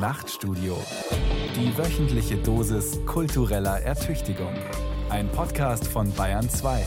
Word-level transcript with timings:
Nachtstudio. 0.00 0.78
Die 1.54 1.76
wöchentliche 1.76 2.38
Dosis 2.38 2.98
kultureller 3.04 3.82
Ertüchtigung. 3.82 4.54
Ein 5.10 5.28
Podcast 5.28 5.86
von 5.86 6.10
Bayern 6.14 6.48
2. 6.48 6.86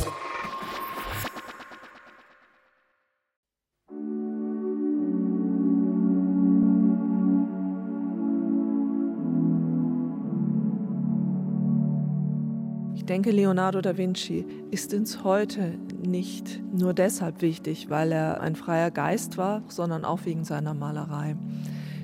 Ich 12.96 13.06
denke, 13.06 13.30
Leonardo 13.30 13.82
da 13.82 13.96
Vinci 13.96 14.44
ist 14.72 14.92
uns 14.96 15.24
heute 15.24 15.78
nicht 16.04 16.64
nur 16.74 16.96
deshalb 16.96 17.44
wichtig, 17.44 17.92
weil 17.92 18.12
er 18.12 18.42
ein 18.42 18.56
freier 18.56 18.90
Geist 18.90 19.38
war, 19.38 19.62
sondern 19.68 20.04
auch 20.04 20.26
wegen 20.26 20.46
seiner 20.46 20.74
Malerei. 20.74 21.36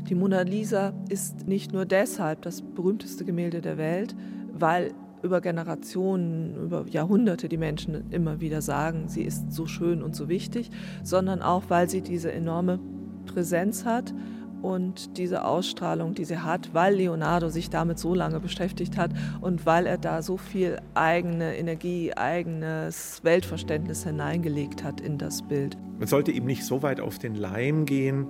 Die 0.09 0.15
Mona 0.15 0.41
Lisa 0.41 0.91
ist 1.07 1.47
nicht 1.47 1.71
nur 1.71 1.85
deshalb 1.85 2.41
das 2.41 2.63
berühmteste 2.63 3.25
Gemälde 3.25 3.61
der 3.61 3.77
Welt, 3.77 4.15
weil 4.51 4.91
über 5.21 5.39
Generationen, 5.39 6.55
über 6.55 6.85
Jahrhunderte 6.89 7.47
die 7.47 7.57
Menschen 7.57 8.09
immer 8.09 8.41
wieder 8.41 8.63
sagen, 8.63 9.07
sie 9.07 9.21
ist 9.21 9.51
so 9.51 9.67
schön 9.67 10.01
und 10.01 10.15
so 10.15 10.27
wichtig, 10.27 10.71
sondern 11.03 11.43
auch, 11.43 11.65
weil 11.67 11.87
sie 11.91 12.01
diese 12.01 12.31
enorme 12.31 12.79
Präsenz 13.27 13.85
hat 13.85 14.15
und 14.63 15.15
diese 15.19 15.45
Ausstrahlung, 15.45 16.15
die 16.15 16.25
sie 16.25 16.39
hat, 16.39 16.73
weil 16.73 16.95
Leonardo 16.95 17.49
sich 17.49 17.69
damit 17.69 17.99
so 17.99 18.15
lange 18.15 18.39
beschäftigt 18.39 18.97
hat 18.97 19.11
und 19.41 19.67
weil 19.67 19.85
er 19.85 19.99
da 19.99 20.23
so 20.23 20.37
viel 20.37 20.77
eigene 20.95 21.55
Energie, 21.55 22.13
eigenes 22.13 23.23
Weltverständnis 23.23 24.05
hineingelegt 24.05 24.83
hat 24.83 25.01
in 25.01 25.19
das 25.19 25.43
Bild. 25.43 25.77
Man 25.99 26.07
sollte 26.07 26.31
ihm 26.31 26.45
nicht 26.45 26.65
so 26.65 26.81
weit 26.81 26.99
auf 26.99 27.19
den 27.19 27.35
Leim 27.35 27.85
gehen, 27.85 28.25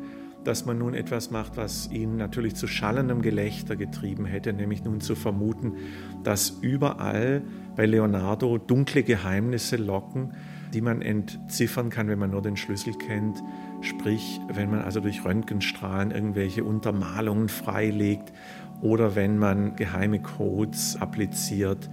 dass 0.49 0.65
man 0.65 0.79
nun 0.79 0.95
etwas 0.95 1.29
macht, 1.29 1.57
was 1.57 1.91
ihn 1.91 2.17
natürlich 2.17 2.55
zu 2.55 2.65
schallendem 2.65 3.21
Gelächter 3.21 3.75
getrieben 3.75 4.25
hätte, 4.25 4.51
nämlich 4.51 4.83
nun 4.83 4.99
zu 4.99 5.13
vermuten, 5.13 5.73
dass 6.23 6.49
überall 6.49 7.43
bei 7.75 7.85
Leonardo 7.85 8.57
dunkle 8.57 9.03
Geheimnisse 9.03 9.75
locken, 9.77 10.33
die 10.73 10.81
man 10.81 11.03
entziffern 11.03 11.91
kann, 11.91 12.07
wenn 12.07 12.17
man 12.17 12.31
nur 12.31 12.41
den 12.41 12.57
Schlüssel 12.57 12.95
kennt. 12.95 13.37
Sprich, 13.81 14.41
wenn 14.51 14.71
man 14.71 14.81
also 14.81 15.01
durch 15.01 15.23
Röntgenstrahlen 15.23 16.09
irgendwelche 16.09 16.63
Untermalungen 16.63 17.47
freilegt 17.47 18.33
oder 18.81 19.15
wenn 19.15 19.37
man 19.37 19.75
geheime 19.75 20.19
Codes 20.19 20.97
appliziert 20.99 21.91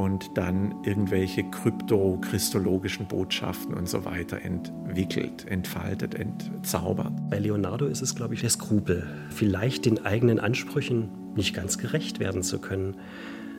und 0.00 0.30
dann 0.38 0.74
irgendwelche 0.82 1.44
krypto-christologischen 1.44 3.06
Botschaften 3.06 3.74
und 3.74 3.86
so 3.86 4.06
weiter 4.06 4.40
entwickelt, 4.40 5.46
entfaltet, 5.46 6.14
entzaubert. 6.14 7.12
Bei 7.28 7.38
Leonardo 7.38 7.84
ist 7.84 8.00
es, 8.00 8.14
glaube 8.14 8.32
ich, 8.32 8.40
der 8.40 8.48
Skrupel, 8.48 9.06
vielleicht 9.28 9.84
den 9.84 10.06
eigenen 10.06 10.40
Ansprüchen 10.40 11.10
nicht 11.36 11.54
ganz 11.54 11.76
gerecht 11.76 12.18
werden 12.18 12.42
zu 12.42 12.60
können, 12.60 12.96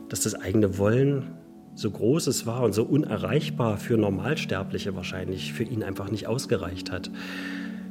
dass 0.08 0.22
das 0.22 0.34
eigene 0.34 0.78
Wollen 0.78 1.30
so 1.76 1.92
groß 1.92 2.26
es 2.26 2.44
war 2.44 2.62
und 2.62 2.72
so 2.72 2.82
unerreichbar 2.82 3.76
für 3.76 3.96
Normalsterbliche 3.96 4.96
wahrscheinlich 4.96 5.52
für 5.52 5.62
ihn 5.62 5.84
einfach 5.84 6.10
nicht 6.10 6.26
ausgereicht 6.26 6.90
hat. 6.90 7.08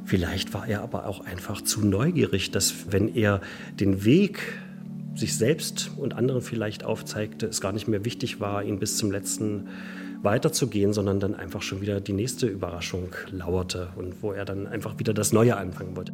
Vielleicht 0.04 0.52
war 0.52 0.68
er 0.68 0.82
aber 0.82 1.06
auch 1.06 1.24
einfach 1.24 1.62
zu 1.62 1.86
neugierig, 1.86 2.50
dass 2.50 2.92
wenn 2.92 3.08
er 3.08 3.40
den 3.80 4.04
Weg 4.04 4.42
sich 5.14 5.36
selbst 5.36 5.90
und 5.96 6.14
anderen 6.14 6.40
vielleicht 6.40 6.84
aufzeigte, 6.84 7.46
es 7.46 7.60
gar 7.60 7.72
nicht 7.72 7.88
mehr 7.88 8.04
wichtig 8.04 8.40
war, 8.40 8.62
ihn 8.64 8.78
bis 8.78 8.96
zum 8.96 9.10
letzten 9.10 9.68
weiterzugehen, 10.22 10.92
sondern 10.92 11.20
dann 11.20 11.34
einfach 11.34 11.62
schon 11.62 11.80
wieder 11.80 12.00
die 12.00 12.12
nächste 12.12 12.46
Überraschung 12.46 13.10
lauerte 13.30 13.88
und 13.96 14.22
wo 14.22 14.32
er 14.32 14.44
dann 14.44 14.66
einfach 14.66 14.98
wieder 14.98 15.12
das 15.12 15.32
Neue 15.32 15.56
anfangen 15.56 15.96
wollte. 15.96 16.12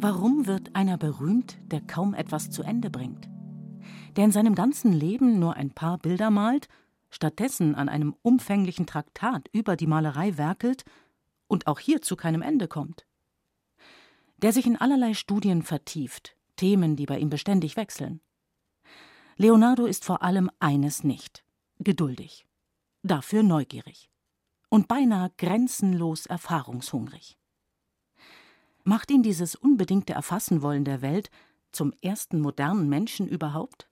Warum 0.00 0.46
wird 0.46 0.76
einer 0.76 0.96
berühmt, 0.96 1.58
der 1.72 1.80
kaum 1.80 2.14
etwas 2.14 2.50
zu 2.50 2.62
Ende 2.62 2.88
bringt? 2.88 3.28
Der 4.16 4.24
in 4.24 4.32
seinem 4.32 4.54
ganzen 4.54 4.92
Leben 4.92 5.38
nur 5.38 5.54
ein 5.54 5.70
paar 5.70 5.98
Bilder 5.98 6.30
malt, 6.30 6.68
stattdessen 7.10 7.74
an 7.74 7.88
einem 7.88 8.14
umfänglichen 8.22 8.86
Traktat 8.86 9.48
über 9.52 9.76
die 9.76 9.86
Malerei 9.86 10.36
werkelt 10.36 10.84
und 11.48 11.66
auch 11.66 11.80
hier 11.80 12.00
zu 12.00 12.14
keinem 12.14 12.42
Ende 12.42 12.68
kommt. 12.68 13.07
Der 14.38 14.52
sich 14.52 14.66
in 14.66 14.76
allerlei 14.76 15.14
Studien 15.14 15.62
vertieft, 15.62 16.36
Themen, 16.56 16.96
die 16.96 17.06
bei 17.06 17.18
ihm 17.18 17.30
beständig 17.30 17.76
wechseln. 17.76 18.20
Leonardo 19.36 19.86
ist 19.86 20.04
vor 20.04 20.22
allem 20.22 20.50
eines 20.58 21.04
nicht 21.04 21.44
geduldig, 21.78 22.46
dafür 23.02 23.42
neugierig 23.42 24.10
und 24.68 24.88
beinahe 24.88 25.30
grenzenlos 25.36 26.26
erfahrungshungrig 26.26 27.38
macht 28.88 29.10
ihn 29.10 29.22
dieses 29.22 29.54
unbedingte 29.54 30.14
Erfassenwollen 30.14 30.84
der 30.84 31.02
Welt 31.02 31.30
zum 31.72 31.92
ersten 32.00 32.40
modernen 32.40 32.88
Menschen 32.88 33.28
überhaupt? 33.28 33.86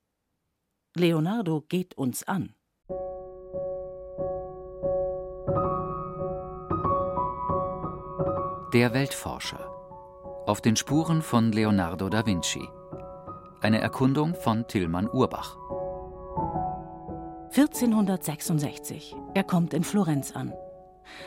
Leonardo 0.95 1.61
geht 1.69 1.95
uns 1.99 2.27
an. 2.27 2.55
Der 8.73 8.95
Weltforscher. 8.95 9.76
Auf 10.47 10.61
den 10.61 10.77
Spuren 10.77 11.23
von 11.23 11.51
Leonardo 11.51 12.09
da 12.09 12.25
Vinci. 12.25 12.69
Eine 13.63 13.81
Erkundung 13.81 14.37
von 14.37 14.65
Tillmann 14.69 15.09
Urbach. 15.09 15.57
1466. 17.49 19.17
Er 19.35 19.43
kommt 19.43 19.75
in 19.75 19.83
Florenz 19.83 20.37
an. 20.37 20.55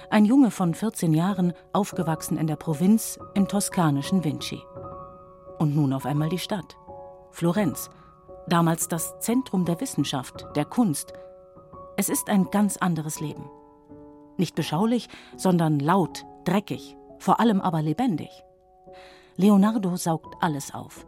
Ein 0.10 0.24
Junge 0.24 0.52
von 0.52 0.74
14 0.74 1.14
Jahren, 1.14 1.52
aufgewachsen 1.74 2.38
in 2.38 2.48
der 2.48 2.56
Provinz 2.56 3.20
im 3.34 3.50
toskanischen 3.50 4.24
Vinci. 4.24 4.62
Und 5.58 5.76
nun 5.76 5.92
auf 5.92 6.06
einmal 6.06 6.30
die 6.30 6.40
Stadt. 6.40 6.78
Florenz, 7.32 7.90
damals 8.48 8.88
das 8.88 9.20
Zentrum 9.20 9.66
der 9.66 9.82
Wissenschaft, 9.82 10.48
der 10.56 10.64
Kunst. 10.64 11.12
Es 11.98 12.08
ist 12.08 12.30
ein 12.30 12.50
ganz 12.52 12.78
anderes 12.78 13.20
Leben. 13.20 13.50
Nicht 14.38 14.56
beschaulich, 14.56 15.10
sondern 15.36 15.82
laut, 15.82 16.24
dreckig, 16.46 16.96
vor 17.18 17.42
allem 17.42 17.60
aber 17.60 17.82
lebendig. 17.82 18.46
Leonardo 19.40 19.96
saugt 19.96 20.36
alles 20.42 20.74
auf. 20.74 21.08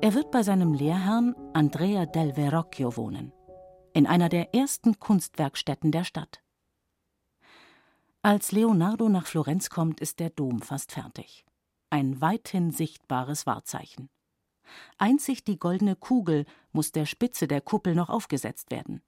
Er 0.00 0.14
wird 0.14 0.30
bei 0.30 0.42
seinem 0.42 0.72
Lehrherrn 0.72 1.34
Andrea 1.52 2.06
del 2.06 2.32
Verrocchio 2.32 2.96
wohnen, 2.96 3.34
in 3.92 4.06
einer 4.06 4.30
der 4.30 4.54
ersten 4.54 4.98
Kunstwerkstätten 4.98 5.92
der 5.92 6.04
Stadt. 6.04 6.42
Als 8.22 8.50
Leonardo 8.50 9.10
nach 9.10 9.26
Florenz 9.26 9.68
kommt, 9.68 10.00
ist 10.00 10.20
der 10.20 10.30
Dom 10.30 10.62
fast 10.62 10.92
fertig. 10.92 11.44
Ein 11.90 12.22
weithin 12.22 12.70
sichtbares 12.70 13.44
Wahrzeichen. 13.44 14.08
Einzig 14.96 15.44
die 15.44 15.58
goldene 15.58 15.96
Kugel 15.96 16.46
muss 16.72 16.92
der 16.92 17.04
Spitze 17.04 17.46
der 17.46 17.60
Kuppel 17.60 17.94
noch 17.94 18.08
aufgesetzt 18.08 18.70
werden. 18.70 19.02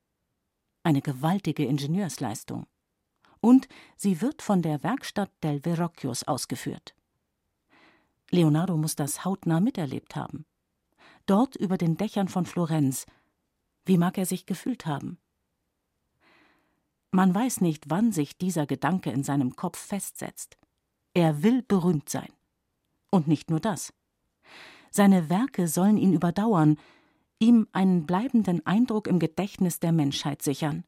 Eine 0.82 1.00
gewaltige 1.00 1.64
Ingenieursleistung. 1.64 2.66
Und 3.40 3.66
sie 3.96 4.20
wird 4.20 4.42
von 4.42 4.60
der 4.60 4.82
Werkstatt 4.82 5.30
del 5.42 5.62
Verrocchios 5.62 6.24
ausgeführt. 6.24 6.94
Leonardo 8.30 8.76
muss 8.76 8.96
das 8.96 9.24
hautnah 9.24 9.60
miterlebt 9.60 10.16
haben. 10.16 10.44
Dort 11.26 11.56
über 11.56 11.78
den 11.78 11.96
Dächern 11.96 12.28
von 12.28 12.46
Florenz. 12.46 13.06
Wie 13.84 13.98
mag 13.98 14.18
er 14.18 14.26
sich 14.26 14.46
gefühlt 14.46 14.86
haben? 14.86 15.18
Man 17.10 17.34
weiß 17.34 17.62
nicht, 17.62 17.88
wann 17.88 18.12
sich 18.12 18.36
dieser 18.36 18.66
Gedanke 18.66 19.10
in 19.10 19.24
seinem 19.24 19.56
Kopf 19.56 19.78
festsetzt. 19.78 20.58
Er 21.14 21.42
will 21.42 21.62
berühmt 21.62 22.08
sein. 22.08 22.32
Und 23.10 23.28
nicht 23.28 23.48
nur 23.50 23.60
das. 23.60 23.94
Seine 24.90 25.30
Werke 25.30 25.68
sollen 25.68 25.96
ihn 25.96 26.12
überdauern, 26.12 26.78
ihm 27.38 27.66
einen 27.72 28.04
bleibenden 28.06 28.64
Eindruck 28.66 29.06
im 29.06 29.18
Gedächtnis 29.18 29.80
der 29.80 29.92
Menschheit 29.92 30.42
sichern. 30.42 30.84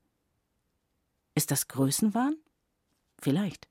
Ist 1.34 1.50
das 1.50 1.68
Größenwahn? 1.68 2.36
Vielleicht. 3.18 3.68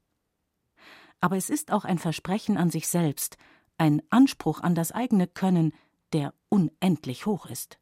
Aber 1.22 1.38
es 1.38 1.50
ist 1.50 1.72
auch 1.72 1.86
ein 1.86 2.00
Versprechen 2.00 2.58
an 2.58 2.70
sich 2.70 2.88
selbst, 2.88 3.38
ein 3.80 4.02
Anspruch 4.10 4.62
an 4.62 4.76
das 4.76 4.92
eigene 4.92 5.28
Können, 5.28 5.74
der 6.14 6.34
unendlich 6.50 7.26
hoch 7.26 7.46
ist. 7.48 7.80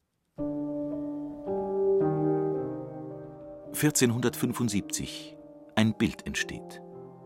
1475 3.73 5.35
ein 5.75 5.94
Bild 5.94 6.25
entsteht, 6.25 6.81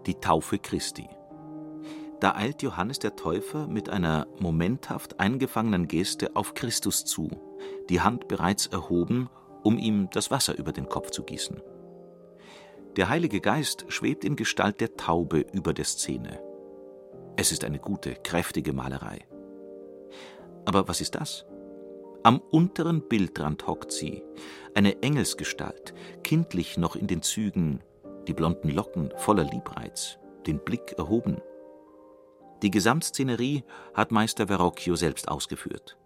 die 0.06 0.16
Taufe 0.16 0.60
Christi. 0.60 1.08
Da 2.20 2.36
eilt 2.36 2.62
Johannes 2.62 3.00
der 3.00 3.16
Täufer 3.16 3.68
mit 3.68 3.90
einer 3.90 4.28
momenthaft 4.40 5.20
eingefangenen 5.20 5.88
Geste 5.88 6.36
auf 6.36 6.54
Christus 6.54 7.06
zu, 7.06 7.30
die 7.90 8.02
Hand 8.02 8.28
bereits 8.28 8.68
erhoben, 8.68 9.30
um 9.64 9.78
ihm 9.78 10.10
das 10.12 10.32
Wasser 10.32 10.58
über 10.58 10.74
den 10.74 10.90
Kopf 10.90 11.12
zu 11.12 11.24
gießen. 11.24 11.62
Der 12.98 13.08
Heilige 13.08 13.40
Geist 13.40 13.86
schwebt 13.88 14.26
in 14.26 14.36
Gestalt 14.36 14.82
der 14.82 14.98
Taube 14.98 15.46
über 15.54 15.74
der 15.74 15.86
Szene. 15.86 16.51
Es 17.42 17.52
ist 17.52 17.64
eine 17.64 17.80
gute, 17.80 18.14
kräftige 18.14 18.72
Malerei. 18.72 19.26
Aber 20.66 20.88
was 20.88 21.02
ist 21.02 21.16
das? 21.16 21.48
Am 22.22 22.38
unteren 22.38 23.02
Bildrand 23.10 23.66
hockt 23.66 23.92
sie, 23.92 24.22
eine 24.76 25.02
Engelsgestalt, 25.02 25.96
kindlich 26.24 26.78
noch 26.78 26.96
in 26.96 27.08
den 27.08 27.24
Zügen, 27.24 27.80
die 28.28 28.36
blonden 28.36 28.70
Locken 28.70 29.12
voller 29.18 29.44
Liebreiz, 29.44 30.20
den 30.46 30.60
Blick 30.60 30.94
erhoben. 31.00 31.42
Die 32.62 32.70
Gesamtszenerie 32.70 33.64
hat 33.96 34.12
Meister 34.12 34.46
Verrocchio 34.46 34.96
selbst 34.96 35.28
ausgeführt. 35.28 35.98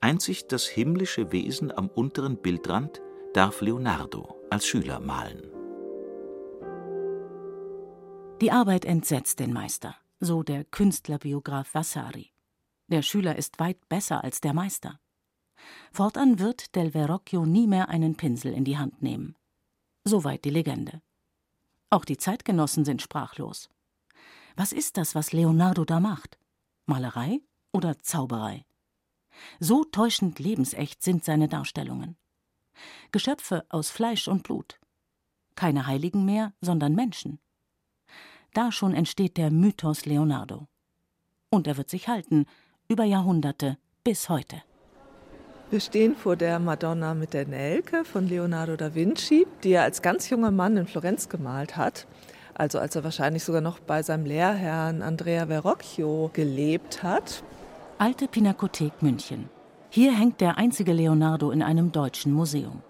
Einzig 0.00 0.48
das 0.48 0.66
himmlische 0.66 1.32
Wesen 1.32 1.70
am 1.70 1.88
unteren 1.88 2.38
Bildrand 2.38 3.02
darf 3.34 3.60
Leonardo 3.60 4.40
als 4.48 4.66
Schüler 4.66 5.00
malen. 5.00 5.50
Die 8.40 8.50
Arbeit 8.50 8.86
entsetzt 8.86 9.38
den 9.38 9.52
Meister, 9.52 9.96
so 10.24 10.44
der 10.44 10.64
Künstlerbiograf 10.64 11.74
Vasari. 11.74 12.32
Der 12.86 13.02
Schüler 13.02 13.36
ist 13.36 13.58
weit 13.58 13.88
besser 13.88 14.22
als 14.22 14.40
der 14.40 14.54
Meister. 14.54 15.00
Fortan 15.90 16.38
wird 16.38 16.76
Del 16.76 16.92
Verrocchio 16.92 17.44
nie 17.44 17.66
mehr 17.66 17.88
einen 17.88 18.16
Pinsel 18.16 18.52
in 18.52 18.64
die 18.64 18.78
Hand 18.78 19.02
nehmen. 19.02 19.36
Soweit 20.04 20.44
die 20.44 20.50
Legende. 20.50 21.02
Auch 21.90 22.04
die 22.04 22.16
Zeitgenossen 22.16 22.84
sind 22.84 23.02
sprachlos. 23.02 23.68
Was 24.54 24.72
ist 24.72 24.96
das, 24.96 25.14
was 25.16 25.32
Leonardo 25.32 25.84
da 25.84 25.98
macht? 25.98 26.38
Malerei 26.86 27.40
oder 27.72 27.98
Zauberei? 27.98 28.64
So 29.58 29.84
täuschend 29.84 30.38
lebensecht 30.38 31.02
sind 31.02 31.24
seine 31.24 31.48
Darstellungen. 31.48 32.16
Geschöpfe 33.10 33.66
aus 33.70 33.90
Fleisch 33.90 34.28
und 34.28 34.44
Blut. 34.44 34.78
Keine 35.56 35.86
Heiligen 35.86 36.24
mehr, 36.24 36.54
sondern 36.60 36.94
Menschen. 36.94 37.40
Da 38.54 38.70
schon 38.70 38.92
entsteht 38.94 39.38
der 39.38 39.50
Mythos 39.50 40.04
Leonardo. 40.04 40.66
Und 41.50 41.66
er 41.66 41.76
wird 41.76 41.88
sich 41.88 42.08
halten, 42.08 42.46
über 42.88 43.04
Jahrhunderte 43.04 43.78
bis 44.04 44.28
heute. 44.28 44.62
Wir 45.70 45.80
stehen 45.80 46.14
vor 46.14 46.36
der 46.36 46.58
Madonna 46.58 47.14
mit 47.14 47.32
der 47.32 47.46
Nelke 47.46 48.04
von 48.04 48.28
Leonardo 48.28 48.76
da 48.76 48.94
Vinci, 48.94 49.46
die 49.64 49.70
er 49.72 49.84
als 49.84 50.02
ganz 50.02 50.28
junger 50.28 50.50
Mann 50.50 50.76
in 50.76 50.86
Florenz 50.86 51.30
gemalt 51.30 51.78
hat. 51.78 52.06
Also 52.52 52.78
als 52.78 52.94
er 52.94 53.04
wahrscheinlich 53.04 53.42
sogar 53.42 53.62
noch 53.62 53.78
bei 53.78 54.02
seinem 54.02 54.26
Lehrherrn 54.26 55.00
Andrea 55.00 55.46
Verrocchio 55.46 56.30
gelebt 56.34 57.02
hat. 57.02 57.42
Alte 57.96 58.28
Pinakothek 58.28 59.00
München. 59.00 59.48
Hier 59.88 60.14
hängt 60.14 60.42
der 60.42 60.58
einzige 60.58 60.92
Leonardo 60.92 61.50
in 61.50 61.62
einem 61.62 61.90
deutschen 61.90 62.32
Museum. 62.32 62.82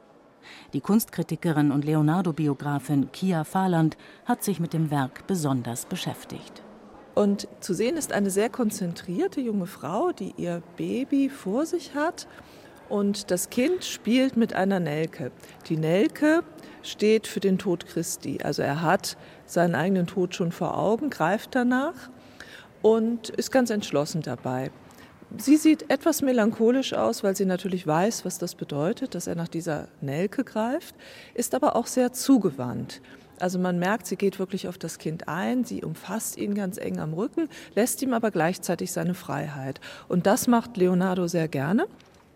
Die 0.73 0.81
Kunstkritikerin 0.81 1.71
und 1.71 1.85
Leonardo-Biografin 1.85 3.11
Kia 3.13 3.45
Fahland 3.45 3.97
hat 4.25 4.43
sich 4.43 4.61
mit 4.61 4.73
dem 4.73 4.91
Werk 4.91 5.27
besonders 5.27 5.87
beschäftigt. 5.87 6.63
Und 7.15 7.47
zu 7.61 7.75
sehen 7.75 7.97
ist 7.97 8.13
eine 8.13 8.31
sehr 8.31 8.49
konzentrierte 8.49 9.41
junge 9.41 9.67
Frau, 9.67 10.13
die 10.13 10.35
ihr 10.37 10.63
Baby 10.77 11.29
vor 11.29 11.67
sich 11.67 11.95
hat 11.95 12.27
und 12.93 13.31
das 13.31 13.49
Kind 13.49 13.85
spielt 13.87 14.37
mit 14.37 14.55
einer 14.55 14.79
Nelke. 14.79 15.33
Die 15.69 15.79
Nelke 15.79 16.43
steht 16.83 17.27
für 17.27 17.41
den 17.41 17.57
Tod 17.57 17.87
Christi. 17.87 18.41
Also 18.43 18.61
er 18.61 18.83
hat 18.83 19.17
seinen 19.47 19.75
eigenen 19.75 20.07
Tod 20.07 20.35
schon 20.35 20.53
vor 20.53 20.77
Augen, 20.77 21.09
greift 21.09 21.55
danach 21.55 22.11
und 22.83 23.31
ist 23.31 23.51
ganz 23.51 23.71
entschlossen 23.71 24.21
dabei. 24.21 24.71
Sie 25.38 25.56
sieht 25.56 25.90
etwas 25.90 26.20
melancholisch 26.20 26.93
aus, 26.93 27.25
weil 27.25 27.34
sie 27.34 27.46
natürlich 27.46 27.87
weiß, 27.87 28.25
was 28.25 28.38
das 28.38 28.55
bedeutet, 28.55 29.14
dass 29.14 29.26
er 29.26 29.34
nach 29.34 29.49
dieser 29.49 29.88
Nelke 30.00 30.44
greift, 30.44 30.94
ist 31.34 31.55
aber 31.55 31.75
auch 31.75 31.87
sehr 31.87 32.12
zugewandt. 32.12 33.00
Also 33.40 33.58
man 33.58 33.79
merkt, 33.79 34.06
sie 34.06 34.17
geht 34.17 34.38
wirklich 34.38 34.69
auf 34.69 34.79
das 34.79 34.99
Kind 34.99 35.29
ein, 35.29 35.64
sie 35.64 35.82
umfasst 35.82 36.37
ihn 36.37 36.55
ganz 36.55 36.76
eng 36.76 37.00
am 37.00 37.14
Rücken, 37.14 37.49
lässt 37.75 38.02
ihm 38.02 38.12
aber 38.12 38.31
gleichzeitig 38.31 38.93
seine 38.93 39.14
Freiheit. 39.14 39.81
Und 40.06 40.26
das 40.26 40.46
macht 40.46 40.76
Leonardo 40.76 41.26
sehr 41.26 41.49
gerne. 41.49 41.87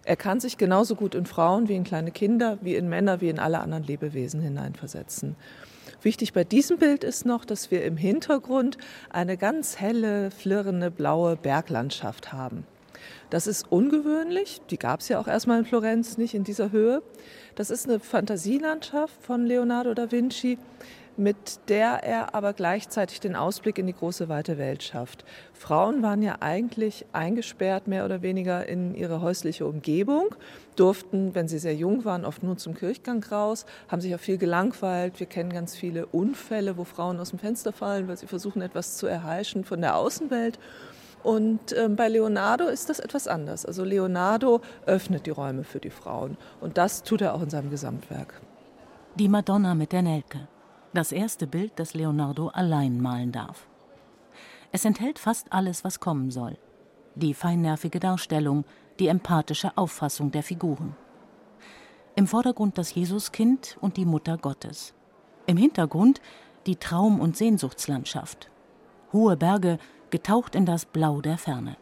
Er 0.05 0.17
kann 0.17 0.41
sich 0.41 0.57
genauso 0.57 0.95
gut 0.95 1.15
in 1.15 1.27
Frauen 1.27 1.69
wie 1.69 1.77
in 1.77 1.85
kleine 1.85 2.13
Kinder, 2.13 2.59
wie 2.63 2.77
in 2.77 2.89
Männer, 2.89 3.21
wie 3.21 3.29
in 3.29 3.39
alle 3.39 3.61
anderen 3.61 3.85
Lebewesen 3.85 4.41
hineinversetzen. 4.41 5.37
Wichtig 6.03 6.33
bei 6.33 6.45
diesem 6.45 6.79
Bild 6.79 7.05
ist 7.05 7.27
noch, 7.27 7.45
dass 7.45 7.71
wir 7.71 7.85
im 7.85 7.97
Hintergrund 7.97 8.79
eine 9.11 9.37
ganz 9.37 9.79
helle, 9.79 10.31
flirrende 10.31 10.91
blaue 10.91 11.37
Berglandschaft 11.37 12.33
haben. 12.33 12.65
Das 13.31 13.47
ist 13.47 13.71
ungewöhnlich, 13.71 14.61
die 14.71 14.79
gab 14.79 15.01
es 15.01 15.09
ja 15.09 15.19
auch 15.19 15.27
erstmal 15.27 15.59
in 15.59 15.65
Florenz 15.65 16.17
nicht 16.17 16.35
in 16.35 16.45
dieser 16.45 16.71
Höhe. 16.71 17.03
Das 17.57 17.71
ist 17.71 17.89
eine 17.89 17.99
Fantasielandschaft 17.99 19.21
von 19.21 19.45
Leonardo 19.47 19.95
da 19.95 20.13
Vinci, 20.13 20.59
mit 21.17 21.37
der 21.69 22.05
er 22.05 22.35
aber 22.35 22.53
gleichzeitig 22.53 23.21
den 23.21 23.35
Ausblick 23.35 23.79
in 23.79 23.87
die 23.87 23.95
große 23.95 24.29
weite 24.29 24.59
Welt 24.59 24.83
schafft. 24.83 25.25
Frauen 25.55 26.03
waren 26.03 26.23
ja 26.23 26.37
eigentlich 26.41 27.07
eingesperrt, 27.13 27.89
mehr 27.89 28.05
oder 28.05 28.23
weniger 28.23 28.69
in 28.69 28.95
ihre 28.95 29.23
häusliche 29.23 29.67
Umgebung, 29.67 30.35
durften, 30.77 31.35
wenn 31.35 31.49
sie 31.49 31.59
sehr 31.59 31.75
jung 31.75 32.05
waren, 32.05 32.25
oft 32.25 32.43
nur 32.43 32.59
zum 32.59 32.75
Kirchgang 32.75 33.25
raus, 33.25 33.65
haben 33.89 34.03
sich 34.03 34.15
auch 34.15 34.21
viel 34.21 34.39
gelangweilt. 34.39 35.19
Wir 35.19 35.27
kennen 35.27 35.53
ganz 35.53 35.75
viele 35.75 36.07
Unfälle, 36.07 36.77
wo 36.77 36.85
Frauen 36.85 37.19
aus 37.19 37.31
dem 37.31 37.39
Fenster 37.39 37.73
fallen, 37.73 38.09
weil 38.09 38.19
sie 38.19 38.27
versuchen, 38.27 38.61
etwas 38.61 38.97
zu 38.97 39.07
erheischen 39.07 39.65
von 39.65 39.81
der 39.81 39.97
Außenwelt. 39.97 40.59
Und 41.23 41.73
äh, 41.73 41.89
bei 41.89 42.09
Leonardo 42.09 42.67
ist 42.67 42.89
das 42.89 43.01
etwas 43.01 43.27
anders. 43.27 43.67
Also 43.67 43.85
Leonardo 43.85 44.61
öffnet 44.87 45.27
die 45.27 45.31
Räume 45.31 45.65
für 45.65 45.81
die 45.81 45.91
Frauen. 45.91 46.37
Und 46.61 46.79
das 46.79 47.03
tut 47.03 47.21
er 47.21 47.35
auch 47.35 47.43
in 47.43 47.51
seinem 47.51 47.71
Gesamtwerk. 47.71 48.41
Die 49.17 49.29
Madonna 49.29 49.75
mit 49.75 49.93
der 49.93 50.03
Nelke. 50.03 50.47
Das 50.93 51.13
erste 51.13 51.47
Bild, 51.47 51.73
das 51.77 51.95
Leonardo 51.95 52.49
allein 52.49 53.01
malen 53.01 53.33
darf. 53.33 53.67
Es 54.73 54.85
enthält 54.85 55.19
fast 55.19 55.53
alles, 55.53 55.85
was 55.85 56.01
kommen 56.01 56.31
soll. 56.31 56.59
Die 57.15 57.35
feinnervige 57.35 57.99
Darstellung, 57.99 58.65
die 58.99 59.09
empathische 59.09 59.77
Auffassung 59.77 60.31
der 60.31 60.43
Figuren. 60.43 60.95
Im 62.15 62.27
Vordergrund 62.27 62.79
das 62.79 62.95
Jesuskind 62.95 63.77
und 63.81 63.97
die 63.97 64.07
Mutter 64.07 64.39
Gottes. 64.39 64.95
Im 65.47 65.57
Hintergrund 65.57 66.21
die 66.67 66.77
Traum- 66.77 67.21
und 67.21 67.37
Sehnsuchtslandschaft. 67.37 68.51
Hohe 69.13 69.37
Berge, 69.37 69.79
getaucht 70.11 70.55
in 70.55 70.67
das 70.67 70.87
Blau 70.87 71.21
der 71.21 71.39
Ferne. 71.39 71.77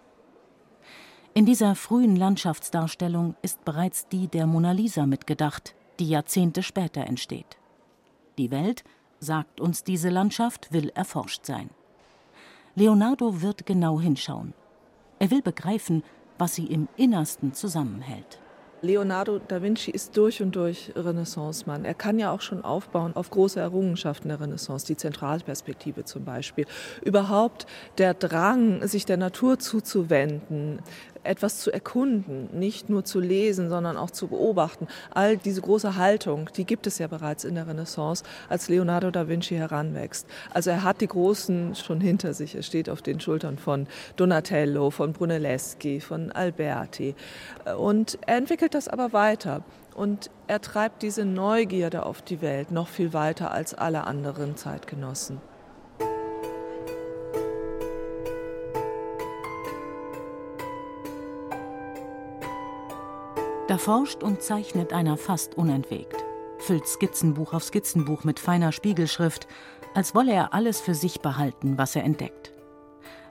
In 1.34 1.46
dieser 1.46 1.74
frühen 1.74 2.16
Landschaftsdarstellung 2.16 3.34
ist 3.42 3.64
bereits 3.64 4.08
die 4.08 4.28
der 4.28 4.46
Mona 4.46 4.72
Lisa 4.72 5.04
mitgedacht, 5.06 5.74
die 5.98 6.08
Jahrzehnte 6.08 6.62
später 6.62 7.06
entsteht. 7.06 7.58
Die 8.38 8.50
Welt 8.50 8.84
sagt 9.18 9.60
uns 9.60 9.84
diese 9.84 10.10
Landschaft, 10.10 10.72
will 10.72 10.90
erforscht 10.90 11.44
sein. 11.44 11.70
Leonardo 12.76 13.40
wird 13.42 13.66
genau 13.66 14.00
hinschauen. 14.00 14.54
Er 15.18 15.30
will 15.30 15.42
begreifen, 15.42 16.02
was 16.38 16.54
sie 16.54 16.66
im 16.66 16.88
Innersten 16.96 17.52
zusammenhält. 17.52 18.40
Leonardo 18.84 19.40
da 19.48 19.62
Vinci 19.62 19.90
ist 19.90 20.16
durch 20.16 20.42
und 20.42 20.54
durch 20.54 20.92
Renaissance-Mann. 20.94 21.84
Er 21.84 21.94
kann 21.94 22.18
ja 22.18 22.30
auch 22.30 22.42
schon 22.42 22.62
aufbauen 22.62 23.16
auf 23.16 23.30
große 23.30 23.58
Errungenschaften 23.58 24.28
der 24.28 24.40
Renaissance, 24.40 24.86
die 24.86 24.96
Zentralperspektive 24.96 26.04
zum 26.04 26.24
Beispiel. 26.24 26.66
Überhaupt 27.02 27.66
der 27.98 28.14
Drang, 28.14 28.86
sich 28.86 29.06
der 29.06 29.16
Natur 29.16 29.58
zuzuwenden, 29.58 30.80
etwas 31.24 31.60
zu 31.60 31.72
erkunden, 31.72 32.48
nicht 32.52 32.88
nur 32.88 33.04
zu 33.04 33.20
lesen, 33.20 33.68
sondern 33.68 33.96
auch 33.96 34.10
zu 34.10 34.28
beobachten. 34.28 34.86
All 35.10 35.36
diese 35.36 35.60
große 35.60 35.96
Haltung, 35.96 36.50
die 36.56 36.64
gibt 36.64 36.86
es 36.86 36.98
ja 36.98 37.06
bereits 37.06 37.44
in 37.44 37.54
der 37.54 37.66
Renaissance, 37.66 38.24
als 38.48 38.68
Leonardo 38.68 39.10
da 39.10 39.28
Vinci 39.28 39.56
heranwächst. 39.56 40.26
Also 40.52 40.70
er 40.70 40.84
hat 40.84 41.00
die 41.00 41.08
Großen 41.08 41.74
schon 41.74 42.00
hinter 42.00 42.34
sich. 42.34 42.54
Er 42.54 42.62
steht 42.62 42.88
auf 42.88 43.02
den 43.02 43.20
Schultern 43.20 43.58
von 43.58 43.86
Donatello, 44.16 44.90
von 44.90 45.12
Brunelleschi, 45.12 46.00
von 46.00 46.32
Alberti. 46.32 47.14
Und 47.78 48.18
er 48.26 48.36
entwickelt 48.36 48.74
das 48.74 48.88
aber 48.88 49.12
weiter. 49.12 49.62
Und 49.94 50.30
er 50.48 50.60
treibt 50.60 51.02
diese 51.02 51.24
Neugierde 51.24 52.04
auf 52.04 52.20
die 52.20 52.42
Welt 52.42 52.70
noch 52.70 52.88
viel 52.88 53.12
weiter 53.12 53.52
als 53.52 53.74
alle 53.74 54.04
anderen 54.04 54.56
Zeitgenossen. 54.56 55.40
Da 63.74 63.78
forscht 63.78 64.22
und 64.22 64.40
zeichnet 64.40 64.92
einer 64.92 65.16
fast 65.16 65.56
unentwegt, 65.56 66.24
füllt 66.58 66.86
Skizzenbuch 66.86 67.52
auf 67.52 67.64
Skizzenbuch 67.64 68.22
mit 68.22 68.38
feiner 68.38 68.70
Spiegelschrift, 68.70 69.48
als 69.94 70.14
wolle 70.14 70.32
er 70.32 70.54
alles 70.54 70.80
für 70.80 70.94
sich 70.94 71.22
behalten, 71.22 71.76
was 71.76 71.96
er 71.96 72.04
entdeckt. 72.04 72.52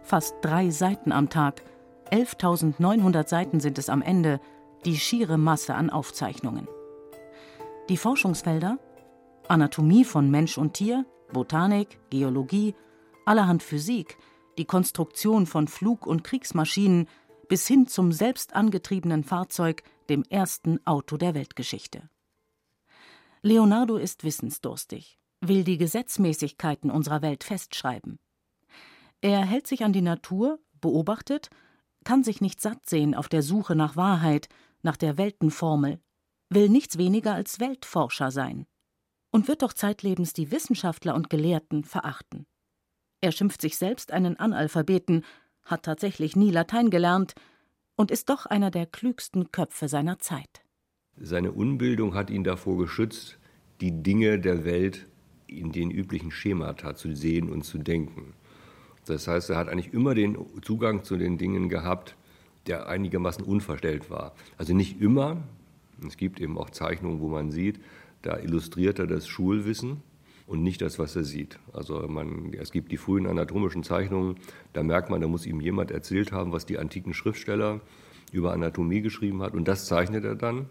Fast 0.01 0.35
drei 0.41 0.69
Seiten 0.69 1.13
am 1.13 1.29
Tag, 1.29 1.61
11.900 2.11 3.29
Seiten 3.29 3.61
sind 3.61 3.77
es 3.77 3.87
am 3.87 4.01
Ende, 4.01 4.41
die 4.83 4.97
schiere 4.97 5.37
Masse 5.37 5.75
an 5.75 5.89
Aufzeichnungen. 5.89 6.67
Die 7.87 7.95
Forschungsfelder 7.95 8.79
Anatomie 9.47 10.03
von 10.03 10.29
Mensch 10.29 10.57
und 10.57 10.73
Tier, 10.73 11.05
Botanik, 11.31 11.99
Geologie, 12.09 12.75
allerhand 13.23 13.63
Physik, 13.63 14.17
die 14.57 14.65
Konstruktion 14.65 15.45
von 15.45 15.69
Flug- 15.69 16.05
und 16.05 16.25
Kriegsmaschinen 16.25 17.07
bis 17.47 17.65
hin 17.65 17.87
zum 17.87 18.11
selbst 18.11 18.57
angetriebenen 18.57 19.23
Fahrzeug, 19.23 19.83
dem 20.09 20.23
ersten 20.23 20.85
Auto 20.85 21.17
der 21.17 21.33
Weltgeschichte. 21.33 22.09
Leonardo 23.41 23.97
ist 23.97 24.23
wissensdurstig, 24.23 25.19
will 25.41 25.63
die 25.63 25.77
Gesetzmäßigkeiten 25.77 26.89
unserer 26.89 27.21
Welt 27.21 27.43
festschreiben. 27.43 28.19
Er 29.21 29.45
hält 29.45 29.67
sich 29.67 29.83
an 29.83 29.93
die 29.93 30.01
Natur, 30.01 30.59
beobachtet, 30.79 31.49
kann 32.03 32.23
sich 32.23 32.41
nicht 32.41 32.61
satt 32.61 32.87
sehen 32.87 33.15
auf 33.15 33.29
der 33.29 33.41
Suche 33.41 33.75
nach 33.75 33.95
Wahrheit, 33.95 34.49
nach 34.81 34.97
der 34.97 35.17
Weltenformel, 35.17 35.99
will 36.49 36.69
nichts 36.69 36.97
weniger 36.97 37.33
als 37.33 37.59
Weltforscher 37.59 38.31
sein. 38.31 38.65
und 39.33 39.47
wird 39.47 39.63
doch 39.63 39.73
zeitlebens 39.73 40.33
die 40.33 40.51
Wissenschaftler 40.51 41.15
und 41.15 41.29
Gelehrten 41.29 41.83
verachten. 41.83 42.45
Er 43.19 43.31
schimpft 43.31 43.61
sich 43.61 43.77
selbst 43.77 44.11
einen 44.11 44.37
Analphabeten, 44.37 45.25
hat 45.65 45.83
tatsächlich 45.83 46.35
nie 46.35 46.51
Latein 46.51 46.91
gelernt 46.91 47.33
und 47.95 48.11
ist 48.11 48.29
doch 48.29 48.45
einer 48.45 48.71
der 48.71 48.85
klügsten 48.85 49.51
Köpfe 49.51 49.87
seiner 49.87 50.19
Zeit. 50.19 50.63
Seine 51.17 51.51
Unbildung 51.51 52.15
hat 52.15 52.29
ihn 52.29 52.43
davor 52.43 52.77
geschützt, 52.77 53.37
die 53.81 54.03
Dinge 54.03 54.39
der 54.39 54.65
Welt 54.65 55.07
in 55.47 55.71
den 55.71 55.91
üblichen 55.91 56.31
Schemata 56.31 56.95
zu 56.95 57.15
sehen 57.15 57.49
und 57.49 57.63
zu 57.63 57.77
denken. 57.77 58.33
Das 59.05 59.27
heißt, 59.27 59.49
er 59.49 59.57
hat 59.57 59.69
eigentlich 59.69 59.93
immer 59.93 60.15
den 60.15 60.37
Zugang 60.61 61.03
zu 61.03 61.17
den 61.17 61.37
Dingen 61.37 61.69
gehabt, 61.69 62.15
der 62.67 62.87
einigermaßen 62.87 63.43
unverstellt 63.43 64.09
war. 64.09 64.33
Also 64.57 64.73
nicht 64.73 65.01
immer. 65.01 65.43
Es 66.07 66.17
gibt 66.17 66.39
eben 66.39 66.57
auch 66.57 66.69
Zeichnungen, 66.69 67.19
wo 67.19 67.27
man 67.27 67.51
sieht, 67.51 67.79
da 68.21 68.37
illustriert 68.37 68.99
er 68.99 69.07
das 69.07 69.27
Schulwissen 69.27 70.01
und 70.47 70.63
nicht 70.63 70.81
das, 70.81 70.99
was 70.99 71.15
er 71.15 71.23
sieht. 71.23 71.59
Also 71.71 72.07
man, 72.07 72.53
es 72.53 72.71
gibt 72.71 72.91
die 72.91 72.97
frühen 72.97 73.27
anatomischen 73.27 73.83
Zeichnungen, 73.83 74.35
da 74.73 74.83
merkt 74.83 75.09
man, 75.09 75.21
da 75.21 75.27
muss 75.27 75.45
ihm 75.45 75.61
jemand 75.61 75.91
erzählt 75.91 76.31
haben, 76.31 76.51
was 76.51 76.65
die 76.65 76.77
antiken 76.77 77.13
Schriftsteller 77.13 77.81
über 78.31 78.53
Anatomie 78.53 79.01
geschrieben 79.01 79.41
hat 79.41 79.53
und 79.53 79.67
das 79.67 79.85
zeichnet 79.85 80.23
er 80.25 80.35
dann. 80.35 80.67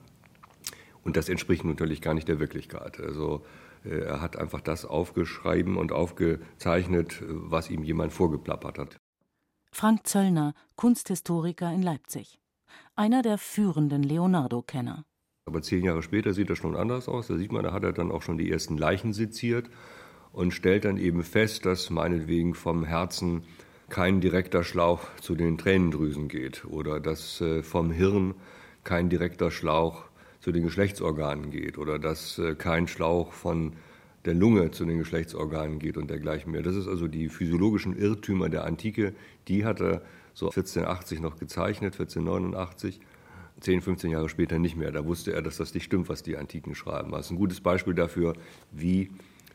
Und 1.04 1.16
das 1.16 1.28
entspricht 1.28 1.64
natürlich 1.64 2.00
gar 2.00 2.14
nicht 2.14 2.28
der 2.28 2.38
Wirklichkeit. 2.38 3.00
Also 3.00 3.44
äh, 3.84 4.00
er 4.00 4.20
hat 4.20 4.36
einfach 4.36 4.60
das 4.60 4.84
aufgeschrieben 4.84 5.76
und 5.76 5.92
aufgezeichnet, 5.92 7.22
was 7.26 7.70
ihm 7.70 7.82
jemand 7.82 8.12
vorgeplappert 8.12 8.78
hat. 8.78 8.96
Frank 9.72 10.06
Zöllner, 10.06 10.54
Kunsthistoriker 10.76 11.72
in 11.72 11.82
Leipzig. 11.82 12.38
Einer 12.94 13.22
der 13.22 13.38
führenden 13.38 14.02
Leonardo-Kenner. 14.02 15.04
Aber 15.44 15.60
zehn 15.60 15.84
Jahre 15.84 16.02
später 16.02 16.32
sieht 16.32 16.50
das 16.50 16.58
schon 16.58 16.76
anders 16.76 17.08
aus. 17.08 17.26
Da 17.26 17.36
sieht 17.36 17.50
man, 17.50 17.64
da 17.64 17.72
hat 17.72 17.82
er 17.82 17.92
dann 17.92 18.12
auch 18.12 18.22
schon 18.22 18.38
die 18.38 18.50
ersten 18.50 18.78
Leichen 18.78 19.12
seziert 19.12 19.68
und 20.32 20.52
stellt 20.52 20.84
dann 20.84 20.98
eben 20.98 21.24
fest, 21.24 21.66
dass 21.66 21.90
meinetwegen 21.90 22.54
vom 22.54 22.84
Herzen 22.84 23.42
kein 23.88 24.20
direkter 24.20 24.62
Schlauch 24.62 25.00
zu 25.20 25.34
den 25.34 25.58
Tränendrüsen 25.58 26.28
geht 26.28 26.64
oder 26.64 27.00
dass 27.00 27.40
äh, 27.40 27.62
vom 27.62 27.90
Hirn 27.90 28.34
kein 28.84 29.10
direkter 29.10 29.50
Schlauch 29.50 30.04
zu 30.40 30.52
den 30.52 30.62
Geschlechtsorganen 30.62 31.50
geht 31.50 31.76
oder 31.76 31.98
dass 31.98 32.38
äh, 32.38 32.54
kein 32.54 32.86
Schlauch 32.86 33.32
von 33.32 33.74
der 34.24 34.34
Lunge 34.34 34.70
zu 34.70 34.84
den 34.84 34.98
Geschlechtsorganen 34.98 35.80
geht 35.80 35.96
und 35.96 36.08
dergleichen 36.08 36.52
mehr. 36.52 36.62
Das 36.62 36.76
ist 36.76 36.86
also 36.86 37.08
die 37.08 37.28
physiologischen 37.28 37.98
Irrtümer 37.98 38.48
der 38.48 38.64
Antike, 38.64 39.12
die 39.48 39.64
hat 39.64 39.80
er 39.80 40.02
so 40.34 40.46
1480 40.46 41.20
noch 41.20 41.36
gezeichnet, 41.36 41.94
1489. 41.94 43.00
10, 43.62 43.80
15 43.80 44.10
Jahre 44.10 44.28
später 44.28 44.58
nicht 44.58 44.76
mehr. 44.76 44.92
Da 44.92 45.04
wusste 45.04 45.32
er, 45.32 45.42
dass 45.42 45.56
das 45.56 45.74
nicht 45.74 45.84
stimmt, 45.84 46.08
was 46.08 46.22
die 46.22 46.36
Antiken 46.36 46.74
schreiben. 46.74 47.12
Das 47.12 47.26
ist 47.26 47.30
ein 47.30 47.36
gutes 47.36 47.60
Beispiel 47.60 47.94
dafür, 47.94 48.34
wie 48.70 49.10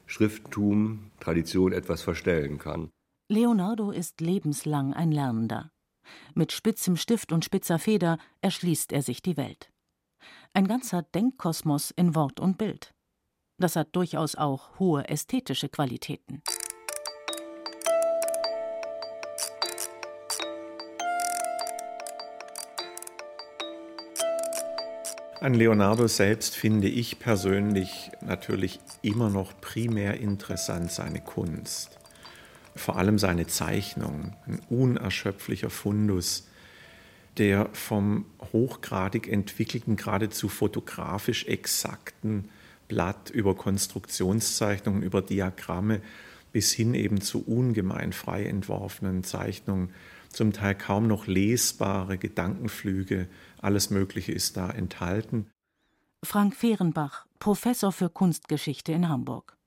Schrifttum, 0.06 1.12
Tradition 1.20 1.74
etwas 1.74 2.02
verstellen 2.02 2.58
kann. 2.58 2.90
Leonardo 3.30 3.92
ist 3.92 4.22
lebenslang 4.22 4.94
ein 4.94 5.12
Lernender. 5.12 5.72
Mit 6.34 6.54
spitzem 6.54 6.96
Stift 6.96 7.34
und 7.34 7.44
spitzer 7.44 7.80
Feder 7.80 8.18
erschließt 8.42 8.94
er 8.94 9.02
sich 9.02 9.22
die 9.22 9.36
Welt. 9.36 9.70
Ein 10.54 10.68
ganzer 10.68 11.04
Denkkosmos 11.04 11.92
in 11.92 12.16
Wort 12.16 12.40
und 12.40 12.58
Bild. 12.58 12.94
Das 13.60 13.76
hat 13.76 13.96
durchaus 13.96 14.36
auch 14.36 14.80
hohe 14.80 15.08
ästhetische 15.10 15.68
Qualitäten. 15.68 16.42
An 25.40 25.54
Leonardo 25.54 26.08
selbst 26.08 26.56
finde 26.56 26.88
ich 26.88 27.20
persönlich 27.20 28.10
natürlich 28.22 28.80
immer 29.04 29.30
noch 29.30 29.62
primär 29.62 30.20
interessant 30.20 30.92
seine 30.92 31.22
Kunst. 31.22 32.00
Vor 32.76 32.98
allem 32.98 33.20
seine 33.20 33.46
Zeichnung, 33.46 34.36
ein 34.48 34.60
unerschöpflicher 34.70 35.70
Fundus, 35.70 36.48
der 37.38 37.70
vom 37.74 38.26
hochgradig 38.52 39.28
entwickelten, 39.28 39.96
geradezu 39.96 40.50
fotografisch 40.50 41.46
exakten 41.46 42.50
Blatt 42.88 43.30
über 43.30 43.54
Konstruktionszeichnungen, 43.54 45.04
über 45.04 45.22
Diagramme 45.22 46.02
bis 46.52 46.74
hin 46.74 46.96
eben 46.96 47.22
zu 47.22 47.44
ungemein 47.46 48.12
frei 48.12 48.46
entworfenen 48.46 49.24
Zeichnungen, 49.24 49.92
zum 50.38 50.54
Teil 50.54 50.76
kaum 50.76 51.08
noch 51.08 51.28
lesbare 51.28 52.18
Gedankenflüge, 52.18 53.28
alles 53.62 53.90
Mögliche 53.90 54.32
ist 54.32 54.56
da 54.56 54.70
enthalten. 54.70 55.48
Frank 56.24 56.56
Fehrenbach, 56.56 57.26
Professor 57.40 57.92
für 57.92 58.10
Kunstgeschichte 58.10 58.92
in 58.92 59.10
Hamburg. 59.10 59.58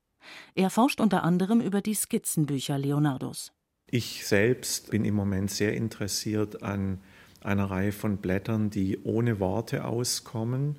Er 0.55 0.71
forscht 0.71 1.01
unter 1.01 1.25
anderem 1.25 1.61
über 1.61 1.81
die 1.81 1.95
Skizzenbücher 1.95 2.79
Leonardos. 2.79 3.53
Ich 3.91 4.27
selbst 4.27 4.91
bin 4.91 5.05
im 5.05 5.15
Moment 5.15 5.51
sehr 5.51 5.75
interessiert 5.75 6.63
an 6.63 7.01
einer 7.43 7.71
Reihe 7.71 7.93
von 7.93 8.19
Blättern, 8.19 8.71
die 8.71 8.99
ohne 9.03 9.41
Worte 9.41 9.85
auskommen 9.85 10.77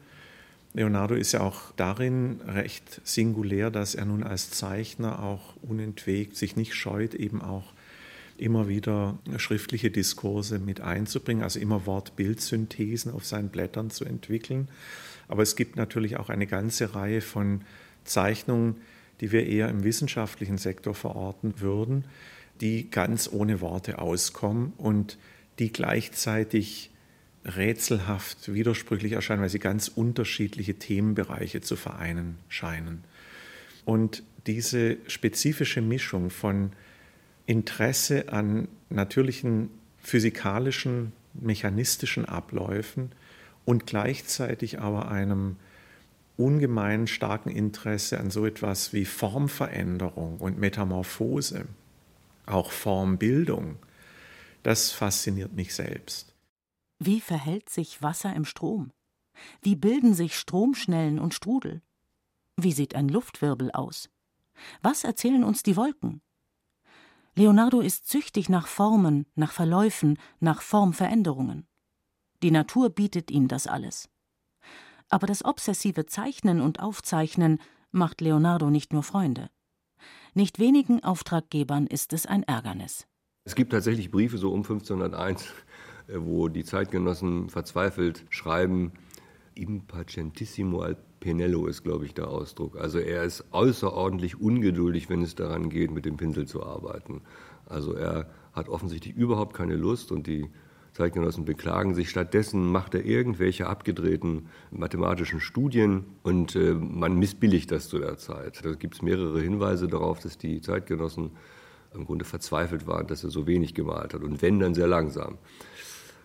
Leonardo 0.74 1.16
ist 1.16 1.34
ja 1.34 1.42
auch 1.42 1.74
darin 1.76 2.40
recht 2.48 3.02
singulär, 3.04 3.72
dass 3.72 3.94
er 3.94 4.06
nun 4.06 4.24
als 4.24 4.52
Zeichner 4.52 5.22
auch 5.22 5.56
unentwegt 5.62 6.38
sich 6.38 6.56
nicht 6.56 6.76
scheut, 6.76 7.14
eben 7.14 7.42
auch 7.42 7.74
immer 8.42 8.68
wieder 8.68 9.20
schriftliche 9.38 9.92
Diskurse 9.92 10.60
mit 10.60 10.82
einzubringen, 10.82 11.44
also 11.44 11.60
immer 11.60 11.86
Wort-Bild-Synthesen 11.86 13.12
auf 13.12 13.26
seinen 13.26 13.50
Blättern 13.50 13.92
zu 13.92 14.06
entwickeln. 14.06 14.68
Aber 15.28 15.44
es 15.44 15.56
gibt 15.56 15.76
natürlich 15.76 16.18
auch 16.18 16.30
eine 16.30 16.48
ganze 16.48 16.96
Reihe 16.96 17.22
von 17.22 17.62
Zeichnungen, 18.04 18.78
die 19.22 19.32
wir 19.32 19.46
eher 19.46 19.70
im 19.70 19.84
wissenschaftlichen 19.84 20.58
Sektor 20.58 20.96
verorten 20.96 21.62
würden, 21.62 22.06
die 22.60 22.90
ganz 22.90 23.30
ohne 23.32 23.62
Worte 23.62 24.00
auskommen 24.00 24.74
und 24.78 25.18
die 25.60 25.72
gleichzeitig 25.72 26.90
rätselhaft, 27.46 28.54
widersprüchlich 28.54 29.14
erscheinen, 29.14 29.42
weil 29.42 29.50
sie 29.50 29.60
ganz 29.60 29.88
unterschiedliche 29.88 30.76
Themenbereiche 30.76 31.62
zu 31.62 31.76
vereinen 31.76 32.38
scheinen. 32.50 33.04
Und 33.86 34.24
diese 34.48 34.98
spezifische 35.08 35.82
Mischung 35.82 36.30
von 36.30 36.72
Interesse 37.51 38.29
an 38.29 38.70
natürlichen 38.89 39.72
physikalischen, 40.00 41.12
mechanistischen 41.34 42.25
Abläufen 42.25 43.12
und 43.65 43.86
gleichzeitig 43.86 44.79
aber 44.79 45.12
einem 45.12 45.58
ungemein 46.38 47.08
starken 47.08 47.50
Interesse 47.50 48.22
an 48.22 48.31
so 48.31 48.46
etwas 48.46 48.93
wie 48.93 49.03
Formveränderung 49.03 50.38
und 50.38 50.60
Metamorphose, 50.60 51.65
auch 52.46 52.72
Formbildung, 52.72 53.75
das 54.63 54.91
fasziniert 54.91 55.51
mich 55.51 55.75
selbst. 55.75 56.34
Wie 57.00 57.20
verhält 57.20 57.70
sich 57.70 58.01
Wasser 58.01 58.34
im 58.34 58.46
Strom? 58.46 58.91
Wie 59.62 59.75
bilden 59.75 60.13
sich 60.13 60.38
Stromschnellen 60.38 61.20
und 61.20 61.34
Strudel? 61.34 61.81
Wie 62.55 62.72
sieht 62.72 62.96
ein 62.96 63.10
Luftwirbel 63.10 63.72
aus? 63.72 64.10
Was 64.81 65.03
erzählen 65.03 65.43
uns 65.43 65.63
die 65.63 65.75
Wolken? 65.75 66.22
Leonardo 67.36 67.80
ist 67.80 68.10
süchtig 68.10 68.50
nach 68.50 68.68
Formen, 68.68 69.26
nach 69.36 69.52
Verläufen, 69.52 70.18
nach 70.40 70.62
Formveränderungen. 70.62 71.68
Die 72.44 72.52
Natur 72.52 72.90
bietet 72.90 73.32
ihm 73.32 73.48
das 73.48 73.68
alles. 73.68 74.10
Aber 75.10 75.28
das 75.28 75.46
obsessive 75.46 76.06
Zeichnen 76.06 76.60
und 76.60 76.80
Aufzeichnen 76.80 77.60
macht 77.92 78.22
Leonardo 78.22 78.70
nicht 78.70 78.94
nur 78.94 79.04
Freunde. 79.04 79.50
Nicht 80.34 80.60
wenigen 80.60 81.04
Auftraggebern 81.04 81.88
ist 81.88 82.14
es 82.14 82.26
ein 82.26 82.44
Ärgernis. 82.44 83.08
Es 83.44 83.56
gibt 83.56 83.72
tatsächlich 83.72 84.12
Briefe 84.12 84.38
so 84.38 84.52
um 84.52 84.60
1501, 84.60 85.44
äh, 86.08 86.14
wo 86.18 86.48
die 86.48 86.64
Zeitgenossen 86.64 87.50
verzweifelt 87.50 88.26
schreiben, 88.30 88.94
impatientissimo 89.62 90.82
al 90.82 90.98
penello 91.20 91.68
ist, 91.68 91.84
glaube 91.84 92.06
ich, 92.06 92.13
der 92.13 92.27
Ausdruck. 92.27 92.77
Also 92.77 92.98
er 92.98 93.24
ist 93.24 93.46
außerordentlich 93.51 94.41
ungeduldig, 94.41 95.10
wenn 95.10 95.22
es 95.22 95.36
daran 95.36 95.70
geht, 95.70 95.91
mit 95.91 96.06
dem 96.06 96.18
Pinsel 96.18 96.48
zu 96.48 96.63
arbeiten. 96.63 97.22
Also 97.68 97.94
er 97.94 98.30
hat 98.53 98.70
offensichtlich 98.70 99.15
überhaupt 99.15 99.56
keine 99.56 99.75
Lust 99.75 100.12
und 100.12 100.27
die 100.27 100.50
Zeitgenossen 100.94 101.46
beklagen 101.46 101.96
sich. 101.96 102.10
Stattdessen 102.10 102.70
macht 102.70 102.96
er 102.96 103.06
irgendwelche 103.06 103.68
abgedrehten 103.68 104.48
mathematischen 104.72 105.39
Studien 105.39 106.03
und 106.24 106.56
äh, 106.56 106.74
man 106.74 107.18
missbilligt 107.18 107.72
das 107.72 107.88
zu 107.88 108.00
der 108.00 108.18
Zeit. 108.18 108.65
Da 108.65 108.74
gibt 108.74 108.96
es 108.96 109.01
mehrere 109.01 109.39
Hinweise 109.39 109.88
darauf, 109.88 110.20
dass 110.20 110.38
die 110.38 110.60
Zeitgenossen 110.60 111.32
im 111.94 112.06
Grunde 112.06 112.25
verzweifelt 112.25 112.88
waren, 112.88 113.08
dass 113.08 113.24
er 113.24 113.30
so 113.30 113.48
wenig 113.48 113.74
gemalt 113.74 114.13
hat 114.13 114.24
und 114.24 114.41
wenn, 114.41 114.60
dann 114.60 114.74
sehr 114.74 114.88
langsam. 114.88 115.38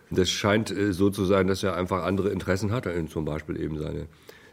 Das 0.09 0.29
scheint 0.29 0.71
äh, 0.71 0.93
so 0.93 1.09
zu 1.09 1.25
sein, 1.25 1.47
dass 1.47 1.63
er 1.63 1.75
einfach 1.75 2.03
andere 2.03 2.29
Interessen 2.29 2.71
hat, 2.71 2.87
zum 3.09 3.25
Beispiel 3.25 3.59
eben 3.59 3.77
seine 3.77 4.07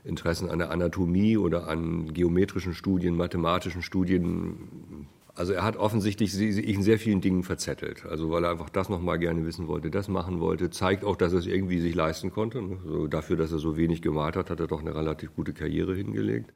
Interessen 0.05 0.51
an 0.51 0.59
der 0.59 0.71
Anatomie 0.71 1.37
oder 1.37 1.67
an 1.67 2.13
geometrischen 2.13 2.75
Studien, 2.75 3.17
mathematischen 3.17 3.83
Studien. 3.83 5.07
Also 5.35 5.53
er 5.53 5.65
hat 5.65 5.77
offensichtlich 5.77 6.33
sich 6.33 6.69
in 6.69 6.83
sehr 6.83 6.99
vielen 6.99 7.21
Dingen 7.21 7.43
verzettelt. 7.43 8.05
Also 8.05 8.31
weil 8.31 8.45
er 8.45 8.51
einfach 8.51 8.71
das 8.71 8.89
nochmal 8.89 9.19
gerne 9.19 9.45
wissen 9.47 9.67
wollte, 9.67 9.91
das 9.91 10.09
machen 10.09 10.41
wollte. 10.41 10.71
Zeigt 10.71 11.05
auch, 11.05 11.17
dass 11.17 11.33
er 11.33 11.39
es 11.41 11.47
irgendwie 11.47 11.81
sich 11.81 11.95
leisten 11.95 12.31
konnte. 12.31 12.63
Also 12.85 13.07
dafür, 13.09 13.37
dass 13.37 13.51
er 13.51 13.59
so 13.59 13.77
wenig 13.77 14.03
gemalt 14.03 14.37
hat, 14.37 14.51
hat 14.51 14.61
er 14.61 14.67
doch 14.67 14.81
eine 14.81 14.95
relativ 14.95 15.35
gute 15.35 15.55
Karriere 15.55 15.95
hingelegt. 15.95 16.53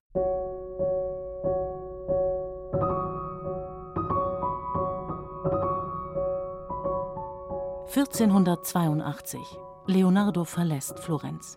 1482. 7.88 9.40
Leonardo 9.87 10.45
verlässt 10.45 10.99
Florenz. 10.99 11.57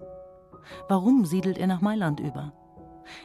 Warum 0.88 1.26
siedelt 1.26 1.58
er 1.58 1.68
nach 1.68 1.82
Mailand 1.82 2.22
über? 2.22 2.54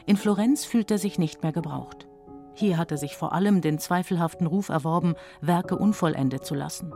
In 0.05 0.17
Florenz 0.17 0.65
fühlt 0.65 0.91
er 0.91 0.97
sich 0.97 1.17
nicht 1.17 1.41
mehr 1.41 1.53
gebraucht. 1.53 2.05
Hier 2.53 2.77
hat 2.77 2.91
er 2.91 2.97
sich 2.97 3.15
vor 3.15 3.31
allem 3.31 3.61
den 3.61 3.79
zweifelhaften 3.79 4.45
Ruf 4.45 4.67
erworben, 4.67 5.15
Werke 5.39 5.77
unvollendet 5.77 6.45
zu 6.45 6.53
lassen. 6.53 6.93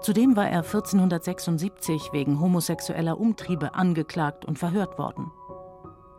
Zudem 0.00 0.36
war 0.36 0.48
er 0.48 0.62
1476 0.62 2.14
wegen 2.14 2.40
homosexueller 2.40 3.20
Umtriebe 3.20 3.74
angeklagt 3.74 4.46
und 4.46 4.58
verhört 4.58 4.98
worden. 4.98 5.30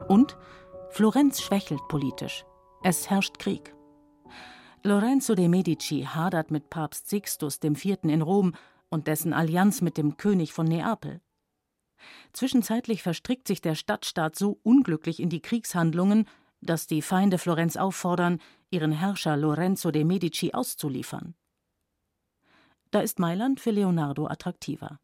Und 0.09 0.37
Florenz 0.89 1.41
schwächelt 1.41 1.81
politisch. 1.87 2.45
Es 2.83 3.09
herrscht 3.09 3.39
Krieg. 3.39 3.73
Lorenzo 4.83 5.35
de' 5.35 5.47
Medici 5.47 6.07
hadert 6.09 6.49
mit 6.49 6.71
Papst 6.71 7.07
Sixtus 7.07 7.59
IV. 7.63 7.99
in 8.03 8.23
Rom 8.23 8.53
und 8.91 9.07
dessen 9.07 9.33
Allianz 9.33 9.81
mit 9.81 9.97
dem 9.97 10.17
König 10.17 10.53
von 10.53 10.67
Neapel. 10.67 11.21
Zwischenzeitlich 12.33 13.01
verstrickt 13.01 13.47
sich 13.47 13.61
der 13.61 13.75
Stadtstaat 13.75 14.35
so 14.35 14.59
unglücklich 14.63 15.19
in 15.19 15.29
die 15.29 15.41
Kriegshandlungen, 15.41 16.27
dass 16.61 16.85
die 16.85 17.01
Feinde 17.01 17.37
Florenz 17.37 17.77
auffordern, 17.77 18.39
ihren 18.69 18.91
Herrscher 18.91 19.35
Lorenzo 19.37 19.91
de' 19.91 20.03
Medici 20.03 20.53
auszuliefern. 20.53 21.35
Da 22.91 22.99
ist 22.99 23.19
Mailand 23.19 23.59
für 23.59 23.71
Leonardo 23.71 24.27
attraktiver. 24.27 24.99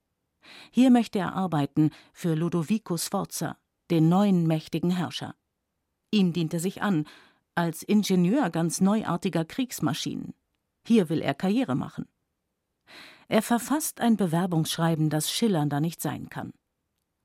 Hier 0.72 0.92
möchte 0.92 1.20
er 1.20 1.34
arbeiten 1.34 1.92
für 2.14 2.36
Ludovico 2.36 2.98
Sforza, 2.98 3.58
den 3.90 4.10
neuen 4.10 4.46
mächtigen 4.46 4.92
Herrscher. 4.92 5.36
Ihm 6.12 6.34
dient 6.34 6.54
er 6.54 6.60
sich 6.60 6.82
an, 6.82 7.06
als 7.56 7.84
Ingenieur 7.84 8.50
ganz 8.50 8.82
neuartiger 8.82 9.46
Kriegsmaschinen. 9.46 10.34
Hier 10.86 11.10
will 11.10 11.22
er 11.22 11.34
Karriere 11.34 11.76
machen. 11.76 12.08
Er 13.28 13.42
verfasst 13.42 14.00
ein 14.00 14.16
Bewerbungsschreiben, 14.16 15.10
das 15.10 15.32
schillernder 15.32 15.80
nicht 15.80 16.02
sein 16.02 16.30
kann. 16.30 16.54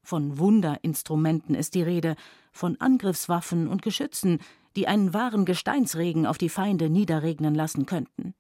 Von 0.05 0.39
Wunderinstrumenten 0.39 1.55
ist 1.55 1.75
die 1.75 1.83
Rede, 1.83 2.17
von 2.51 2.81
Angriffswaffen 2.81 3.69
und 3.69 3.83
Geschützen, 3.83 4.41
die 4.75 4.89
einen 4.89 5.15
wahren 5.15 5.45
Gesteinsregen 5.45 6.27
auf 6.27 6.39
die 6.39 6.49
Feinde 6.49 6.91
niederregnen 6.91 7.55
lassen 7.55 7.87
könnten. 7.87 8.35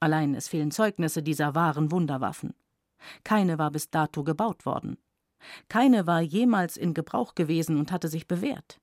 Allein 0.00 0.34
es 0.34 0.48
fehlen 0.48 0.70
Zeugnisse 0.70 1.22
dieser 1.22 1.54
wahren 1.54 1.90
Wunderwaffen. 1.90 2.54
Keine 3.24 3.58
war 3.58 3.70
bis 3.70 3.90
dato 3.90 4.24
gebaut 4.24 4.66
worden. 4.66 4.98
Keine 5.68 6.06
war 6.06 6.20
jemals 6.20 6.76
in 6.76 6.92
Gebrauch 6.92 7.34
gewesen 7.34 7.78
und 7.78 7.92
hatte 7.92 8.08
sich 8.08 8.26
bewährt. 8.26 8.80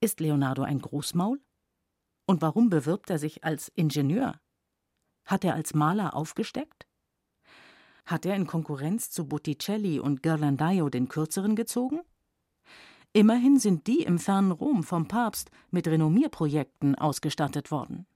Ist 0.00 0.20
Leonardo 0.20 0.62
ein 0.62 0.80
Großmaul? 0.80 1.40
Und 2.26 2.42
warum 2.42 2.68
bewirbt 2.70 3.08
er 3.08 3.18
sich 3.18 3.44
als 3.44 3.68
Ingenieur? 3.68 4.40
Hat 5.24 5.44
er 5.44 5.54
als 5.54 5.74
Maler 5.74 6.14
aufgesteckt? 6.14 6.86
Hat 8.06 8.26
er 8.26 8.34
in 8.34 8.46
Konkurrenz 8.46 9.10
zu 9.10 9.26
Botticelli 9.26 10.00
und 10.00 10.22
Ghirlandaio 10.22 10.88
den 10.88 11.08
kürzeren 11.08 11.56
gezogen? 11.56 12.00
Immerhin 13.12 13.58
sind 13.58 13.86
die 13.86 14.02
im 14.02 14.18
fernen 14.18 14.52
Rom 14.52 14.82
vom 14.82 15.06
Papst 15.06 15.50
mit 15.70 15.86
Renommierprojekten 15.86 16.94
ausgestattet 16.94 17.70
worden. 17.70 18.06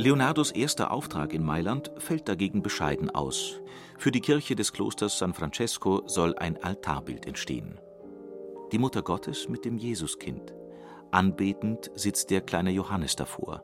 Leonardos 0.00 0.50
erster 0.52 0.92
Auftrag 0.92 1.34
in 1.34 1.44
Mailand 1.44 1.92
fällt 1.98 2.26
dagegen 2.26 2.62
bescheiden 2.62 3.10
aus. 3.10 3.60
Für 3.98 4.10
die 4.10 4.22
Kirche 4.22 4.56
des 4.56 4.72
Klosters 4.72 5.18
San 5.18 5.34
Francesco 5.34 6.04
soll 6.06 6.34
ein 6.38 6.56
Altarbild 6.64 7.26
entstehen. 7.26 7.78
Die 8.72 8.78
Mutter 8.78 9.02
Gottes 9.02 9.50
mit 9.50 9.66
dem 9.66 9.76
Jesuskind. 9.76 10.54
Anbetend 11.10 11.90
sitzt 11.94 12.30
der 12.30 12.40
kleine 12.40 12.70
Johannes 12.70 13.14
davor. 13.14 13.62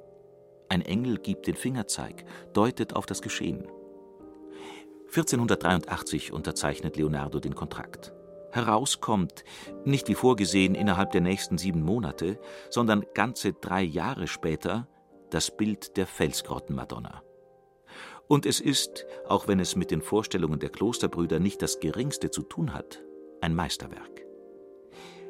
Ein 0.69 0.83
Engel 0.83 1.17
gibt 1.17 1.47
den 1.47 1.57
Fingerzeig, 1.57 2.27
deutet 2.53 2.95
auf 2.95 3.07
das 3.07 3.23
Geschehen. 3.23 3.67
1483 5.07 6.35
unterzeichnet 6.35 6.99
Leonardo 6.99 7.41
den 7.41 7.55
Kontrakt. 7.55 8.13
Herauskommt, 8.53 9.43
nicht 9.87 10.07
wie 10.09 10.15
vorgesehen 10.15 10.75
innerhalb 10.75 11.13
der 11.13 11.23
nächsten 11.23 11.57
sieben 11.57 11.83
Monate, 11.83 12.39
sondern 12.69 13.07
ganze 13.15 13.55
drei 13.55 13.83
Jahre 13.83 14.27
später, 14.27 14.87
das 15.31 15.57
Bild 15.57 15.97
der 15.97 16.07
Felsgrottenmadonna. 16.07 17.23
Und 18.29 18.47
es 18.47 18.61
ist, 18.61 19.07
auch 19.29 19.47
wenn 19.47 19.61
es 19.61 19.77
mit 19.77 19.91
den 19.91 20.03
Vorstellungen 20.03 20.59
der 20.59 20.71
Klosterbrüder 20.71 21.39
nicht 21.39 21.63
das 21.63 21.81
geringste 21.81 22.31
zu 22.31 22.43
tun 22.43 22.75
hat, 22.75 23.03
ein 23.41 23.55
Meisterwerk. 23.55 24.25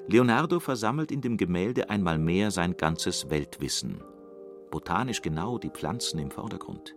Leonardo 0.09 0.61
versammelt 0.61 1.11
in 1.11 1.21
dem 1.21 1.37
Gemälde 1.37 1.91
einmal 1.91 2.17
mehr 2.19 2.51
sein 2.51 2.77
ganzes 2.77 3.29
Weltwissen. 3.29 4.03
Botanisch 4.71 5.21
genau 5.21 5.59
die 5.59 5.71
Pflanzen 5.71 6.19
im 6.21 6.31
Vordergrund, 6.31 6.95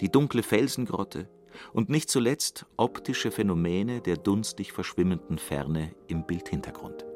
die 0.00 0.10
dunkle 0.10 0.42
Felsengrotte 0.42 1.28
und 1.72 1.88
nicht 1.88 2.08
zuletzt 2.08 2.66
optische 2.76 3.30
Phänomene 3.30 4.00
der 4.00 4.16
dunstig 4.16 4.72
verschwimmenden 4.72 5.38
Ferne 5.38 5.94
im 6.06 6.26
Bildhintergrund. 6.26 7.07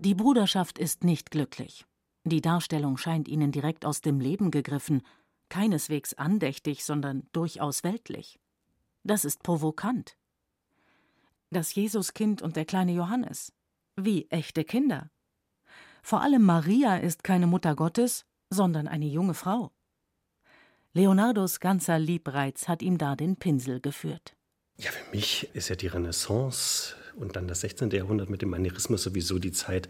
Die 0.00 0.14
Bruderschaft 0.14 0.78
ist 0.78 1.04
nicht 1.04 1.30
glücklich. 1.30 1.84
Die 2.24 2.40
Darstellung 2.40 2.96
scheint 2.96 3.28
ihnen 3.28 3.52
direkt 3.52 3.84
aus 3.84 4.00
dem 4.00 4.18
Leben 4.18 4.50
gegriffen, 4.50 5.02
keineswegs 5.50 6.14
andächtig, 6.14 6.86
sondern 6.86 7.28
durchaus 7.32 7.84
weltlich. 7.84 8.40
Das 9.04 9.26
ist 9.26 9.42
provokant. 9.42 10.16
Das 11.50 11.74
Jesuskind 11.74 12.40
und 12.40 12.56
der 12.56 12.64
kleine 12.64 12.92
Johannes, 12.92 13.52
wie 13.94 14.26
echte 14.30 14.64
Kinder. 14.64 15.10
Vor 16.02 16.22
allem 16.22 16.44
Maria 16.44 16.96
ist 16.96 17.22
keine 17.22 17.46
Mutter 17.46 17.76
Gottes, 17.76 18.24
sondern 18.48 18.88
eine 18.88 19.06
junge 19.06 19.34
Frau. 19.34 19.70
Leonardos 20.94 21.60
ganzer 21.60 21.98
Liebreiz 21.98 22.68
hat 22.68 22.80
ihm 22.80 22.96
da 22.96 23.16
den 23.16 23.36
Pinsel 23.36 23.80
geführt. 23.80 24.34
Ja, 24.78 24.92
für 24.92 25.10
mich 25.10 25.50
ist 25.52 25.68
ja 25.68 25.76
die 25.76 25.88
Renaissance 25.88 26.96
und 27.20 27.36
dann 27.36 27.48
das 27.48 27.60
16. 27.60 27.90
Jahrhundert 27.90 28.30
mit 28.30 28.42
dem 28.42 28.50
Manierismus 28.50 29.02
sowieso 29.02 29.38
die 29.38 29.52
Zeit, 29.52 29.88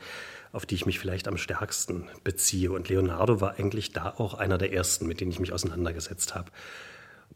auf 0.52 0.66
die 0.66 0.74
ich 0.74 0.86
mich 0.86 0.98
vielleicht 0.98 1.28
am 1.28 1.36
stärksten 1.36 2.08
beziehe. 2.24 2.72
Und 2.72 2.88
Leonardo 2.88 3.40
war 3.40 3.58
eigentlich 3.58 3.92
da 3.92 4.14
auch 4.16 4.34
einer 4.34 4.58
der 4.58 4.72
ersten, 4.72 5.06
mit 5.06 5.20
denen 5.20 5.30
ich 5.30 5.38
mich 5.38 5.52
auseinandergesetzt 5.52 6.34
habe. 6.34 6.50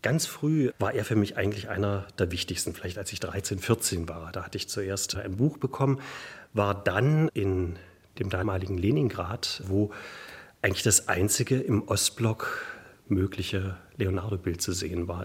Ganz 0.03 0.27
früh 0.27 0.71
war 0.79 0.93
er 0.93 1.05
für 1.05 1.17
mich 1.17 1.37
eigentlich 1.37 1.69
einer 1.69 2.07
der 2.19 2.31
wichtigsten, 2.31 2.75
vielleicht 2.75 2.99
als 2.99 3.13
ich 3.13 3.21
13, 3.21 3.59
14 3.59 4.09
war. 4.09 4.33
Da 4.33 4.45
hatte 4.45 4.59
ich 4.59 4.69
zuerst 4.69 5.17
ein 5.17 5.37
Buch 5.37 5.57
bekommen, 5.57 6.01
war 6.53 6.75
dann 6.75 7.29
in 7.33 7.77
dem 8.19 8.29
damaligen 8.29 8.77
Leningrad, 8.77 9.63
wo 9.67 9.93
eigentlich 10.63 10.83
das 10.83 11.09
einzige 11.09 11.59
im 11.59 11.89
Ostblock 11.89 12.65
mögliche 13.09 13.77
Leonardo-Bild 13.97 14.61
zu 14.61 14.73
sehen 14.73 15.09
war. 15.09 15.25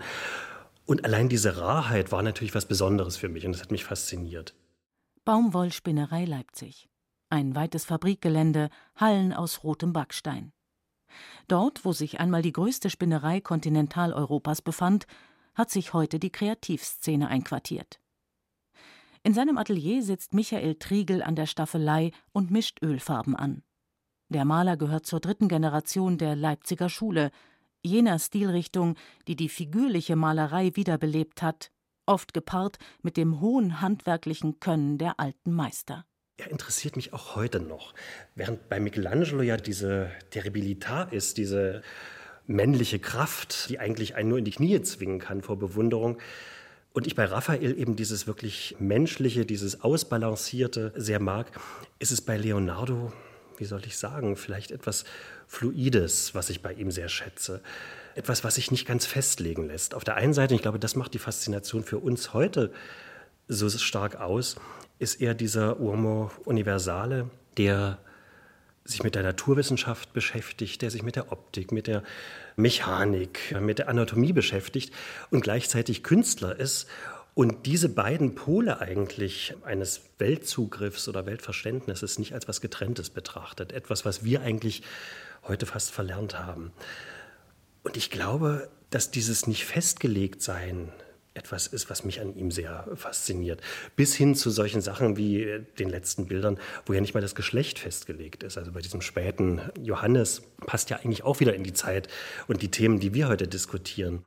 Und 0.86 1.06
allein 1.06 1.30
diese 1.30 1.58
Rarheit 1.58 2.12
war 2.12 2.24
natürlich 2.24 2.56
was 2.56 2.66
Besonderes 2.66 3.16
für 3.18 3.30
mich 3.30 3.46
und 3.46 3.52
das 3.52 3.62
hat 3.62 3.72
mich 3.72 3.86
fasziniert. 3.86 4.54
Baumwollspinnerei 5.30 6.26
Leipzig. 6.26 6.89
Ein 7.30 7.54
weites 7.54 7.86
Fabrikgelände, 7.86 8.72
Hallen 8.96 9.32
aus 9.32 9.63
rotem 9.63 9.94
Backstein. 9.94 10.54
Dort, 11.48 11.86
wo 11.86 11.94
sich 11.94 12.20
einmal 12.20 12.42
die 12.42 12.52
größte 12.52 12.89
Spinnerei 12.89 13.39
Kontinentaleuropas 13.39 14.63
befand, 14.63 15.06
hat 15.54 15.70
sich 15.70 15.94
heute 15.94 16.18
die 16.18 16.32
Kreativszene 16.32 17.28
einquartiert. 17.28 18.00
In 19.22 19.36
seinem 19.36 19.60
Atelier 19.60 20.02
sitzt 20.02 20.34
Michael 20.34 20.74
Triegel 20.80 21.22
an 21.22 21.36
der 21.36 21.46
Staffelei 21.46 22.10
und 22.32 22.50
mischt 22.50 22.82
Ölfarben 22.82 23.36
an. 23.36 23.62
Der 24.30 24.46
Maler 24.46 24.78
gehört 24.78 25.06
zur 25.06 25.20
dritten 25.20 25.48
Generation 25.48 26.18
der 26.18 26.36
Leipziger 26.36 26.89
Schule, 26.89 27.30
jener 27.84 28.18
Stilrichtung, 28.18 28.96
die 29.28 29.36
die 29.36 29.50
figürliche 29.50 30.15
Malerei 30.15 30.76
wiederbelebt 30.76 31.44
hat, 31.44 31.70
oft 32.10 32.34
gepaart 32.34 32.78
mit 33.02 33.15
dem 33.15 33.39
hohen 33.39 33.82
handwerklichen 33.82 34.60
Können 34.60 34.98
der 34.98 35.19
alten 35.19 35.54
Meister. 35.54 36.06
Er 36.38 36.52
interessiert 36.52 36.95
mich 36.95 37.13
auch 37.13 37.36
heute 37.36 37.60
noch. 37.60 37.93
Während 38.36 38.67
bei 38.69 38.80
Michelangelo 38.80 39.41
ja 39.41 39.58
diese 39.58 40.10
Terribilità 40.32 41.12
ist, 41.12 41.38
diese 41.38 41.82
männliche 42.48 43.00
Kraft, 43.00 43.69
die 43.69 43.80
eigentlich 43.80 44.15
einen 44.15 44.30
nur 44.30 44.38
in 44.38 44.45
die 44.45 44.52
Knie 44.52 44.82
zwingen 44.82 45.19
kann 45.19 45.41
vor 45.41 45.60
Bewunderung. 45.60 46.17
Und 46.93 47.08
ich 47.08 47.15
bei 47.15 47.26
Raphael 47.26 47.78
eben 47.78 47.95
dieses 47.95 48.26
wirklich 48.26 48.76
menschliche, 48.80 49.45
dieses 49.45 49.82
ausbalancierte 49.82 50.93
sehr 50.95 51.19
mag, 51.19 51.52
ist 52.00 52.12
es 52.12 52.22
bei 52.22 52.38
Leonardo 52.38 53.13
wie 53.60 53.65
soll 53.65 53.86
ich 53.86 53.98
sagen, 53.98 54.36
vielleicht 54.36 54.72
etwas 54.72 55.04
Fluides, 55.48 56.34
was 56.34 56.50
ich 56.50 56.62
bei 56.62 56.74
ihm 56.74 56.91
sehr 56.91 57.10
schätze. 57.10 57.62
Etwas, 58.20 58.44
was 58.44 58.56
sich 58.56 58.70
nicht 58.70 58.86
ganz 58.86 59.06
festlegen 59.06 59.68
lässt. 59.68 59.96
Auf 59.96 60.04
der 60.04 60.16
einen 60.16 60.34
Seite, 60.34 60.54
ich 60.54 60.62
glaube, 60.62 60.78
das 60.78 60.98
macht 60.98 61.14
die 61.14 61.20
Faszination 61.20 61.86
für 61.86 62.00
uns 62.00 62.34
heute 62.34 62.74
so 63.48 63.70
stark 63.70 64.18
aus, 64.18 64.58
ist 65.00 65.22
eher 65.22 65.34
dieser 65.34 65.80
Uomo 65.80 66.30
Universale, 66.44 67.30
der 67.58 67.98
sich 68.84 69.04
mit 69.04 69.16
der 69.16 69.24
Naturwissenschaft 69.24 70.12
beschäftigt, 70.12 70.82
der 70.82 70.92
sich 70.92 71.02
mit 71.02 71.16
der 71.16 71.32
Optik, 71.32 71.72
mit 71.72 71.88
der 71.88 72.04
Mechanik, 72.58 73.56
mit 73.62 73.80
der 73.80 73.88
Anatomie 73.88 74.34
beschäftigt 74.34 74.94
und 75.32 75.40
gleichzeitig 75.40 76.04
Künstler 76.04 76.60
ist 76.60 76.90
und 77.36 77.68
diese 77.68 77.88
beiden 77.88 78.36
Pole 78.36 78.82
eigentlich 78.82 79.56
eines 79.64 80.02
Weltzugriffs 80.18 81.08
oder 81.08 81.26
Weltverständnisses 81.26 82.20
nicht 82.20 82.34
als 82.34 82.50
was 82.50 82.60
Getrenntes 82.60 83.12
betrachtet, 83.12 83.72
etwas, 83.72 84.04
was 84.04 84.26
wir 84.26 84.42
eigentlich 84.42 84.84
heute 85.48 85.66
fast 85.66 85.92
verlernt 85.92 86.38
haben. 86.38 86.74
Und 87.89 87.97
ich 87.97 88.12
glaube, 88.12 88.69
dass 88.91 89.10
dieses 89.10 89.47
nicht 89.47 89.65
festgelegt 89.65 90.43
sein 90.43 90.93
etwas 91.34 91.65
ist, 91.65 91.89
was 91.89 92.06
mich 92.06 92.21
an 92.21 92.36
ihm 92.36 92.52
sehr 92.52 92.88
fasziniert. 92.93 93.62
Bis 93.95 94.13
hin 94.13 94.36
zu 94.36 94.52
solchen 94.52 94.80
Sachen 94.80 95.17
wie 95.17 95.65
den 95.80 95.89
letzten 95.89 96.28
Bildern, 96.28 96.60
wo 96.86 96.93
ja 96.93 97.02
nicht 97.02 97.15
mal 97.15 97.21
das 97.21 97.34
Geschlecht 97.34 97.80
festgelegt 97.80 98.43
ist. 98.43 98.60
Also 98.60 98.73
bei 98.73 98.82
diesem 98.82 99.02
späten 99.02 99.60
Johannes 99.82 100.43
passt 100.67 100.91
ja 100.91 100.97
eigentlich 100.97 101.23
auch 101.23 101.39
wieder 101.39 101.56
in 101.56 101.63
die 101.63 101.73
Zeit 101.73 102.10
und 102.47 102.62
die 102.62 102.69
Themen, 102.69 102.99
die 102.99 103.15
wir 103.15 103.28
heute 103.28 103.47
diskutieren. 103.47 104.23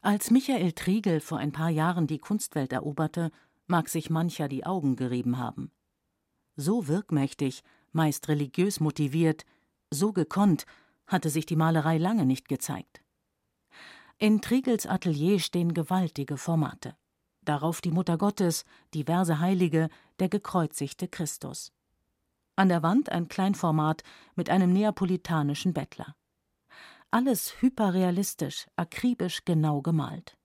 Als 0.00 0.30
Michael 0.30 0.72
Triegel 0.72 1.20
vor 1.20 1.36
ein 1.36 1.52
paar 1.52 1.68
Jahren 1.68 2.06
die 2.06 2.18
Kunstwelt 2.18 2.72
eroberte, 2.72 3.30
mag 3.66 3.90
sich 3.90 4.08
mancher 4.08 4.48
die 4.48 4.64
Augen 4.64 4.96
gerieben 4.96 5.36
haben. 5.36 5.70
So 6.56 6.88
wirkmächtig, 6.88 7.62
meist 7.92 8.28
religiös 8.28 8.80
motiviert, 8.80 9.44
so 9.90 10.14
gekonnt 10.14 10.64
hatte 11.10 11.28
sich 11.28 11.44
die 11.44 11.56
Malerei 11.56 11.98
lange 11.98 12.24
nicht 12.24 12.48
gezeigt. 12.48 13.02
In 14.18 14.40
Triegels 14.40 14.86
Atelier 14.86 15.38
stehen 15.38 15.74
gewaltige 15.74 16.36
Formate. 16.36 16.96
Darauf 17.42 17.80
die 17.80 17.90
Mutter 17.90 18.18
Gottes, 18.18 18.64
diverse 18.94 19.40
Heilige, 19.40 19.88
der 20.18 20.28
gekreuzigte 20.28 21.08
Christus. 21.08 21.72
An 22.54 22.68
der 22.68 22.82
Wand 22.82 23.10
ein 23.10 23.28
Kleinformat 23.28 24.02
mit 24.34 24.50
einem 24.50 24.72
neapolitanischen 24.72 25.72
Bettler. 25.72 26.14
Alles 27.10 27.60
hyperrealistisch, 27.60 28.66
akribisch 28.76 29.44
genau 29.44 29.80
gemalt. 29.80 30.36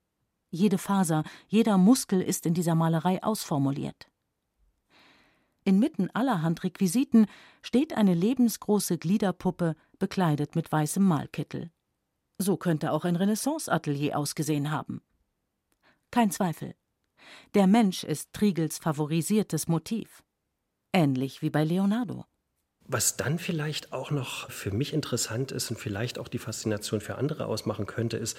Jede 0.50 0.78
Faser, 0.78 1.22
jeder 1.48 1.76
Muskel 1.76 2.20
ist 2.22 2.46
in 2.46 2.54
dieser 2.54 2.74
Malerei 2.74 3.22
ausformuliert. 3.22 4.08
Inmitten 5.66 6.10
allerhand 6.14 6.62
Requisiten 6.62 7.26
steht 7.60 7.96
eine 7.96 8.14
lebensgroße 8.14 8.98
Gliederpuppe, 8.98 9.74
bekleidet 9.98 10.54
mit 10.54 10.70
weißem 10.70 11.02
Malkittel. 11.02 11.72
So 12.38 12.56
könnte 12.56 12.92
auch 12.92 13.04
ein 13.04 13.16
Renaissance-Atelier 13.16 14.16
ausgesehen 14.16 14.70
haben. 14.70 15.02
Kein 16.12 16.30
Zweifel. 16.30 16.76
Der 17.54 17.66
Mensch 17.66 18.04
ist 18.04 18.32
Triegels 18.32 18.78
favorisiertes 18.78 19.66
Motiv. 19.66 20.22
Ähnlich 20.92 21.42
wie 21.42 21.50
bei 21.50 21.64
Leonardo. 21.64 22.24
Was 22.84 23.16
dann 23.16 23.40
vielleicht 23.40 23.92
auch 23.92 24.12
noch 24.12 24.48
für 24.48 24.70
mich 24.70 24.92
interessant 24.94 25.50
ist 25.50 25.68
und 25.72 25.80
vielleicht 25.80 26.20
auch 26.20 26.28
die 26.28 26.38
Faszination 26.38 27.00
für 27.00 27.16
andere 27.16 27.46
ausmachen 27.46 27.86
könnte, 27.86 28.18
ist, 28.18 28.38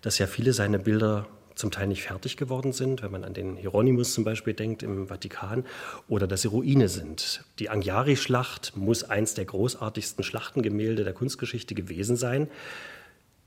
dass 0.00 0.16
ja 0.16 0.26
viele 0.26 0.54
seiner 0.54 0.78
Bilder 0.78 1.28
zum 1.54 1.70
Teil 1.70 1.86
nicht 1.86 2.02
fertig 2.02 2.36
geworden 2.36 2.72
sind, 2.72 3.02
wenn 3.02 3.10
man 3.10 3.24
an 3.24 3.34
den 3.34 3.56
Hieronymus 3.56 4.14
zum 4.14 4.24
Beispiel 4.24 4.54
denkt 4.54 4.82
im 4.82 5.08
Vatikan, 5.08 5.64
oder 6.08 6.26
dass 6.26 6.42
sie 6.42 6.48
Ruine 6.48 6.88
sind. 6.88 7.44
Die 7.58 7.70
Anghiari-Schlacht 7.70 8.76
muss 8.76 9.04
eins 9.04 9.34
der 9.34 9.44
großartigsten 9.44 10.24
Schlachtengemälde 10.24 11.04
der 11.04 11.12
Kunstgeschichte 11.12 11.74
gewesen 11.74 12.16
sein 12.16 12.48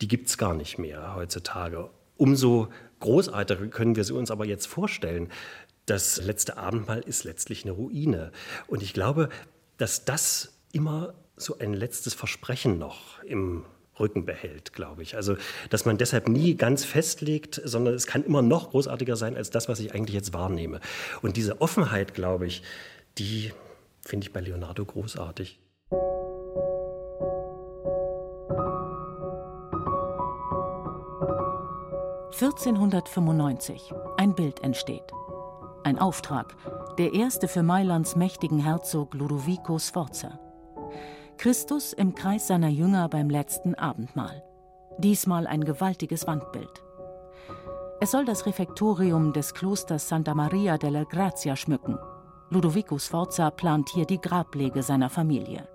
die 0.01 0.07
gibt 0.07 0.29
es 0.29 0.37
gar 0.37 0.53
nicht 0.53 0.77
mehr 0.77 1.15
heutzutage. 1.15 1.89
Umso 2.17 2.69
großartiger 2.99 3.67
können 3.67 3.95
wir 3.95 4.03
sie 4.03 4.13
uns 4.13 4.31
aber 4.31 4.45
jetzt 4.45 4.67
vorstellen. 4.67 5.29
Das 5.85 6.21
letzte 6.21 6.57
Abendmahl 6.57 7.01
ist 7.01 7.23
letztlich 7.23 7.63
eine 7.63 7.71
Ruine. 7.71 8.31
Und 8.67 8.81
ich 8.81 8.93
glaube, 8.93 9.29
dass 9.77 10.05
das 10.05 10.53
immer 10.71 11.13
so 11.37 11.57
ein 11.59 11.73
letztes 11.73 12.13
Versprechen 12.13 12.77
noch 12.77 13.21
im 13.23 13.65
Rücken 13.99 14.25
behält, 14.25 14.73
glaube 14.73 15.03
ich. 15.03 15.15
Also, 15.15 15.37
dass 15.69 15.85
man 15.85 15.97
deshalb 15.97 16.27
nie 16.27 16.55
ganz 16.55 16.85
festlegt, 16.85 17.61
sondern 17.63 17.93
es 17.93 18.07
kann 18.07 18.23
immer 18.23 18.41
noch 18.41 18.71
großartiger 18.71 19.15
sein 19.15 19.35
als 19.35 19.49
das, 19.49 19.69
was 19.69 19.79
ich 19.79 19.93
eigentlich 19.93 20.15
jetzt 20.15 20.33
wahrnehme. 20.33 20.79
Und 21.21 21.37
diese 21.37 21.61
Offenheit, 21.61 22.13
glaube 22.13 22.47
ich, 22.47 22.63
die 23.17 23.51
finde 24.01 24.27
ich 24.27 24.33
bei 24.33 24.41
Leonardo 24.41 24.85
großartig. 24.85 25.59
1495 32.37 33.93
ein 34.17 34.35
Bild 34.35 34.61
entsteht. 34.61 35.13
Ein 35.85 35.97
Auftrag, 35.97 36.57
der 36.97 37.13
erste 37.13 37.47
für 37.47 37.63
Mailands 37.63 38.17
mächtigen 38.17 38.59
Herzog 38.59 39.13
Ludovico 39.13 39.79
Sforza. 39.79 40.44
Christus 41.37 41.93
im 41.93 42.15
Kreis 42.15 42.47
seiner 42.47 42.69
Jünger 42.69 43.09
beim 43.09 43.29
letzten 43.29 43.75
Abendmahl. 43.75 44.43
Diesmal 44.97 45.45
ein 45.47 45.63
gewaltiges 45.63 46.25
Wandbild. 46.25 46.83
Es 47.99 48.11
soll 48.11 48.25
das 48.25 48.45
Refektorium 48.45 49.33
des 49.33 49.53
Klosters 49.53 50.07
Santa 50.07 50.33
Maria 50.33 50.77
della 50.77 51.03
Grazia 51.03 51.55
schmücken. 51.55 51.97
Ludovico 52.49 52.97
Sforza 52.97 53.51
plant 53.51 53.89
hier 53.89 54.05
die 54.05 54.19
Grablege 54.19 54.83
seiner 54.83 55.09
Familie. 55.09 55.67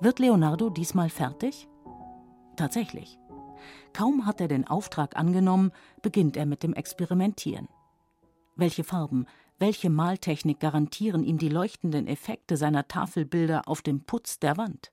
Wird 0.00 0.18
Leonardo 0.18 0.70
diesmal 0.70 1.10
fertig? 1.10 1.68
Tatsächlich. 2.56 3.18
Kaum 3.92 4.26
hat 4.26 4.40
er 4.40 4.48
den 4.48 4.66
Auftrag 4.66 5.16
angenommen, 5.16 5.72
beginnt 6.00 6.36
er 6.36 6.46
mit 6.46 6.62
dem 6.62 6.74
Experimentieren. 6.74 7.68
Welche 8.56 8.84
Farben, 8.84 9.26
welche 9.62 9.90
Maltechnik 9.90 10.58
garantieren 10.58 11.22
ihm 11.22 11.38
die 11.38 11.48
leuchtenden 11.48 12.08
Effekte 12.08 12.56
seiner 12.56 12.88
Tafelbilder 12.88 13.68
auf 13.68 13.80
dem 13.80 14.02
Putz 14.02 14.40
der 14.40 14.56
Wand? 14.56 14.90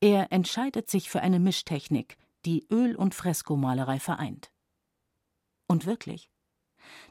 Er 0.00 0.30
entscheidet 0.30 0.88
sich 0.88 1.10
für 1.10 1.20
eine 1.20 1.40
Mischtechnik, 1.40 2.16
die 2.44 2.64
Öl- 2.70 2.94
und 2.94 3.12
Freskomalerei 3.12 3.98
vereint. 3.98 4.52
Und 5.66 5.84
wirklich, 5.84 6.30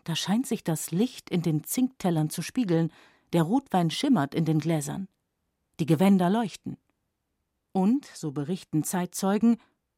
da 0.06 0.15
scheint 0.15 0.47
sich 0.47 0.63
das 0.63 0.91
Licht 0.91 1.30
in 1.30 1.41
den 1.41 1.65
Zinktellern 1.65 2.30
zu 2.30 2.41
spiegeln, 2.41 2.93
der 3.34 3.43
Rotwein 3.43 3.91
schimmert 3.91 4.34
in 4.34 4.45
den 4.45 4.60
Gläsern, 4.60 5.10
die 5.82 5.86
Gewänder 5.86 6.30
leuchten. 6.30 6.78
Und, 7.73 8.06
so 8.06 8.32
berichten 8.32 8.86
Zeitzeugen, 8.86 9.58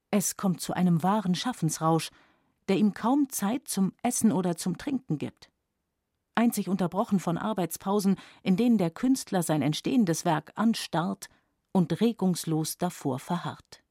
es 0.10 0.38
kommt 0.38 0.60
zu 0.60 0.74
einem 0.74 1.04
wahren 1.04 1.36
Schaffensrausch, 1.36 2.10
der 2.68 2.78
ihm 2.78 2.96
kaum 2.96 3.30
Zeit 3.30 3.68
zum 3.68 3.94
Essen 4.02 4.32
oder 4.32 4.58
zum 4.58 4.80
Trinken 4.80 5.20
gibt. 5.20 5.51
Einzig 6.36 6.70
unterbrochen 6.70 7.20
von 7.20 7.38
Arbeitspausen, 7.38 8.16
in 8.44 8.58
denen 8.58 8.78
der 8.78 8.90
Künstler 8.90 9.44
sein 9.44 9.62
entstehendes 9.62 10.26
Werk 10.26 10.52
anstarrt 10.56 11.28
und 11.72 12.02
regungslos 12.02 12.78
davor 12.78 13.20
verharrt. 13.20 13.82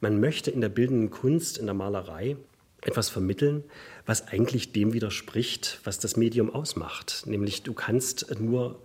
Man 0.00 0.20
möchte 0.20 0.50
in 0.50 0.60
der 0.60 0.68
bildenden 0.68 1.10
Kunst, 1.10 1.58
in 1.58 1.66
der 1.66 1.74
Malerei 1.74 2.36
etwas 2.82 3.08
vermitteln, 3.08 3.64
was 4.04 4.28
eigentlich 4.28 4.72
dem 4.72 4.92
widerspricht, 4.92 5.80
was 5.84 5.98
das 5.98 6.16
Medium 6.16 6.50
ausmacht. 6.50 7.24
Nämlich 7.26 7.62
du 7.62 7.72
kannst 7.72 8.38
nur 8.40 8.80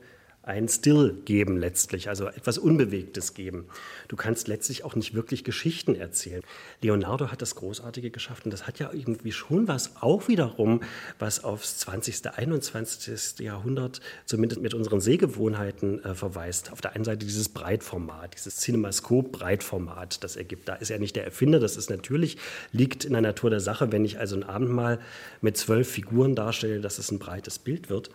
ein 0.52 0.68
Still 0.68 1.16
geben 1.24 1.56
letztlich, 1.56 2.10
also 2.10 2.28
etwas 2.28 2.58
Unbewegtes 2.58 3.34
geben. 3.34 3.68
Du 4.10 4.18
kannst 4.18 4.50
letztlich 4.50 4.84
auch 4.84 4.96
nicht 4.96 5.14
wirklich 5.14 5.46
Geschichten 5.46 5.96
erzählen. 5.96 6.42
Leonardo 6.82 7.32
hat 7.32 7.42
das 7.42 7.56
Großartige 7.56 8.12
geschafft 8.12 8.44
und 8.44 8.52
das 8.52 8.68
hat 8.68 8.78
ja 8.78 8.92
irgendwie 8.92 9.32
schon 9.32 9.70
was 9.70 10.02
auch 10.02 10.28
wiederum, 10.28 10.82
was 11.20 11.46
aufs 11.46 11.78
20., 11.78 12.34
21. 12.36 13.40
Jahrhundert 13.40 14.02
zumindest 14.26 14.62
mit 14.62 14.74
unseren 14.74 15.00
Sehgewohnheiten 15.00 16.04
äh, 16.04 16.16
verweist. 16.16 16.74
Auf 16.74 16.82
der 16.82 16.96
einen 16.96 17.06
Seite 17.06 17.26
dieses 17.26 17.48
Breitformat, 17.48 18.36
dieses 18.36 18.58
Cinemascope-Breitformat, 18.58 20.22
das 20.22 20.36
ergibt. 20.36 20.68
Da 20.68 20.76
ist 20.76 20.92
er 20.92 21.00
nicht 21.00 21.16
der 21.16 21.24
Erfinder, 21.24 21.62
das 21.62 21.78
ist 21.78 21.90
natürlich, 21.90 22.38
liegt 22.74 23.06
in 23.06 23.14
der 23.14 23.22
Natur 23.22 23.50
der 23.50 23.62
Sache, 23.62 23.94
wenn 23.94 24.04
ich 24.04 24.20
also 24.20 24.36
ein 24.36 24.44
Abendmahl 24.44 25.00
mit 25.40 25.56
zwölf 25.56 25.90
Figuren 25.90 26.36
darstelle, 26.36 26.82
dass 26.82 27.00
es 27.00 27.10
ein 27.10 27.20
breites 27.20 27.58
Bild 27.58 27.90
wird. 27.90 28.10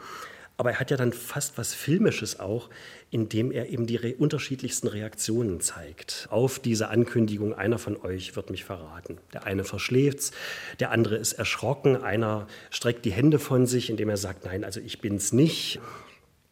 Aber 0.58 0.70
er 0.70 0.80
hat 0.80 0.90
ja 0.90 0.96
dann 0.96 1.12
fast 1.12 1.58
was 1.58 1.74
Filmisches 1.74 2.40
auch, 2.40 2.70
indem 3.10 3.52
er 3.52 3.68
eben 3.68 3.86
die 3.86 3.96
re 3.96 4.14
unterschiedlichsten 4.16 4.88
Reaktionen 4.88 5.60
zeigt 5.60 6.28
auf 6.30 6.58
diese 6.58 6.88
Ankündigung, 6.88 7.52
einer 7.54 7.78
von 7.78 7.96
euch 8.00 8.36
wird 8.36 8.50
mich 8.50 8.64
verraten. 8.64 9.18
Der 9.34 9.44
eine 9.44 9.64
verschläft's, 9.64 10.32
der 10.80 10.92
andere 10.92 11.16
ist 11.16 11.34
erschrocken, 11.34 11.96
einer 11.96 12.46
streckt 12.70 13.04
die 13.04 13.12
Hände 13.12 13.38
von 13.38 13.66
sich, 13.66 13.90
indem 13.90 14.08
er 14.08 14.16
sagt, 14.16 14.46
nein, 14.46 14.64
also 14.64 14.80
ich 14.80 15.00
bin's 15.00 15.32
nicht. 15.32 15.78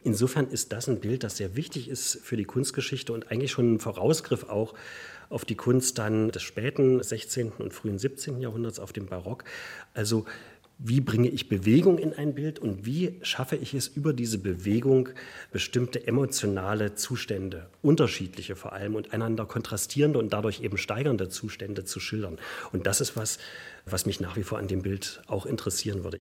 Insofern 0.02 0.48
ist 0.48 0.72
das 0.72 0.86
ein 0.86 1.00
Bild, 1.00 1.24
das 1.24 1.38
sehr 1.38 1.56
wichtig 1.56 1.88
ist 1.88 2.20
für 2.22 2.36
die 2.36 2.44
Kunstgeschichte 2.44 3.14
und 3.14 3.30
eigentlich 3.30 3.52
schon 3.52 3.74
ein 3.74 3.80
Vorausgriff 3.80 4.44
auch 4.44 4.74
auf 5.30 5.46
die 5.46 5.54
Kunst 5.54 5.96
dann 5.96 6.30
des 6.30 6.42
späten 6.42 7.02
16. 7.02 7.52
und 7.58 7.72
frühen 7.72 7.98
17. 7.98 8.40
Jahrhunderts, 8.40 8.78
auf 8.78 8.92
dem 8.92 9.06
Barock. 9.06 9.44
Also 9.94 10.26
wie 10.78 11.00
bringe 11.00 11.28
ich 11.28 11.48
Bewegung 11.48 11.98
in 11.98 12.12
ein 12.12 12.34
Bild 12.34 12.58
und 12.58 12.84
wie 12.84 13.18
schaffe 13.22 13.56
ich 13.56 13.74
es 13.74 13.86
über 13.86 14.12
diese 14.12 14.38
Bewegung 14.38 15.10
bestimmte 15.52 16.06
emotionale 16.06 16.94
Zustände, 16.94 17.68
unterschiedliche 17.82 18.56
vor 18.56 18.72
allem 18.72 18.94
und 18.94 19.12
einander 19.12 19.46
kontrastierende 19.46 20.18
und 20.18 20.32
dadurch 20.32 20.60
eben 20.60 20.76
steigernde 20.76 21.28
Zustände 21.28 21.84
zu 21.84 22.00
schildern. 22.00 22.38
Und 22.72 22.86
das 22.86 23.00
ist 23.00 23.16
was, 23.16 23.38
was 23.86 24.06
mich 24.06 24.20
nach 24.20 24.36
wie 24.36 24.42
vor 24.42 24.58
an 24.58 24.68
dem 24.68 24.82
Bild 24.82 25.22
auch 25.26 25.46
interessieren 25.46 26.04
würde. 26.04 26.18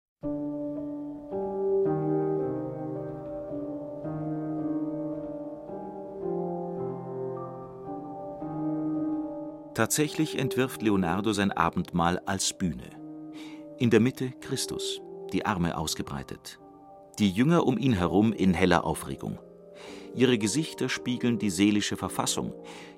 Tatsächlich 9.74 10.38
entwirft 10.38 10.84
Leonardo 10.84 11.34
sein 11.34 11.52
Abendmahl 11.52 12.20
als 12.20 12.54
Bühne. 12.54 13.03
In 13.80 13.90
der 13.90 14.00
Mitte 14.00 14.32
Christus, 14.40 15.02
die 15.32 15.46
Arme 15.46 15.78
ausgebreitet. 15.78 16.60
Die 17.18 17.32
Jünger 17.32 17.66
um 17.66 17.78
ihn 17.78 17.94
herum 17.94 18.32
in 18.32 18.54
heller 18.54 18.86
Aufregung. 18.86 19.40
Ihre 20.14 20.38
Gesichter 20.38 20.90
spiegeln 20.90 21.40
die 21.40 21.50
seelische 21.50 21.98
Verfassung, 21.98 22.54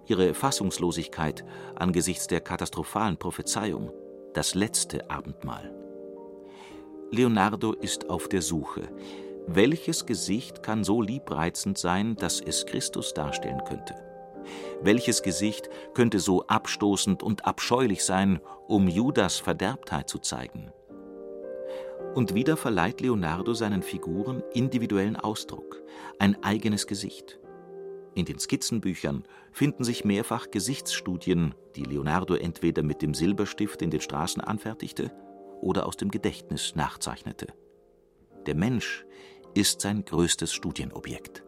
ihre 0.05 0.33
Fassungslosigkeit 0.33 1.45
angesichts 1.75 2.27
der 2.27 2.41
katastrophalen 2.41 3.17
Prophezeiung, 3.17 3.91
das 4.33 4.53
letzte 4.53 5.09
Abendmahl. 5.09 5.73
Leonardo 7.11 7.71
ist 7.71 8.09
auf 8.09 8.27
der 8.27 8.41
Suche. 8.41 8.89
Welches 9.47 10.05
Gesicht 10.05 10.61
kann 10.61 10.83
so 10.83 11.01
liebreizend 11.01 11.77
sein, 11.77 12.17
dass 12.17 12.41
es 12.41 12.65
Christus 12.65 13.13
darstellen 13.13 13.61
könnte? 13.65 13.95
Welches 14.81 15.21
Gesicht 15.21 15.69
könnte 15.93 16.19
so 16.19 16.45
abstoßend 16.47 17.23
und 17.23 17.45
abscheulich 17.45 18.03
sein, 18.03 18.39
um 18.67 18.87
Judas 18.87 19.37
Verderbtheit 19.37 20.09
zu 20.09 20.19
zeigen? 20.19 20.71
Und 22.13 22.33
wieder 22.33 22.55
verleiht 22.57 23.01
Leonardo 23.01 23.53
seinen 23.53 23.83
Figuren 23.83 24.41
individuellen 24.53 25.15
Ausdruck, 25.15 25.81
ein 26.19 26.41
eigenes 26.43 26.87
Gesicht. 26.87 27.39
In 28.15 28.25
den 28.25 28.39
Skizzenbüchern 28.39 29.23
finden 29.51 29.83
sich 29.83 30.05
mehrfach 30.05 30.49
Gesichtsstudien, 30.49 31.53
die 31.75 31.83
Leonardo 31.83 32.35
entweder 32.35 32.81
mit 32.81 33.01
dem 33.01 33.13
Silberstift 33.13 33.81
in 33.81 33.89
den 33.89 33.99
Straßen 33.99 34.41
anfertigte 34.41 35.11
oder 35.61 35.85
aus 35.85 35.97
dem 35.97 36.09
Gedächtnis 36.09 36.75
nachzeichnete. 36.75 37.47
Der 38.45 38.55
Mensch 38.55 39.05
ist 39.53 39.81
sein 39.81 40.05
größtes 40.05 40.53
Studienobjekt. 40.53 41.44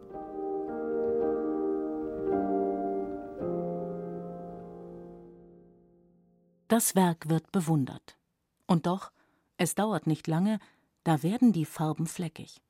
Das 6.67 6.95
Werk 6.95 7.29
wird 7.29 7.51
bewundert. 7.53 8.17
Und 8.65 8.87
doch, 8.87 9.11
es 9.55 9.75
dauert 9.75 10.05
nicht 10.05 10.27
lange, 10.27 10.59
da 11.05 11.23
werden 11.23 11.53
die 11.53 11.65
Farben 11.65 12.07
fleckig. 12.07 12.61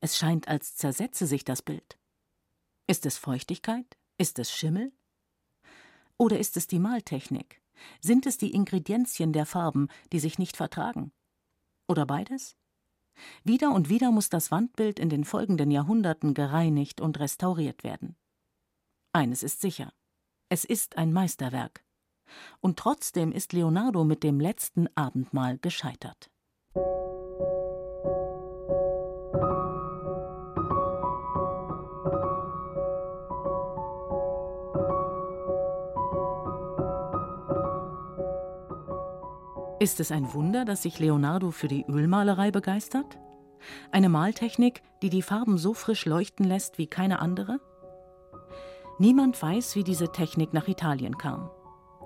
Es 0.00 0.18
scheint, 0.18 0.48
als 0.48 0.74
zersetze 0.76 1.26
sich 1.26 1.44
das 1.44 1.62
Bild. 1.62 1.96
Ist 2.88 3.06
es 3.06 3.16
Feuchtigkeit? 3.16 3.96
Ist 4.18 4.40
es 4.40 4.52
Schimmel? 4.52 4.92
Oder 6.18 6.38
ist 6.40 6.56
es 6.56 6.66
die 6.66 6.80
Maltechnik? 6.80 7.62
Sind 8.00 8.26
es 8.26 8.38
die 8.38 8.52
Ingredienzien 8.52 9.32
der 9.32 9.46
Farben, 9.46 9.88
die 10.12 10.18
sich 10.18 10.38
nicht 10.38 10.56
vertragen? 10.56 11.12
Oder 11.86 12.06
beides? 12.06 12.56
Wieder 13.44 13.72
und 13.72 13.88
wieder 13.88 14.10
muss 14.10 14.28
das 14.28 14.50
Wandbild 14.50 14.98
in 14.98 15.08
den 15.08 15.24
folgenden 15.24 15.70
Jahrhunderten 15.70 16.34
gereinigt 16.34 17.00
und 17.00 17.20
restauriert 17.20 17.84
werden. 17.84 18.16
Eines 19.12 19.44
ist 19.44 19.60
sicher: 19.60 19.92
Es 20.48 20.64
ist 20.64 20.98
ein 20.98 21.12
Meisterwerk. 21.12 21.83
Und 22.60 22.78
trotzdem 22.78 23.32
ist 23.32 23.52
Leonardo 23.52 24.04
mit 24.04 24.22
dem 24.22 24.40
letzten 24.40 24.88
Abendmahl 24.94 25.58
gescheitert. 25.58 26.30
Ist 39.84 40.00
es 40.00 40.10
ein 40.10 40.32
Wunder, 40.32 40.64
dass 40.64 40.82
sich 40.82 40.98
Leonardo 40.98 41.50
für 41.50 41.68
die 41.68 41.84
Ölmalerei 41.86 42.50
begeistert? 42.50 43.18
Eine 43.92 44.08
Maltechnik, 44.08 44.82
die 45.02 45.10
die 45.10 45.20
Farben 45.20 45.58
so 45.58 45.74
frisch 45.74 46.06
leuchten 46.06 46.46
lässt 46.46 46.78
wie 46.78 46.86
keine 46.86 47.18
andere? 47.18 47.60
Niemand 48.98 49.42
weiß, 49.42 49.74
wie 49.76 49.84
diese 49.84 50.10
Technik 50.10 50.54
nach 50.54 50.68
Italien 50.68 51.18
kam. 51.18 51.50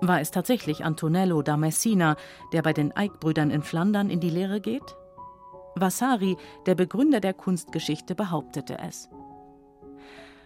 War 0.01 0.21
es 0.21 0.31
tatsächlich 0.31 0.85
Antonello 0.85 1.41
da 1.41 1.57
Messina, 1.57 2.15
der 2.53 2.61
bei 2.61 2.73
den 2.73 2.95
Eick-Brüdern 2.95 3.51
in 3.51 3.63
Flandern 3.63 4.09
in 4.09 4.19
die 4.19 4.29
Lehre 4.29 4.61
geht? 4.61 4.95
Vasari, 5.75 6.37
der 6.65 6.75
Begründer 6.75 7.19
der 7.19 7.33
Kunstgeschichte, 7.33 8.15
behauptete 8.15 8.77
es. 8.79 9.09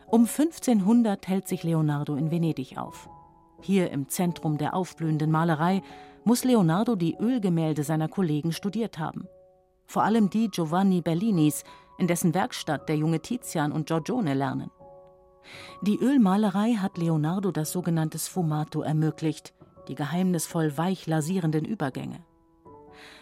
Um 0.07 0.21
1500 0.21 1.27
hält 1.27 1.47
sich 1.47 1.63
Leonardo 1.63 2.15
in 2.15 2.31
Venedig 2.31 2.77
auf. 2.77 3.09
Hier 3.61 3.91
im 3.91 4.09
Zentrum 4.09 4.57
der 4.57 4.73
aufblühenden 4.73 5.31
Malerei 5.31 5.81
muss 6.23 6.43
Leonardo 6.43 6.95
die 6.95 7.15
Ölgemälde 7.19 7.83
seiner 7.83 8.07
Kollegen 8.07 8.51
studiert 8.51 8.99
haben. 8.99 9.27
Vor 9.85 10.03
allem 10.03 10.29
die 10.29 10.49
Giovanni 10.49 11.01
Bellinis, 11.01 11.63
in 11.97 12.07
dessen 12.07 12.33
Werkstatt 12.33 12.89
der 12.89 12.97
junge 12.97 13.21
Tizian 13.21 13.71
und 13.71 13.87
Giorgione 13.87 14.33
lernen. 14.33 14.71
Die 15.81 15.99
Ölmalerei 15.99 16.73
hat 16.73 16.97
Leonardo 16.97 17.51
das 17.51 17.71
sogenannte 17.71 18.17
Sfumato 18.17 18.81
ermöglicht, 18.81 19.53
die 19.87 19.95
geheimnisvoll 19.95 20.77
weich 20.77 21.07
lasierenden 21.07 21.65
Übergänge. 21.65 22.23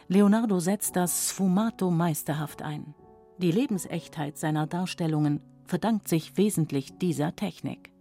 Leonardo 0.07 0.59
setzt 0.59 0.95
das 0.95 1.29
Sfumato 1.29 1.89
meisterhaft 1.89 2.61
ein. 2.61 2.93
Die 3.37 3.51
Lebensechtheit 3.51 4.37
seiner 4.37 4.67
Darstellungen 4.67 5.41
verdankt 5.65 6.07
sich 6.07 6.37
wesentlich 6.37 6.97
dieser 6.97 7.35
Technik. 7.35 7.91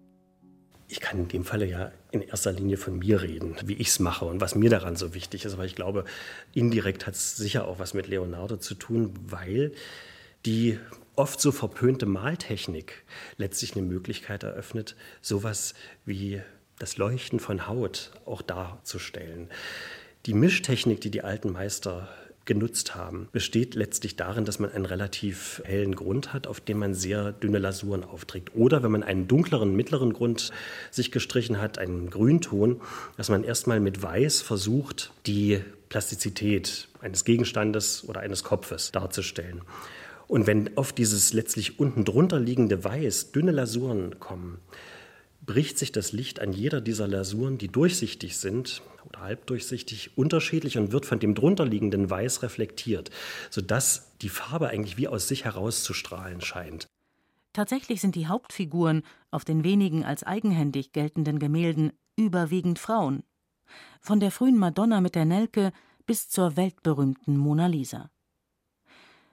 Ich 0.89 1.01
kann 1.01 1.21
in 1.21 1.29
dem 1.29 1.45
Falle 1.45 1.67
ja 1.67 1.93
in 2.11 2.21
erster 2.21 2.51
Linie 2.51 2.77
von 2.77 2.99
mir 2.99 3.23
reden, 3.23 3.55
wie 3.65 3.75
ich 3.75 3.89
es 3.89 4.01
mache 4.01 4.25
und 4.25 4.41
was 4.41 4.57
mir 4.57 4.71
daran 4.71 4.97
so 4.97 5.15
wichtig 5.15 5.45
ist. 5.45 5.55
Aber 5.55 5.65
ich 5.65 5.77
glaube, 5.77 6.05
indirekt 6.53 7.07
hat 7.07 7.15
es 7.15 7.37
sicher 7.37 7.69
auch 7.69 7.79
was 7.79 7.95
mit 7.95 8.09
Leonardo 8.09 8.57
zu 8.57 8.75
tun, 8.75 9.15
weil 9.29 9.73
die 10.45 10.81
oft 11.17 11.41
so 11.41 11.53
verpönte 11.53 12.07
Maltechnik 12.07 13.05
letztlich 13.37 13.77
eine 13.77 13.87
Möglichkeit 13.87 14.43
eröffnet, 14.43 14.97
sowas 15.21 15.75
wie 16.05 16.41
das 16.79 16.97
Leuchten 16.97 17.41
von 17.41 17.67
Haut 17.67 18.11
auch 18.25 18.43
darzustellen. 18.43 19.49
Die 20.27 20.35
Mischtechnik, 20.35 21.01
die 21.01 21.11
die 21.11 21.23
alten 21.23 21.53
Meister 21.53 22.09
genutzt 22.47 22.95
haben, 22.95 23.29
besteht 23.33 23.75
letztlich 23.75 24.17
darin, 24.17 24.45
dass 24.45 24.59
man 24.59 24.73
einen 24.73 24.87
relativ 24.87 25.63
hellen 25.65 25.95
Grund 25.95 26.33
hat, 26.33 26.47
auf 26.47 26.61
dem 26.61 26.79
man 26.79 26.95
sehr 26.95 27.33
dünne 27.33 27.59
Lasuren 27.59 28.03
aufträgt. 28.03 28.55
Oder 28.55 28.83
wenn 28.83 28.91
man 28.91 29.03
einen 29.03 29.29
dunkleren, 29.29 29.77
mittleren 29.77 30.13
Grund 30.13 30.51
sich 30.91 31.13
gestrichen 31.13 31.61
hat, 31.61 31.79
einen 31.79 32.11
Grünton, 32.11 32.81
dass 33.17 33.29
man 33.29 33.45
erstmal 33.45 33.79
mit 33.79 34.03
Weiß 34.03 34.41
versucht, 34.41 35.13
die 35.27 35.61
Plastizität 35.91 36.89
eines 37.01 37.25
Gegenstandes 37.25 38.09
oder 38.09 38.21
eines 38.21 38.43
Kopfes 38.43 38.91
darzustellen. 38.91 39.63
Und 40.31 40.47
wenn 40.47 40.77
auf 40.77 40.93
dieses 40.93 41.33
letztlich 41.33 41.81
unten 41.81 42.05
drunter 42.05 42.39
liegende 42.39 42.85
Weiß 42.85 43.33
dünne 43.33 43.51
Lasuren 43.51 44.21
kommen, 44.21 44.61
bricht 45.45 45.77
sich 45.77 45.91
das 45.91 46.13
Licht 46.13 46.39
an 46.39 46.53
jeder 46.53 46.81
dieser 46.81 47.09
Lasuren, 47.09 47.59
die 47.59 47.67
durchsichtig 47.67 48.37
sind 48.37 48.81
oder 49.09 49.23
halbdurchsichtig, 49.23 50.17
unterschiedlich 50.17 50.79
und 50.79 50.93
wird 50.93 51.05
von 51.05 51.19
dem 51.19 51.35
drunterliegenden 51.35 52.11
Weiß 52.11 52.45
reflektiert, 52.45 53.11
sodass 53.51 54.17
die 54.23 54.29
Farbe 54.29 54.69
eigentlich 54.69 54.97
wie 54.97 55.09
aus 55.09 55.27
sich 55.27 55.47
herauszustrahlen 55.47 56.41
scheint. 56.41 56.87
Tatsächlich 57.53 58.01
sind 58.01 58.15
die 58.15 58.29
Hauptfiguren 58.29 59.03
auf 59.33 59.45
den 59.45 59.65
wenigen 59.65 60.05
als 60.05 60.23
eigenhändig 60.23 60.93
geltenden 60.93 61.41
Gemälden 61.41 61.91
überwiegend 62.15 62.79
Frauen. 62.79 63.25
Von 64.01 64.21
der 64.21 64.31
frühen 64.31 64.59
Madonna 64.59 65.01
mit 65.01 65.17
der 65.17 65.25
Nelke 65.25 65.73
bis 66.07 66.29
zur 66.29 66.57
weltberühmten 66.57 67.37
Mona 67.37 67.67
Lisa. 67.67 68.11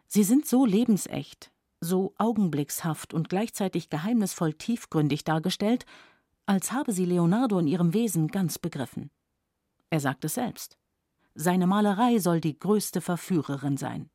Sie 0.08 0.24
sind 0.24 0.46
so 0.48 0.66
lebensecht, 0.66 1.52
so 1.82 2.14
augenblickshaft 2.18 3.14
und 3.14 3.30
gleichzeitig 3.30 3.90
geheimnisvoll 3.90 4.54
tiefgründig 4.54 5.24
dargestellt, 5.24 5.86
als 6.46 6.72
habe 6.72 6.94
sie 6.94 7.06
Leonardo 7.06 7.60
in 7.60 7.68
ihrem 7.68 7.94
Wesen 7.94 8.30
ganz 8.30 8.58
begriffen. 8.58 9.12
Er 9.90 10.00
sagt 10.00 10.26
es 10.26 10.36
selbst. 10.36 10.78
Seine 11.36 11.68
Malerei 11.68 12.20
soll 12.20 12.42
die 12.42 12.58
größte 12.58 13.02
Verführerin 13.02 13.78
sein. 13.78 14.10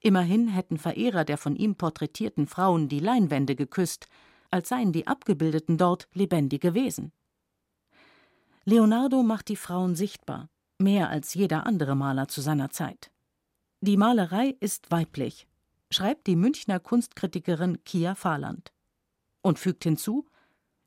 Immerhin 0.00 0.48
hätten 0.48 0.78
Verehrer 0.78 1.24
der 1.24 1.38
von 1.38 1.56
ihm 1.56 1.74
porträtierten 1.74 2.46
Frauen 2.46 2.88
die 2.88 3.00
Leinwände 3.00 3.56
geküsst, 3.56 4.08
als 4.50 4.68
seien 4.68 4.92
die 4.92 5.06
Abgebildeten 5.06 5.76
dort 5.76 6.08
lebendige 6.12 6.74
Wesen. 6.74 7.12
Leonardo 8.64 9.22
macht 9.22 9.48
die 9.48 9.56
Frauen 9.56 9.94
sichtbar, 9.94 10.48
mehr 10.78 11.08
als 11.08 11.34
jeder 11.34 11.66
andere 11.66 11.94
Maler 11.94 12.28
zu 12.28 12.40
seiner 12.40 12.70
Zeit. 12.70 13.10
Die 13.80 13.96
Malerei 13.96 14.56
ist 14.60 14.90
weiblich 14.90 15.46
schreibt 15.90 16.26
die 16.26 16.36
Münchner 16.36 16.80
Kunstkritikerin 16.80 17.82
Kia 17.84 18.14
Fahrland. 18.14 18.72
Und 19.42 19.58
fügt 19.58 19.84
hinzu, 19.84 20.26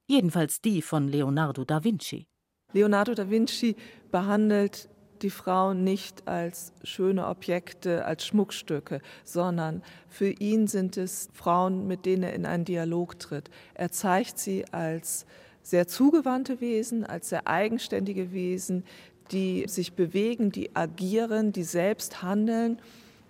jedenfalls 0.08 0.62
die 0.62 0.82
von 0.82 1.08
Leonardo 1.08 1.66
da 1.66 1.84
Vinci. 1.84 2.28
Leonardo 2.72 3.14
da 3.14 3.30
Vinci 3.30 3.76
behandelt 4.12 4.90
die 5.22 5.30
Frauen 5.30 5.84
nicht 5.84 6.28
als 6.28 6.74
schöne 6.84 7.28
Objekte, 7.28 8.06
als 8.06 8.26
Schmuckstücke, 8.26 9.02
sondern 9.24 9.82
für 10.08 10.30
ihn 10.30 10.68
sind 10.68 10.98
es 10.98 11.30
Frauen, 11.34 11.88
mit 11.88 12.06
denen 12.06 12.24
er 12.24 12.34
in 12.34 12.46
einen 12.46 12.66
Dialog 12.66 13.20
tritt. 13.20 13.50
Er 13.74 13.92
zeigt 13.92 14.38
sie 14.38 14.66
als 14.72 15.26
sehr 15.62 15.88
zugewandte 15.88 16.60
Wesen, 16.60 17.06
als 17.06 17.30
sehr 17.30 17.48
eigenständige 17.48 18.34
Wesen, 18.34 18.84
die 19.32 19.66
sich 19.68 19.94
bewegen, 19.94 20.52
die 20.52 20.76
agieren, 20.76 21.52
die 21.52 21.64
selbst 21.64 22.22
handeln 22.22 22.80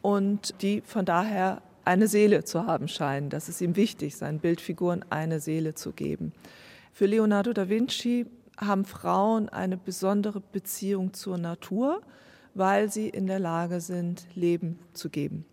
und 0.01 0.62
die 0.62 0.82
von 0.82 1.06
daher 1.06 1.62
eine 1.86 2.08
Seele 2.08 2.43
zu 2.43 2.65
haben 2.65 2.88
scheinen. 2.88 3.29
Das 3.29 3.49
ist 3.49 3.62
ihm 3.62 3.75
wichtig, 3.75 4.15
seinen 4.15 4.39
Bildfiguren 4.39 5.06
eine 5.10 5.39
Seele 5.39 5.75
zu 5.75 5.91
geben. 5.91 6.34
Für 6.93 7.06
Leonardo 7.06 7.53
da 7.53 7.69
Vinci 7.69 8.25
haben 8.58 8.86
Frauen 8.86 9.49
eine 9.49 9.77
besondere 9.77 10.39
Beziehung 10.39 11.13
zur 11.13 11.38
Natur, 11.38 12.01
weil 12.53 12.91
sie 12.91 13.10
in 13.10 13.27
der 13.27 13.39
Lage 13.39 13.82
sind, 13.82 14.27
Leben 14.36 14.79
zu 14.93 15.10
geben. 15.10 15.45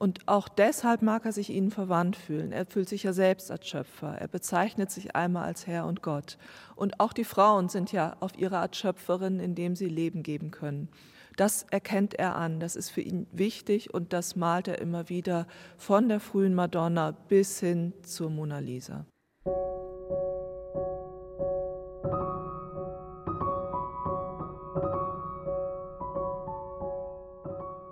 Und 0.00 0.26
auch 0.28 0.48
deshalb 0.48 1.02
mag 1.02 1.26
er 1.26 1.32
sich 1.32 1.50
ihnen 1.50 1.70
verwandt 1.70 2.16
fühlen. 2.16 2.52
Er 2.52 2.64
fühlt 2.64 2.88
sich 2.88 3.02
ja 3.02 3.12
selbst 3.12 3.50
als 3.50 3.68
Schöpfer. 3.68 4.16
Er 4.18 4.28
bezeichnet 4.28 4.90
sich 4.90 5.14
einmal 5.14 5.44
als 5.44 5.66
Herr 5.66 5.84
und 5.84 6.00
Gott. 6.00 6.38
Und 6.74 7.00
auch 7.00 7.12
die 7.12 7.24
Frauen 7.24 7.68
sind 7.68 7.92
ja 7.92 8.16
auf 8.20 8.30
ihre 8.38 8.56
Art 8.56 8.74
Schöpferinnen, 8.74 9.40
indem 9.40 9.76
sie 9.76 9.90
Leben 9.90 10.22
geben 10.22 10.52
können. 10.52 10.88
Das 11.36 11.66
erkennt 11.70 12.14
er 12.14 12.34
an, 12.34 12.60
das 12.60 12.76
ist 12.76 12.88
für 12.88 13.02
ihn 13.02 13.26
wichtig 13.30 13.92
und 13.92 14.14
das 14.14 14.36
malt 14.36 14.68
er 14.68 14.78
immer 14.80 15.10
wieder 15.10 15.46
von 15.76 16.08
der 16.08 16.20
frühen 16.20 16.54
Madonna 16.54 17.10
bis 17.10 17.60
hin 17.60 17.92
zur 18.02 18.30
Mona 18.30 18.58
Lisa. 18.58 19.04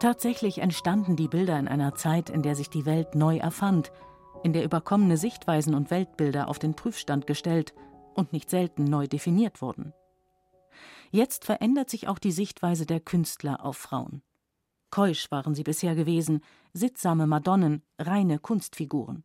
Tatsächlich 0.09 0.63
entstanden 0.63 1.17
die 1.17 1.29
Bilder 1.29 1.59
in 1.59 1.69
einer 1.69 1.95
Zeit, 1.95 2.31
in 2.31 2.41
der 2.41 2.57
sich 2.57 2.71
die 2.71 2.87
Welt 2.87 3.15
neu 3.15 3.37
erfand, 3.37 3.93
in 4.43 4.55
der 4.55 4.65
überkommene 4.65 5.19
Sichtweisen 5.19 5.75
und 5.75 5.91
Weltbilder 5.91 6.49
auf 6.49 6.59
den 6.59 6.75
Prüfstand 6.75 7.27
gestellt 7.27 7.75
und 8.15 8.33
nicht 8.33 8.49
selten 8.49 8.85
neu 8.85 9.07
definiert 9.07 9.61
wurden. 9.61 9.93
Jetzt 11.11 11.45
verändert 11.45 11.91
sich 11.91 12.09
auch 12.09 12.19
die 12.19 12.33
Sichtweise 12.33 12.87
der 12.87 13.01
Künstler 13.01 13.63
auf 13.63 13.77
Frauen. 13.77 14.23
Keusch 14.89 15.31
waren 15.31 15.55
sie 15.55 15.63
bisher 15.63 15.95
gewesen, 15.95 16.41
sittsame 16.73 17.27
Madonnen, 17.27 17.83
reine 17.99 18.39
Kunstfiguren. 18.39 19.25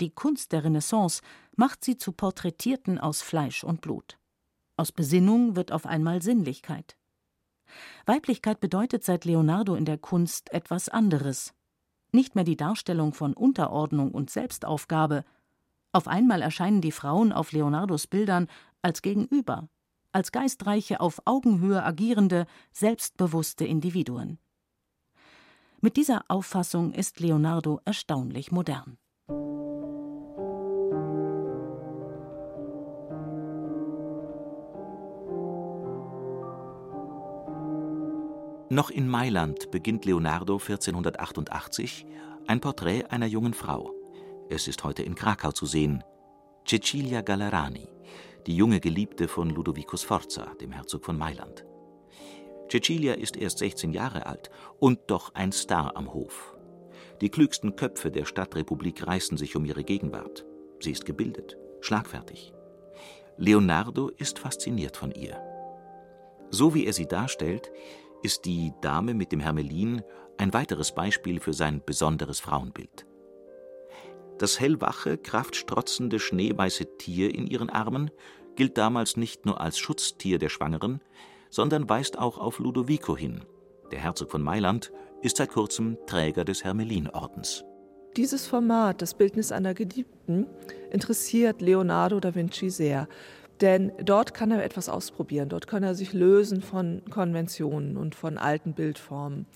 Die 0.00 0.10
Kunst 0.10 0.50
der 0.50 0.64
Renaissance 0.64 1.22
macht 1.54 1.84
sie 1.84 1.96
zu 1.96 2.10
Porträtierten 2.10 2.98
aus 2.98 3.22
Fleisch 3.22 3.62
und 3.62 3.82
Blut. 3.82 4.18
Aus 4.76 4.90
Besinnung 4.90 5.54
wird 5.54 5.70
auf 5.70 5.86
einmal 5.86 6.22
Sinnlichkeit. 6.22 6.96
Weiblichkeit 8.06 8.60
bedeutet 8.60 9.04
seit 9.04 9.24
Leonardo 9.24 9.74
in 9.74 9.84
der 9.84 9.98
Kunst 9.98 10.52
etwas 10.52 10.88
anderes. 10.88 11.54
Nicht 12.12 12.34
mehr 12.34 12.44
die 12.44 12.56
Darstellung 12.56 13.14
von 13.14 13.34
Unterordnung 13.34 14.12
und 14.12 14.30
Selbstaufgabe. 14.30 15.24
Auf 15.92 16.08
einmal 16.08 16.42
erscheinen 16.42 16.80
die 16.80 16.92
Frauen 16.92 17.32
auf 17.32 17.52
Leonardos 17.52 18.06
Bildern 18.06 18.48
als 18.82 19.02
Gegenüber, 19.02 19.68
als 20.12 20.32
geistreiche, 20.32 21.00
auf 21.00 21.22
Augenhöhe 21.24 21.82
agierende, 21.82 22.46
selbstbewusste 22.72 23.64
Individuen. 23.64 24.38
Mit 25.80 25.96
dieser 25.96 26.24
Auffassung 26.28 26.92
ist 26.92 27.20
Leonardo 27.20 27.80
erstaunlich 27.84 28.52
modern. 28.52 28.98
Noch 38.80 38.88
in 38.88 39.10
Mailand 39.10 39.70
beginnt 39.70 40.06
Leonardo 40.06 40.54
1488 40.54 42.06
ein 42.46 42.62
Porträt 42.62 43.04
einer 43.10 43.26
jungen 43.26 43.52
Frau. 43.52 43.92
Es 44.48 44.68
ist 44.68 44.84
heute 44.84 45.02
in 45.02 45.14
Krakau 45.14 45.52
zu 45.52 45.66
sehen. 45.66 46.02
Cecilia 46.66 47.20
Gallerani, 47.20 47.88
die 48.46 48.56
junge 48.56 48.80
Geliebte 48.80 49.28
von 49.28 49.50
Ludovico 49.50 49.98
Sforza, 49.98 50.54
dem 50.62 50.72
Herzog 50.72 51.04
von 51.04 51.18
Mailand. 51.18 51.66
Cecilia 52.72 53.12
ist 53.12 53.36
erst 53.36 53.58
16 53.58 53.92
Jahre 53.92 54.24
alt 54.24 54.48
und 54.78 54.98
doch 55.08 55.34
ein 55.34 55.52
Star 55.52 55.94
am 55.94 56.14
Hof. 56.14 56.56
Die 57.20 57.28
klügsten 57.28 57.76
Köpfe 57.76 58.10
der 58.10 58.24
Stadtrepublik 58.24 59.06
reißen 59.06 59.36
sich 59.36 59.56
um 59.56 59.66
ihre 59.66 59.84
Gegenwart. 59.84 60.46
Sie 60.78 60.92
ist 60.92 61.04
gebildet, 61.04 61.58
schlagfertig. 61.82 62.54
Leonardo 63.36 64.08
ist 64.08 64.38
fasziniert 64.38 64.96
von 64.96 65.12
ihr. 65.12 65.38
So 66.48 66.74
wie 66.74 66.86
er 66.86 66.94
sie 66.94 67.06
darstellt, 67.06 67.70
ist 68.22 68.44
die 68.44 68.72
Dame 68.80 69.14
mit 69.14 69.32
dem 69.32 69.40
Hermelin 69.40 70.02
ein 70.38 70.52
weiteres 70.52 70.94
Beispiel 70.94 71.40
für 71.40 71.52
sein 71.52 71.82
besonderes 71.84 72.40
Frauenbild. 72.40 73.06
Das 74.38 74.58
hellwache, 74.58 75.18
kraftstrotzende, 75.18 76.18
schneeweiße 76.18 76.96
Tier 76.96 77.34
in 77.34 77.46
ihren 77.46 77.68
Armen 77.68 78.10
gilt 78.56 78.78
damals 78.78 79.16
nicht 79.16 79.44
nur 79.44 79.60
als 79.60 79.78
Schutztier 79.78 80.38
der 80.38 80.48
Schwangeren, 80.48 81.02
sondern 81.50 81.88
weist 81.88 82.18
auch 82.18 82.38
auf 82.38 82.58
Ludovico 82.58 83.16
hin. 83.16 83.44
Der 83.90 83.98
Herzog 83.98 84.30
von 84.30 84.42
Mailand 84.42 84.92
ist 85.20 85.36
seit 85.36 85.50
kurzem 85.50 85.98
Träger 86.06 86.44
des 86.44 86.64
Hermelinordens. 86.64 87.64
Dieses 88.16 88.46
Format, 88.46 89.02
das 89.02 89.14
Bildnis 89.14 89.52
einer 89.52 89.74
Geliebten, 89.74 90.46
interessiert 90.90 91.60
Leonardo 91.60 92.18
da 92.18 92.34
Vinci 92.34 92.70
sehr. 92.70 93.08
Denn 93.60 93.92
dort 94.02 94.32
kann 94.32 94.50
er 94.50 94.64
etwas 94.64 94.88
ausprobieren, 94.88 95.48
dort 95.48 95.66
kann 95.66 95.82
er 95.82 95.94
sich 95.94 96.12
lösen 96.12 96.62
von 96.62 97.02
Konventionen 97.10 97.96
und 97.96 98.14
von 98.14 98.38
alten 98.38 98.72
Bildformen. 98.72 99.46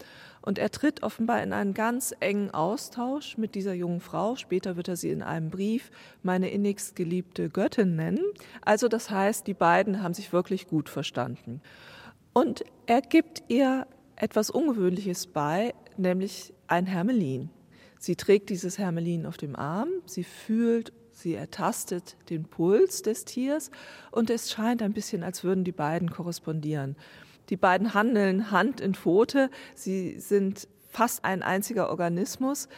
Und 0.43 0.59
er 0.59 0.71
tritt 0.71 1.03
offenbar 1.03 1.43
in 1.43 1.55
einen 1.55 1.73
ganz 1.73 2.15
engen 2.21 2.51
Austausch 2.51 3.39
mit 3.39 3.55
dieser 3.55 3.73
jungen 3.73 4.01
Frau. 4.01 4.37
Später 4.37 4.77
wird 4.77 4.89
er 4.89 4.97
sie 4.97 5.09
in 5.09 5.23
einem 5.23 5.49
Brief 5.49 5.91
meine 6.23 6.51
innigst 6.51 6.97
geliebte 6.97 7.49
Göttin 7.49 7.97
nennen. 7.97 8.21
Also 8.63 8.89
das 8.89 9.09
heißt, 9.09 9.47
die 9.47 9.55
beiden 9.55 10.03
haben 10.03 10.13
sich 10.13 10.35
wirklich 10.35 10.67
gut 10.67 10.91
verstanden. 10.91 11.63
Und 12.35 12.63
er 12.85 13.01
gibt 13.01 13.45
ihr 13.49 13.87
etwas 14.17 14.51
Ungewöhnliches 14.51 15.29
bei, 15.29 15.73
nämlich 15.97 16.53
ein 16.67 16.85
Hermelin. 16.85 17.49
Sie 17.99 18.17
trägt 18.17 18.51
dieses 18.51 18.77
Hermelin 18.77 19.25
auf 19.25 19.39
dem 19.39 19.57
Arm, 19.57 19.89
sie 20.05 20.25
fühlt 20.25 20.93
Sie 21.25 21.37
ertastet 21.37 22.17
den 22.29 22.45
Puls 22.45 23.01
des 23.01 23.25
Tiers 23.25 23.71
und 24.11 24.29
es 24.29 24.51
scheint 24.51 24.83
ein 24.83 24.93
bisschen, 24.93 25.23
als 25.23 25.43
würden 25.43 25.65
die 25.65 25.73
beiden 25.73 26.11
korrespondieren. 26.11 26.97
Die 27.49 27.57
beiden 27.57 27.95
handeln 27.95 28.51
Hand 28.51 28.79
in 28.83 28.95
Pfote, 28.95 29.49
sie 29.75 30.21
sind 30.21 30.69
fast 30.91 31.25
ein 31.25 31.43
einziger 31.43 31.89
Organismus. 31.89 32.69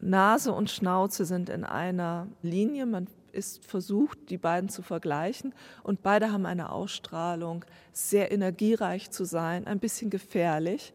Nase 0.00 0.50
und 0.50 0.70
Schnauze 0.70 1.24
sind 1.24 1.48
in 1.48 1.62
einer 1.62 2.26
Linie, 2.42 2.84
man 2.86 3.06
ist 3.30 3.64
versucht, 3.64 4.18
die 4.28 4.38
beiden 4.38 4.68
zu 4.68 4.82
vergleichen 4.82 5.54
und 5.84 6.02
beide 6.02 6.32
haben 6.32 6.46
eine 6.46 6.72
Ausstrahlung, 6.72 7.64
sehr 7.92 8.32
energiereich 8.32 9.12
zu 9.12 9.24
sein, 9.24 9.68
ein 9.68 9.78
bisschen 9.78 10.10
gefährlich 10.10 10.92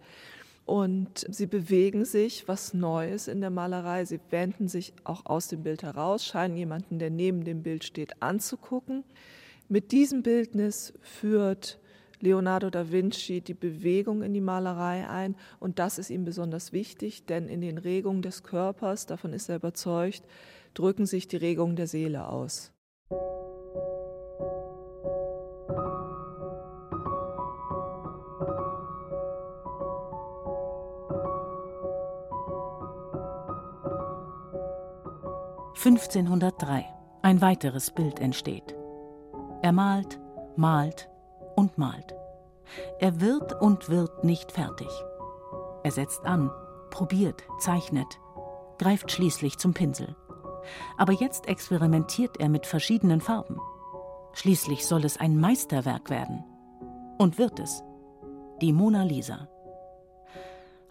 und 0.70 1.26
sie 1.28 1.48
bewegen 1.48 2.06
sich, 2.06 2.48
was 2.48 2.76
Neues 2.76 3.28
in 3.28 3.42
der 3.42 3.50
Malerei. 3.50 4.06
Sie 4.06 4.20
wenden 4.30 4.68
sich 4.68 4.94
auch 5.04 5.26
aus 5.26 5.48
dem 5.48 5.64
Bild 5.64 5.82
heraus, 5.82 6.24
scheinen 6.24 6.56
jemanden, 6.56 7.00
der 7.00 7.10
neben 7.10 7.44
dem 7.44 7.64
Bild 7.64 7.84
steht, 7.84 8.22
anzugucken. 8.22 9.04
Mit 9.68 9.92
diesem 9.92 10.22
Bildnis 10.22 10.94
führt 11.02 11.80
Leonardo 12.20 12.70
da 12.70 12.92
Vinci 12.92 13.42
die 13.42 13.56
Bewegung 13.56 14.22
in 14.22 14.34
die 14.34 14.42
Malerei 14.42 15.10
ein 15.10 15.36
und 15.60 15.80
das 15.80 15.98
ist 15.98 16.12
ihm 16.12 16.24
besonders 16.24 16.72
wichtig, 16.72 17.26
denn 17.26 17.48
in 17.48 17.62
den 17.62 17.80
Regungen 17.80 18.22
des 18.22 18.44
Körpers, 18.44 19.08
davon 19.08 19.34
ist 19.34 19.50
er 19.50 19.56
überzeugt, 19.56 20.22
drücken 20.76 21.08
sich 21.08 21.28
die 21.28 21.38
Regungen 21.38 21.78
der 21.78 21.88
Seele 21.88 22.28
aus. 22.28 22.72
1503. 35.82 36.84
Ein 37.22 37.40
weiteres 37.40 37.92
Bild 37.92 38.20
entsteht. 38.20 38.76
Er 39.62 39.72
malt, 39.72 40.20
malt 40.58 41.10
und 41.56 41.78
malt. 41.78 42.14
Er 43.00 43.22
wird 43.22 43.62
und 43.62 43.88
wird 43.88 44.26
nicht 44.26 44.52
fertig. 44.52 44.90
Er 45.84 45.92
setzt 45.92 46.26
an, 46.26 46.52
probiert, 46.90 47.44
zeichnet, 47.60 48.20
greift 48.78 49.10
schließlich 49.10 49.58
zum 49.58 49.74
Pinsel. 49.74 50.18
Aber 50.98 51.14
jetzt 51.14 51.48
experimentiert 51.48 52.42
er 52.42 52.50
mit 52.50 52.66
verschiedenen 52.66 53.22
Farben. 53.22 53.58
Schließlich 54.34 54.86
soll 54.86 55.06
es 55.06 55.16
ein 55.16 55.40
Meisterwerk 55.40 56.10
werden. 56.10 56.44
Und 57.18 57.38
wird 57.38 57.58
es. 57.58 57.84
Die 58.60 58.74
Mona 58.74 59.04
Lisa. 59.04 59.48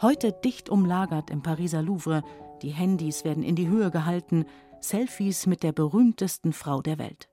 Heute 0.01 0.33
dicht 0.33 0.71
umlagert 0.71 1.29
im 1.29 1.43
Pariser 1.43 1.83
Louvre, 1.83 2.23
die 2.63 2.71
Handys 2.71 3.25
werden 3.25 3.43
in 3.43 3.55
die 3.55 3.69
Höhe 3.69 3.91
gehalten, 3.91 4.47
Selfies 4.81 5.47
mit 5.47 5.63
der 5.63 5.73
berühmtesten 5.73 6.53
Frau 6.53 6.83
der 6.83 6.99
Welt. 6.99 7.29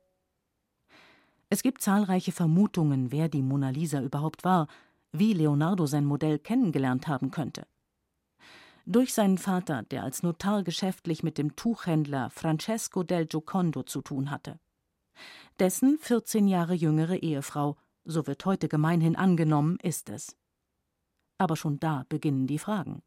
Es 1.49 1.61
gibt 1.61 1.81
zahlreiche 1.81 2.31
Vermutungen, 2.31 3.11
wer 3.11 3.29
die 3.29 3.43
Mona 3.43 3.69
Lisa 3.69 4.01
überhaupt 4.01 4.43
war, 4.43 4.67
wie 5.11 5.33
Leonardo 5.33 5.85
sein 5.85 6.05
Modell 6.05 6.39
kennengelernt 6.39 7.07
haben 7.07 7.31
könnte. 7.31 7.67
Durch 8.87 9.13
seinen 9.13 9.37
Vater, 9.37 9.83
der 9.83 10.03
als 10.03 10.23
Notar 10.23 10.63
geschäftlich 10.63 11.23
mit 11.23 11.37
dem 11.37 11.55
Tuchhändler 11.55 12.29
Francesco 12.29 13.03
del 13.03 13.25
Giocondo 13.27 13.83
zu 13.83 14.01
tun 14.01 14.31
hatte. 14.31 14.59
Dessen 15.59 15.97
14 15.99 16.47
Jahre 16.47 16.73
jüngere 16.73 17.17
Ehefrau, 17.17 17.77
so 18.03 18.27
wird 18.27 18.45
heute 18.45 18.67
gemeinhin 18.67 19.15
angenommen, 19.15 19.77
ist 19.81 20.09
es. 20.09 20.35
Aber 21.37 21.55
schon 21.55 21.79
da 21.79 22.05
beginnen 22.09 22.47
die 22.47 22.59
Fragen. 22.59 23.01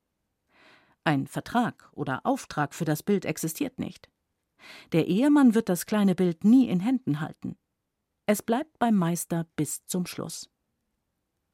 Ein 1.05 1.27
Vertrag 1.27 1.91
oder 1.93 2.25
Auftrag 2.25 2.75
für 2.75 2.85
das 2.85 3.03
Bild 3.03 3.25
existiert 3.25 3.79
nicht. 3.79 4.09
Der 4.93 5.07
Ehemann 5.07 5.55
wird 5.55 5.69
das 5.69 5.87
kleine 5.87 6.15
Bild 6.15 6.45
nie 6.45 6.69
in 6.69 6.81
Händen 6.81 7.21
halten. 7.21 7.57
Es 8.27 8.43
bleibt 8.43 8.79
beim 8.79 8.95
Meister 8.95 9.47
bis 9.57 9.85
zum 9.87 10.07
Schluss. 10.07 10.51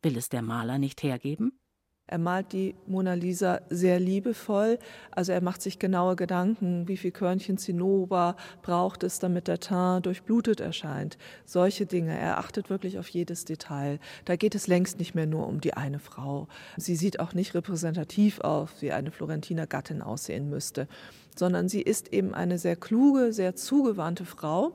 Will 0.03 0.17
es 0.17 0.29
der 0.29 0.43
Maler 0.43 0.79
nicht 0.79 1.03
hergeben? 1.03 1.59
Er 2.07 2.19
malt 2.19 2.53
die 2.53 2.75
Mona 2.87 3.15
Lisa 3.15 3.63
sehr 3.71 3.99
liebevoll. 3.99 4.79
Also 5.11 5.33
er 5.33 5.41
macht 5.41 5.63
sich 5.63 5.79
genaue 5.79 6.17
Gedanken, 6.17 6.87
wie 6.87 6.99
viel 6.99 7.13
Körnchen 7.13 7.57
Zinnober 7.57 8.37
braucht 8.61 9.03
es, 9.05 9.21
damit 9.21 9.49
der 9.49 9.59
Teint 9.59 10.05
durchblutet 10.05 10.61
erscheint. 10.61 11.17
Solche 11.47 11.87
Dinge. 11.87 12.19
Er 12.19 12.39
achtet 12.39 12.69
wirklich 12.69 12.99
auf 12.99 13.09
jedes 13.09 13.47
Detail. 13.47 14.01
Da 14.27 14.37
geht 14.37 14.55
es 14.55 14.67
längst 14.67 14.99
nicht 14.99 15.15
mehr 15.15 15.27
nur 15.27 15.47
um 15.47 15.63
die 15.63 15.75
eine 15.75 15.99
Frau. 15.99 16.47
Sie 16.77 16.95
sieht 16.95 17.21
auch 17.21 17.33
nicht 17.33 17.55
repräsentativ 17.55 18.41
aus, 18.41 18.71
wie 18.81 18.93
eine 18.93 19.11
Florentiner 19.11 19.67
Gattin 19.67 20.03
aussehen 20.03 20.51
müsste, 20.51 20.89
sondern 21.35 21.69
sie 21.69 21.83
ist 21.83 22.13
eben 22.13 22.35
eine 22.35 22.59
sehr 22.59 22.77
kluge, 22.77 23.33
sehr 23.33 23.57
zugewandte 23.57 24.25
Frau 24.25 24.73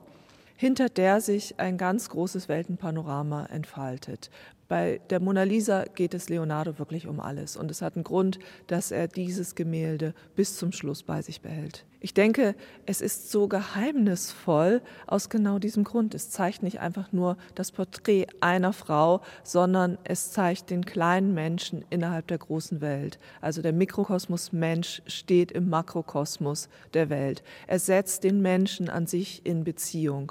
hinter 0.56 0.90
der 0.90 1.22
sich 1.22 1.58
ein 1.58 1.78
ganz 1.78 2.10
großes 2.10 2.50
Weltenpanorama 2.50 3.46
entfaltet. 3.46 4.30
Bei 4.70 5.00
der 5.10 5.18
Mona 5.18 5.42
Lisa 5.42 5.82
geht 5.96 6.14
es 6.14 6.28
Leonardo 6.28 6.78
wirklich 6.78 7.08
um 7.08 7.18
alles. 7.18 7.56
Und 7.56 7.72
es 7.72 7.82
hat 7.82 7.96
einen 7.96 8.04
Grund, 8.04 8.38
dass 8.68 8.92
er 8.92 9.08
dieses 9.08 9.56
Gemälde 9.56 10.14
bis 10.36 10.58
zum 10.58 10.70
Schluss 10.70 11.02
bei 11.02 11.22
sich 11.22 11.40
behält. 11.40 11.84
Ich 11.98 12.14
denke, 12.14 12.54
es 12.86 13.00
ist 13.00 13.32
so 13.32 13.48
geheimnisvoll 13.48 14.80
aus 15.08 15.28
genau 15.28 15.58
diesem 15.58 15.82
Grund. 15.82 16.14
Es 16.14 16.30
zeigt 16.30 16.62
nicht 16.62 16.78
einfach 16.78 17.10
nur 17.10 17.36
das 17.56 17.72
Porträt 17.72 18.28
einer 18.38 18.72
Frau, 18.72 19.22
sondern 19.42 19.98
es 20.04 20.30
zeigt 20.30 20.70
den 20.70 20.86
kleinen 20.86 21.34
Menschen 21.34 21.84
innerhalb 21.90 22.28
der 22.28 22.38
großen 22.38 22.80
Welt. 22.80 23.18
Also 23.40 23.62
der 23.62 23.72
Mikrokosmos 23.72 24.52
Mensch 24.52 25.02
steht 25.08 25.50
im 25.50 25.68
Makrokosmos 25.68 26.68
der 26.94 27.10
Welt. 27.10 27.42
Er 27.66 27.80
setzt 27.80 28.22
den 28.22 28.40
Menschen 28.40 28.88
an 28.88 29.08
sich 29.08 29.44
in 29.44 29.64
Beziehung. 29.64 30.30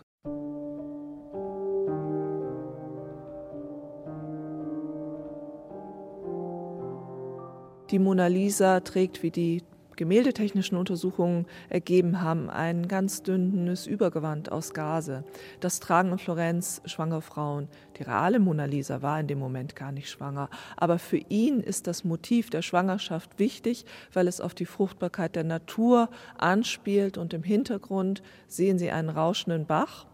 Die 7.91 7.97
Mona 7.97 8.27
Lisa 8.27 8.81
trägt, 8.81 9.23
wie 9.23 9.31
die 9.31 9.63
gemäldetechnischen 9.95 10.77
Untersuchungen 10.77 11.47
ergeben 11.69 12.21
haben, 12.21 12.51
ein 12.51 12.87
ganz 12.87 13.23
dünnes 13.23 13.87
Übergewand 13.87 14.51
aus 14.51 14.73
Gase. 14.73 15.23
Das 15.59 15.79
tragen 15.79 16.11
in 16.11 16.19
Florenz 16.19 16.83
schwangere 16.85 17.23
Frauen. 17.23 17.67
Die 17.97 18.03
reale 18.03 18.39
Mona 18.39 18.65
Lisa 18.65 19.01
war 19.01 19.19
in 19.19 19.25
dem 19.25 19.39
Moment 19.39 19.75
gar 19.75 19.91
nicht 19.91 20.09
schwanger. 20.09 20.49
Aber 20.77 20.99
für 20.99 21.17
ihn 21.17 21.59
ist 21.59 21.87
das 21.87 22.03
Motiv 22.03 22.51
der 22.51 22.61
Schwangerschaft 22.61 23.39
wichtig, 23.39 23.85
weil 24.13 24.27
es 24.27 24.39
auf 24.39 24.53
die 24.53 24.67
Fruchtbarkeit 24.67 25.35
der 25.35 25.43
Natur 25.43 26.09
anspielt. 26.37 27.17
Und 27.17 27.33
im 27.33 27.43
Hintergrund 27.43 28.21
sehen 28.47 28.77
Sie 28.77 28.91
einen 28.91 29.09
rauschenden 29.09 29.65
Bach 29.65 30.05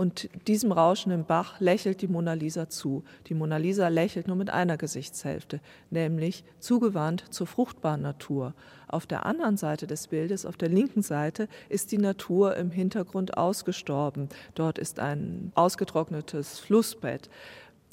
und 0.00 0.30
diesem 0.48 0.72
rauschenden 0.72 1.26
Bach 1.26 1.60
lächelt 1.60 2.00
die 2.00 2.08
Mona 2.08 2.32
Lisa 2.32 2.70
zu. 2.70 3.04
Die 3.26 3.34
Mona 3.34 3.58
Lisa 3.58 3.88
lächelt 3.88 4.28
nur 4.28 4.36
mit 4.36 4.48
einer 4.48 4.78
Gesichtshälfte, 4.78 5.60
nämlich 5.90 6.42
zugewandt 6.58 7.22
zur 7.28 7.46
fruchtbaren 7.46 8.00
Natur. 8.00 8.54
Auf 8.88 9.06
der 9.06 9.26
anderen 9.26 9.58
Seite 9.58 9.86
des 9.86 10.08
Bildes, 10.08 10.46
auf 10.46 10.56
der 10.56 10.70
linken 10.70 11.02
Seite, 11.02 11.48
ist 11.68 11.92
die 11.92 11.98
Natur 11.98 12.56
im 12.56 12.70
Hintergrund 12.70 13.36
ausgestorben. 13.36 14.30
Dort 14.54 14.78
ist 14.78 15.00
ein 15.00 15.52
ausgetrocknetes 15.54 16.60
Flussbett. 16.60 17.28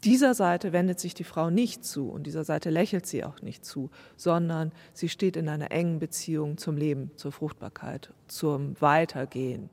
Dieser 0.06 0.34
Seite 0.34 0.72
wendet 0.72 1.02
sich 1.02 1.14
die 1.14 1.26
Frau 1.26 1.50
nicht 1.50 1.84
zu 1.84 2.10
und 2.10 2.26
dieser 2.26 2.46
Seite 2.46 2.70
lächelt 2.70 3.06
sie 3.06 3.26
auch 3.26 3.42
nicht 3.42 3.66
zu, 3.66 3.90
sondern 4.16 4.72
sie 4.94 5.10
steht 5.10 5.36
in 5.36 5.50
einer 5.50 5.72
engen 5.72 6.00
Beziehung 6.00 6.58
zum 6.58 6.78
Leben, 6.78 7.12
zur 7.18 7.34
Fruchtbarkeit, 7.34 8.14
zum 8.28 8.80
Weitergehen. 8.80 9.70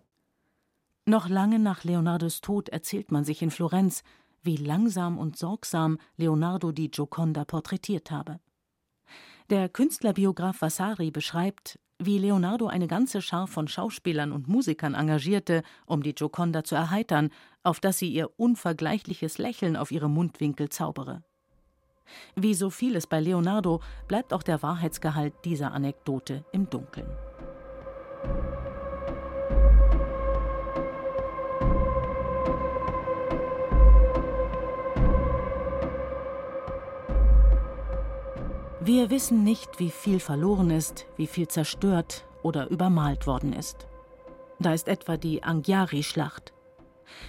Noch 1.07 1.28
lange 1.28 1.59
nach 1.59 1.84
Leonardos 1.84 2.40
Tod 2.40 2.70
erzählt 2.70 3.12
man 3.12 3.24
sich 3.24 3.42
in 3.42 3.50
Florenz, 3.50 4.02
wie 4.42 4.57
langsam 4.57 5.18
und 5.18 5.36
sorgsam 5.36 5.98
Leonardo 6.16 6.72
die 6.72 6.90
Gioconda 6.90 7.44
porträtiert 7.44 8.11
habe. 8.11 8.40
Der 9.50 9.68
Künstlerbiograf 9.68 10.62
Vasari 10.62 11.11
beschreibt, 11.11 11.78
wie 11.98 12.18
Leonardo 12.18 12.66
eine 12.68 12.86
ganze 12.86 13.20
Schar 13.20 13.46
von 13.46 13.68
Schauspielern 13.68 14.32
und 14.32 14.48
Musikern 14.48 14.94
engagierte, 14.94 15.62
um 15.84 16.02
die 16.02 16.14
Gioconda 16.14 16.64
zu 16.64 16.74
erheitern, 16.74 17.30
auf 17.62 17.80
dass 17.80 17.98
sie 17.98 18.09
ihr 18.09 18.30
unvergleichliches 18.38 19.36
Lächeln 19.36 19.76
auf 19.76 19.90
ihre 19.90 20.09
Mundwinkel 20.09 20.70
zaubere. 20.70 21.22
Wie 22.34 22.55
so 22.55 22.70
vieles 22.70 23.07
bei 23.07 23.20
Leonardo 23.20 23.80
bleibt 24.09 24.32
auch 24.32 24.42
der 24.42 24.62
Wahrheitsgehalt 24.62 25.34
dieser 25.44 25.72
Anekdote 25.72 26.44
im 26.52 26.68
Dunkeln. 26.70 27.09
Wir 38.87 39.09
wissen 39.09 39.45
nicht, 39.45 39.80
wie 39.80 39.89
viel 39.89 40.20
verloren 40.20 40.68
ist, 40.68 41.07
wie 41.16 41.26
viel 41.26 41.49
zerstört 41.49 42.26
oder 42.43 42.68
übermalt 42.68 43.26
worden 43.26 43.55
ist. 43.55 43.87
Da 44.59 44.74
ist 44.74 44.89
etwa 44.89 45.16
die 45.16 45.43
Anghiari-Schlacht. 45.43 46.53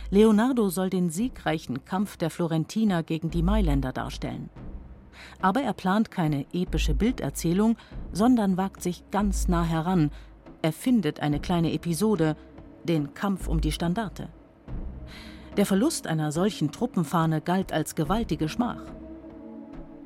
Leonardo 0.09 0.67
soll 0.67 0.89
den 0.89 1.09
siegreichen 1.09 1.85
Kampf 1.85 2.17
der 2.17 2.29
Florentiner 2.29 3.03
gegen 3.03 3.29
die 3.29 3.41
Mailänder 3.41 3.93
darstellen. 3.93 4.49
Aber 5.41 5.61
er 5.61 5.71
plant 5.71 6.11
keine 6.11 6.45
epische 6.51 6.93
Bilderzählung, 6.93 7.77
sondern 8.11 8.57
wagt 8.57 8.83
sich 8.83 9.09
ganz 9.09 9.47
nah 9.47 9.63
heran. 9.63 10.11
Er 10.61 10.73
findet 10.73 11.21
eine 11.21 11.39
kleine 11.39 11.71
Episode, 11.71 12.35
den 12.83 13.13
Kampf 13.13 13.47
um 13.47 13.61
die 13.61 13.71
Standarte. 13.71 14.27
Der 15.55 15.65
Verlust 15.65 16.05
einer 16.05 16.33
solchen 16.33 16.73
Truppenfahne 16.73 17.39
galt 17.39 17.71
als 17.71 17.95
gewaltige 17.95 18.49
Schmach. 18.49 18.81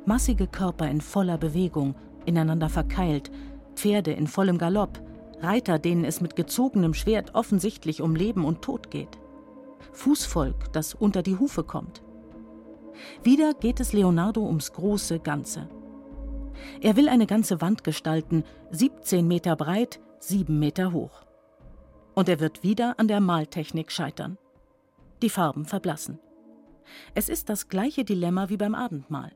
Massige 0.09 0.47
Körper 0.47 0.89
in 0.89 1.01
voller 1.01 1.37
Bewegung, 1.37 1.93
ineinander 2.25 2.67
verkeilt, 2.67 3.29
Pferde 3.75 4.11
in 4.11 4.25
vollem 4.25 4.57
Galopp, 4.57 4.99
Reiter, 5.39 5.77
denen 5.77 6.03
es 6.03 6.19
mit 6.19 6.35
gezogenem 6.35 6.95
Schwert 6.95 7.35
offensichtlich 7.35 8.01
um 8.01 8.15
Leben 8.15 8.43
und 8.43 8.63
Tod 8.63 8.89
geht. 8.89 9.19
Fußvolk, 9.91 10.73
das 10.73 10.95
unter 10.95 11.21
die 11.21 11.37
Hufe 11.37 11.63
kommt. 11.63 12.01
Wieder 13.21 13.53
geht 13.53 13.79
es 13.79 13.93
Leonardo 13.93 14.47
ums 14.47 14.73
große 14.73 15.19
Ganze. 15.19 15.69
Er 16.81 16.95
will 16.95 17.07
eine 17.07 17.27
ganze 17.27 17.61
Wand 17.61 17.83
gestalten, 17.83 18.45
17 18.71 19.27
Meter 19.27 19.55
breit, 19.55 19.99
7 20.21 20.57
Meter 20.57 20.91
hoch. 20.91 21.21
Und 22.15 22.29
er 22.29 22.39
wird 22.39 22.63
wieder 22.63 22.99
an 22.99 23.07
der 23.07 23.19
Maltechnik 23.19 23.91
scheitern. 23.91 24.39
Die 25.21 25.29
Farben 25.29 25.65
verblassen. 25.65 26.17
Es 27.13 27.29
ist 27.29 27.47
das 27.47 27.69
gleiche 27.69 28.03
Dilemma 28.03 28.49
wie 28.49 28.57
beim 28.57 28.73
Abendmahl. 28.73 29.33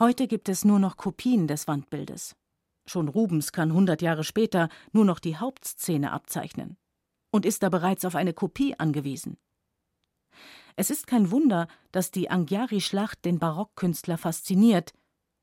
Heute 0.00 0.28
gibt 0.28 0.48
es 0.48 0.64
nur 0.64 0.78
noch 0.78 0.96
Kopien 0.96 1.48
des 1.48 1.66
Wandbildes. 1.66 2.36
Schon 2.86 3.08
Rubens 3.08 3.50
kann 3.50 3.70
100 3.70 4.00
Jahre 4.00 4.22
später 4.22 4.68
nur 4.92 5.04
noch 5.04 5.18
die 5.18 5.36
Hauptszene 5.36 6.12
abzeichnen 6.12 6.76
und 7.32 7.44
ist 7.44 7.64
da 7.64 7.68
bereits 7.68 8.04
auf 8.04 8.14
eine 8.14 8.32
Kopie 8.32 8.78
angewiesen. 8.78 9.38
Es 10.76 10.90
ist 10.90 11.08
kein 11.08 11.32
Wunder, 11.32 11.66
dass 11.90 12.12
die 12.12 12.30
Anghiari-Schlacht 12.30 13.24
den 13.24 13.40
Barockkünstler 13.40 14.18
fasziniert, 14.18 14.92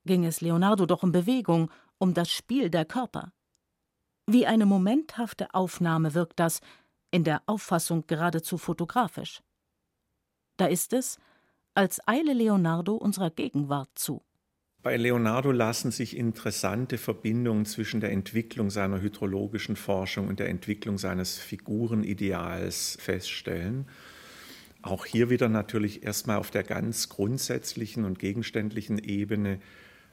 ging 0.05 0.23
es 0.23 0.39
Leonardo 0.39 0.85
doch 0.85 1.03
um 1.03 1.11
Bewegung, 1.11 1.69
um 1.97 2.13
das 2.13 2.31
Spiel 2.31 2.69
der 2.69 2.85
Körper. 2.85 3.33
Wie 4.25 4.45
eine 4.45 4.65
momenthafte 4.65 5.53
Aufnahme 5.53 6.13
wirkt 6.13 6.39
das, 6.39 6.61
in 7.11 7.25
der 7.25 7.43
Auffassung 7.45 8.07
geradezu 8.07 8.57
fotografisch. 8.57 9.43
Da 10.55 10.67
ist 10.67 10.93
es, 10.93 11.19
als 11.73 11.99
eile 12.07 12.31
Leonardo 12.31 12.95
unserer 12.95 13.31
Gegenwart 13.31 13.89
zu. 13.95 14.23
Bei 14.85 14.97
Leonardo 14.97 15.51
lassen 15.51 15.89
sich 15.89 16.15
interessante 16.15 16.99
Verbindungen 16.99 17.65
zwischen 17.65 18.01
der 18.01 18.11
Entwicklung 18.11 18.69
seiner 18.69 19.01
hydrologischen 19.01 19.75
Forschung 19.75 20.27
und 20.27 20.37
der 20.37 20.47
Entwicklung 20.47 20.99
seines 20.99 21.39
Figurenideals 21.39 22.95
feststellen. 23.01 23.87
Auch 24.83 25.07
hier 25.07 25.31
wieder 25.31 25.49
natürlich 25.49 26.03
erstmal 26.03 26.37
auf 26.37 26.51
der 26.51 26.61
ganz 26.61 27.09
grundsätzlichen 27.09 28.05
und 28.05 28.19
gegenständlichen 28.19 28.99
Ebene 28.99 29.59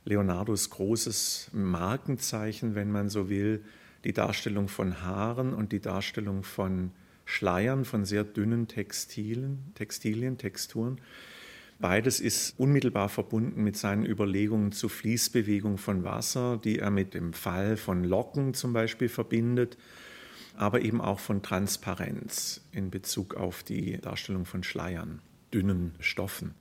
Leonardos 0.07 0.71
großes 0.71 1.51
Markenzeichen, 1.53 2.75
wenn 2.75 2.91
man 2.91 3.11
so 3.11 3.29
will, 3.29 3.63
die 4.05 4.15
Darstellung 4.15 4.69
von 4.69 5.03
Haaren 5.03 5.53
und 5.53 5.73
die 5.73 5.81
Darstellung 5.81 6.45
von 6.45 6.93
Schleiern, 7.27 7.85
von 7.85 8.07
sehr 8.07 8.25
dünnen 8.25 8.69
Textilien, 8.69 9.59
Textilien, 9.75 10.39
Texturen. 10.39 10.99
Beides 11.83 12.21
ist 12.21 12.61
unmittelbar 12.61 13.09
verbunden 13.09 13.65
mit 13.65 13.77
seinen 13.77 14.07
Überlegungen 14.07 14.71
zur 14.71 14.89
Fließbewegung 14.89 15.79
von 15.79 16.05
Wasser, 16.05 16.57
die 16.57 16.79
er 16.79 16.93
mit 16.93 17.13
dem 17.13 17.33
Fall 17.33 17.77
von 17.77 18.05
Locken 18.05 18.55
zum 18.55 18.73
Beispiel 18.73 19.09
verbindet, 19.09 19.77
aber 20.57 20.83
eben 20.83 21.01
auch 21.01 21.19
von 21.19 21.43
Transparenz 21.43 22.61
in 22.71 22.91
Bezug 22.91 23.35
auf 23.35 23.65
die 23.65 23.99
Darstellung 23.99 24.45
von 24.45 24.63
Schleiern, 24.63 25.23
dünnen 25.53 25.97
Stoffen. 25.99 26.55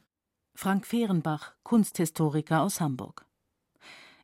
Frank 0.55 0.87
Fehrenbach, 0.87 1.53
Kunsthistoriker 1.61 2.63
aus 2.63 2.81
Hamburg. 2.81 3.27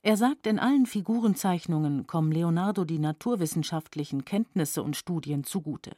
Er 0.02 0.18
sagt, 0.18 0.48
in 0.48 0.58
allen 0.58 0.88
Figurenzeichnungen 0.88 2.08
kommen 2.08 2.32
Leonardo 2.32 2.86
die 2.86 2.98
naturwissenschaftlichen 2.98 4.26
Kenntnisse 4.26 4.82
und 4.82 4.98
Studien 4.98 5.44
zugute. 5.44 5.96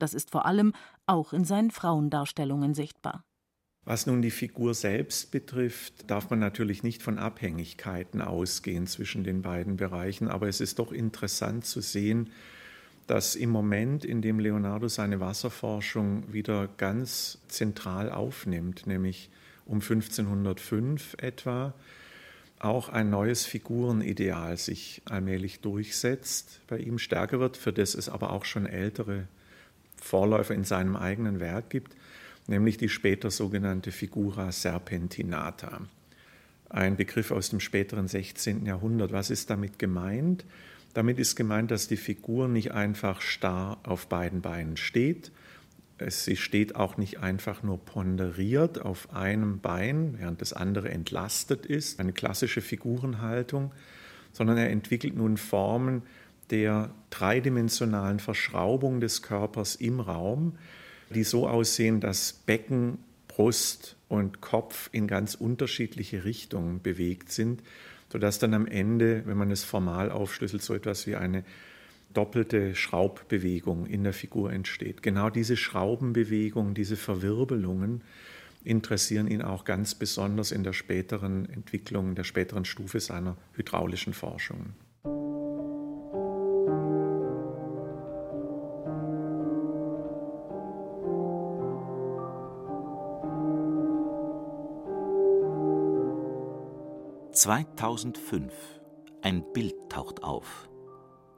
Das 0.00 0.12
ist 0.12 0.32
vor 0.32 0.44
allem 0.44 0.72
auch 1.06 1.32
in 1.32 1.44
seinen 1.44 1.70
Frauendarstellungen 1.70 2.74
sichtbar. 2.74 3.24
Was 3.86 4.06
nun 4.06 4.22
die 4.22 4.30
Figur 4.30 4.72
selbst 4.72 5.30
betrifft, 5.30 6.10
darf 6.10 6.30
man 6.30 6.38
natürlich 6.38 6.82
nicht 6.82 7.02
von 7.02 7.18
Abhängigkeiten 7.18 8.22
ausgehen 8.22 8.86
zwischen 8.86 9.24
den 9.24 9.42
beiden 9.42 9.76
Bereichen, 9.76 10.28
aber 10.28 10.48
es 10.48 10.60
ist 10.60 10.78
doch 10.78 10.90
interessant 10.90 11.66
zu 11.66 11.82
sehen, 11.82 12.30
dass 13.06 13.36
im 13.36 13.50
Moment, 13.50 14.06
in 14.06 14.22
dem 14.22 14.38
Leonardo 14.38 14.88
seine 14.88 15.20
Wasserforschung 15.20 16.32
wieder 16.32 16.68
ganz 16.78 17.38
zentral 17.48 18.10
aufnimmt, 18.10 18.86
nämlich 18.86 19.28
um 19.66 19.80
1505 19.80 21.16
etwa, 21.18 21.74
auch 22.58 22.88
ein 22.88 23.10
neues 23.10 23.44
Figurenideal 23.44 24.56
sich 24.56 25.02
allmählich 25.04 25.60
durchsetzt, 25.60 26.62
bei 26.66 26.78
ihm 26.78 26.98
stärker 26.98 27.38
wird, 27.40 27.58
für 27.58 27.74
das 27.74 27.94
es 27.94 28.08
aber 28.08 28.30
auch 28.30 28.46
schon 28.46 28.64
ältere 28.64 29.28
Vorläufer 30.00 30.54
in 30.54 30.64
seinem 30.64 30.96
eigenen 30.96 31.40
Werk 31.40 31.68
gibt, 31.68 31.94
nämlich 32.46 32.76
die 32.76 32.88
später 32.88 33.30
sogenannte 33.30 33.92
Figura 33.92 34.52
serpentinata. 34.52 35.82
Ein 36.68 36.96
Begriff 36.96 37.30
aus 37.30 37.50
dem 37.50 37.60
späteren 37.60 38.08
16. 38.08 38.66
Jahrhundert. 38.66 39.12
Was 39.12 39.30
ist 39.30 39.50
damit 39.50 39.78
gemeint? 39.78 40.44
Damit 40.92 41.18
ist 41.18 41.36
gemeint, 41.36 41.70
dass 41.70 41.88
die 41.88 41.96
Figur 41.96 42.48
nicht 42.48 42.72
einfach 42.72 43.20
starr 43.20 43.78
auf 43.84 44.08
beiden 44.08 44.40
Beinen 44.40 44.76
steht, 44.76 45.32
sie 46.08 46.36
steht 46.36 46.76
auch 46.76 46.96
nicht 46.96 47.20
einfach 47.20 47.62
nur 47.62 47.78
ponderiert 47.78 48.80
auf 48.80 49.12
einem 49.12 49.60
Bein, 49.60 50.16
während 50.18 50.40
das 50.40 50.52
andere 50.52 50.90
entlastet 50.90 51.66
ist, 51.66 52.00
eine 52.00 52.12
klassische 52.12 52.60
Figurenhaltung, 52.60 53.72
sondern 54.32 54.56
er 54.56 54.70
entwickelt 54.70 55.16
nun 55.16 55.36
Formen 55.36 56.02
der 56.50 56.90
dreidimensionalen 57.10 58.18
Verschraubung 58.18 59.00
des 59.00 59.22
Körpers 59.22 59.76
im 59.76 60.00
Raum, 60.00 60.58
die 61.14 61.24
so 61.24 61.48
aussehen, 61.48 62.00
dass 62.00 62.34
Becken, 62.34 62.98
Brust 63.28 63.96
und 64.08 64.40
Kopf 64.42 64.90
in 64.92 65.06
ganz 65.06 65.34
unterschiedliche 65.34 66.24
Richtungen 66.24 66.82
bewegt 66.82 67.32
sind, 67.32 67.62
sodass 68.12 68.38
dann 68.38 68.54
am 68.54 68.66
Ende, 68.66 69.22
wenn 69.26 69.36
man 69.36 69.50
es 69.50 69.64
formal 69.64 70.10
aufschlüsselt, 70.10 70.62
so 70.62 70.74
etwas 70.74 71.06
wie 71.06 71.16
eine 71.16 71.42
doppelte 72.12 72.76
Schraubbewegung 72.76 73.86
in 73.86 74.04
der 74.04 74.12
Figur 74.12 74.52
entsteht. 74.52 75.02
Genau 75.02 75.30
diese 75.30 75.56
Schraubenbewegung, 75.56 76.74
diese 76.74 76.96
Verwirbelungen 76.96 78.02
interessieren 78.62 79.26
ihn 79.28 79.42
auch 79.42 79.64
ganz 79.64 79.94
besonders 79.94 80.52
in 80.52 80.62
der 80.62 80.72
späteren 80.72 81.48
Entwicklung, 81.50 82.14
der 82.14 82.24
späteren 82.24 82.64
Stufe 82.64 83.00
seiner 83.00 83.36
hydraulischen 83.54 84.14
Forschung. 84.14 84.74
»2005. 97.44 98.52
Ein 99.20 99.44
Bild 99.52 99.74
taucht 99.90 100.22
auf. 100.24 100.70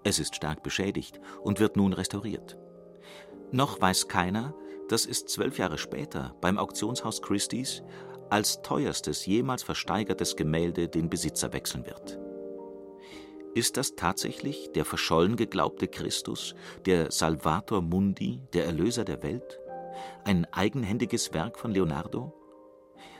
Es 0.05 0.21
ist 0.21 0.37
stark 0.37 0.63
beschädigt 0.63 1.21
und 1.43 1.59
wird 1.59 1.77
nun 1.77 1.93
restauriert. 1.93 2.57
Noch 3.51 3.81
weiß 3.81 4.07
keiner, 4.07 4.55
dass 4.89 5.05
es 5.05 5.27
zwölf 5.27 5.59
Jahre 5.59 5.79
später 5.79 6.37
beim 6.41 6.59
Auktionshaus 6.59 7.23
Christie's 7.23 7.83
als 8.31 8.63
teuerstes 8.63 9.27
jemals 9.27 9.65
versteigertes 9.65 10.37
Gemälde 10.37 10.87
den 10.87 11.11
Besitzer 11.11 11.53
wechseln 11.53 11.85
wird. 11.87 12.21
Ist 13.57 13.77
das 13.77 13.97
tatsächlich 13.97 14.71
der 14.77 14.85
verschollen 14.85 15.35
geglaubte 15.35 15.89
Christus, 15.89 16.55
der 16.85 17.11
Salvator 17.11 17.83
Mundi, 17.83 18.43
der 18.53 18.67
Erlöser 18.67 19.05
der 19.05 19.25
Welt? 19.25 19.59
Ein 20.23 20.47
eigenhändiges 20.53 21.35
Werk 21.35 21.59
von 21.59 21.73
Leonardo? 21.73 22.46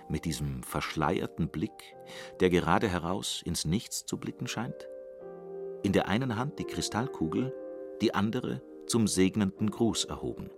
Mit 0.09 0.25
diesem 0.25 0.63
verschleierten 0.63 1.49
Blick, 1.49 1.97
der 2.41 2.51
gerade 2.51 2.89
heraus 2.89 3.43
ins 3.45 3.65
Nichts 3.65 4.07
zu 4.07 4.19
blicken 4.19 4.47
scheint? 4.47 4.89
in 5.87 5.93
der 5.93 6.09
einen 6.09 6.37
Hand 6.37 6.59
die 6.59 6.65
Kristallkugel, 6.65 7.55
die 8.01 8.13
andere 8.13 8.61
zum 8.89 9.07
segnenden 9.07 9.71
Gruß 9.71 10.07
erhoben. 10.07 10.51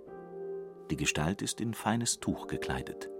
Die 0.91 0.97
Gestalt 0.97 1.43
ist 1.43 1.61
in 1.61 1.75
feines 1.75 2.19
Tuch 2.19 2.47
gekleidet. 2.47 3.11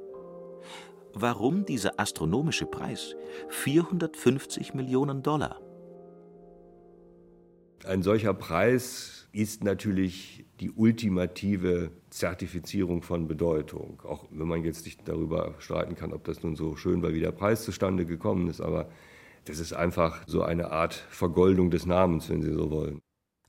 Warum 1.13 1.67
dieser 1.67 2.01
astronomische 2.01 2.65
Preis? 2.65 3.15
450 3.51 4.73
Millionen 4.73 5.23
Dollar. 5.23 5.61
Ein 7.85 8.03
solcher 8.03 8.35
Preis 8.35 9.29
ist 9.33 9.63
natürlich 9.63 10.45
die 10.61 10.71
ultimative 10.71 11.91
Zertifizierung 12.11 13.03
von 13.03 13.29
Bedeutung. 13.29 14.03
Auch 14.05 14.27
wenn 14.31 14.49
man 14.49 14.65
jetzt 14.65 14.85
nicht 14.85 15.07
darüber 15.07 15.55
streiten 15.59 15.95
kann, 15.95 16.13
ob 16.13 16.25
das 16.25 16.43
nun 16.43 16.57
so 16.57 16.77
schön 16.77 17.03
war, 17.03 17.13
wie 17.13 17.21
der 17.21 17.33
Preis 17.33 17.65
zustande 17.65 18.05
gekommen 18.05 18.49
ist. 18.49 18.61
Aber 18.61 18.91
das 19.45 19.59
ist 19.59 19.73
einfach 19.73 20.23
so 20.27 20.43
eine 20.43 20.71
Art 20.71 20.95
Vergoldung 20.95 21.71
des 21.71 21.87
Namens, 21.87 22.29
wenn 22.29 22.43
Sie 22.43 22.53
so 22.53 22.71
wollen. 22.71 23.01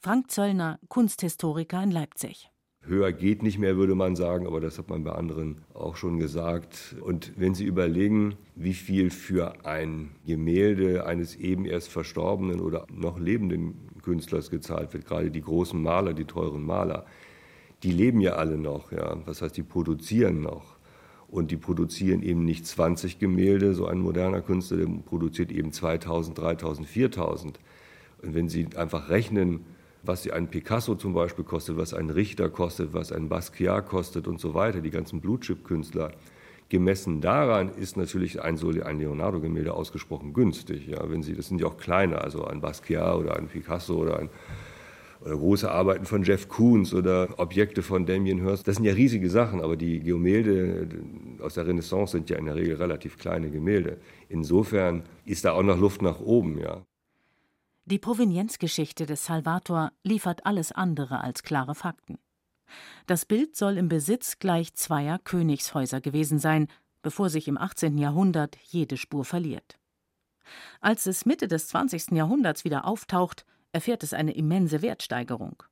Frank 0.01 0.31
Zöllner, 0.31 0.79
Kunsthistoriker 0.87 1.83
in 1.83 1.91
Leipzig. 1.91 2.49
Höher 2.81 3.11
geht 3.11 3.43
nicht 3.43 3.59
mehr, 3.59 3.77
würde 3.77 3.93
man 3.93 4.15
sagen, 4.15 4.47
aber 4.47 4.61
das 4.61 4.77
hat 4.77 4.89
man 4.89 5.03
bei 5.03 5.11
anderen 5.11 5.57
auch 5.73 5.95
schon 5.95 6.17
gesagt. 6.17 6.95
Und 7.01 7.33
wenn 7.35 7.53
Sie 7.53 7.65
überlegen, 7.65 8.35
wie 8.55 8.73
viel 8.73 9.11
für 9.11 9.65
ein 9.65 10.11
Gemälde 10.25 11.05
eines 11.05 11.35
eben 11.35 11.65
erst 11.65 11.89
verstorbenen 11.89 12.61
oder 12.61 12.87
noch 12.91 13.19
lebenden 13.19 13.75
Künstlers 14.01 14.49
gezahlt 14.49 14.93
wird, 14.93 15.05
gerade 15.05 15.29
die 15.29 15.41
großen 15.41 15.81
Maler, 15.81 16.13
die 16.13 16.25
teuren 16.25 16.63
Maler, 16.63 17.05
die 17.83 17.91
leben 17.91 18.21
ja 18.21 18.33
alle 18.33 18.57
noch. 18.57 18.91
Ja. 18.91 19.15
Das 19.25 19.41
heißt, 19.41 19.55
die 19.57 19.63
produzieren 19.63 20.41
noch. 20.41 20.77
Und 21.27 21.51
die 21.51 21.57
produzieren 21.57 22.23
eben 22.23 22.43
nicht 22.43 22.65
20 22.65 23.19
Gemälde, 23.19 23.75
so 23.75 23.85
ein 23.85 23.99
moderner 23.99 24.41
Künstler, 24.41 24.77
der 24.77 24.87
produziert 24.87 25.51
eben 25.51 25.71
2000, 25.71 26.37
3000, 26.37 26.87
4000. 26.87 27.59
Und 28.23 28.33
wenn 28.33 28.49
Sie 28.49 28.67
einfach 28.75 29.09
rechnen, 29.09 29.65
was 30.09 30.27
ein 30.27 30.49
Picasso 30.49 30.95
zum 30.95 31.13
Beispiel 31.13 31.45
kostet, 31.45 31.77
was 31.77 31.93
ein 31.93 32.09
Richter 32.09 32.49
kostet, 32.49 32.93
was 32.93 33.11
ein 33.11 33.29
Basquiat 33.29 33.87
kostet 33.87 34.27
und 34.27 34.39
so 34.39 34.55
weiter, 34.55 34.81
die 34.81 34.89
ganzen 34.89 35.21
Blutchip-Künstler, 35.21 36.11
gemessen 36.67 37.21
daran 37.21 37.69
ist 37.69 37.95
natürlich 37.95 38.41
ein, 38.41 38.57
ein 38.83 38.99
Leonardo-Gemälde 38.99 39.71
ausgesprochen 39.73 40.33
günstig. 40.33 40.87
Ja, 40.87 41.09
wenn 41.11 41.21
Sie, 41.21 41.33
das 41.33 41.47
sind 41.47 41.61
ja 41.61 41.67
auch 41.67 41.77
kleine, 41.77 42.21
also 42.21 42.43
ein 42.45 42.59
Basquiat 42.59 43.17
oder 43.17 43.35
ein 43.37 43.47
Picasso 43.47 43.95
oder 43.97 44.19
ein 44.19 44.29
oder 45.21 45.35
große 45.35 45.69
Arbeiten 45.69 46.05
von 46.05 46.23
Jeff 46.23 46.47
Koons 46.47 46.93
oder 46.93 47.27
Objekte 47.37 47.81
von 47.81 48.05
Damien 48.05 48.41
Hirst. 48.41 48.67
Das 48.67 48.77
sind 48.77 48.85
ja 48.85 48.93
riesige 48.93 49.29
Sachen, 49.29 49.61
aber 49.61 49.75
die 49.75 49.99
Gemälde 49.99 50.87
aus 51.41 51.55
der 51.55 51.67
Renaissance 51.67 52.13
sind 52.13 52.29
ja 52.29 52.37
in 52.37 52.45
der 52.45 52.55
Regel 52.55 52.77
relativ 52.77 53.17
kleine 53.17 53.51
Gemälde. 53.51 53.97
Insofern 54.29 55.03
ist 55.25 55.43
da 55.43 55.51
auch 55.51 55.63
noch 55.63 55.77
Luft 55.77 56.01
nach 56.01 56.19
oben, 56.21 56.57
ja. 56.57 56.85
Die 57.89 57.97
Provenienzgeschichte 57.97 59.07
des 59.07 59.25
Salvator 59.25 59.91
liefert 60.03 60.45
alles 60.45 60.71
andere 60.71 61.21
als 61.21 61.41
klare 61.41 61.73
Fakten. 61.73 62.19
Das 63.07 63.25
Bild 63.25 63.55
soll 63.55 63.79
im 63.79 63.89
Besitz 63.89 64.37
gleich 64.37 64.75
zweier 64.75 65.17
Königshäuser 65.17 65.99
gewesen 65.99 66.37
sein, 66.37 66.67
bevor 67.01 67.31
sich 67.31 67.47
im 67.47 67.57
18. 67.57 67.97
Jahrhundert 67.97 68.57
jede 68.57 68.95
Spur 68.95 69.25
verliert. 69.25 69.79
Als 70.81 71.07
es 71.07 71.25
Mitte 71.25 71.47
des 71.47 71.67
20. 71.69 72.11
Jahrhunderts 72.11 72.63
wieder 72.63 72.85
auftaucht, 72.85 73.43
erfährt 73.71 74.03
es 74.03 74.13
eine 74.13 74.35
immense 74.35 74.83
Wertsteigerung. 74.83 75.63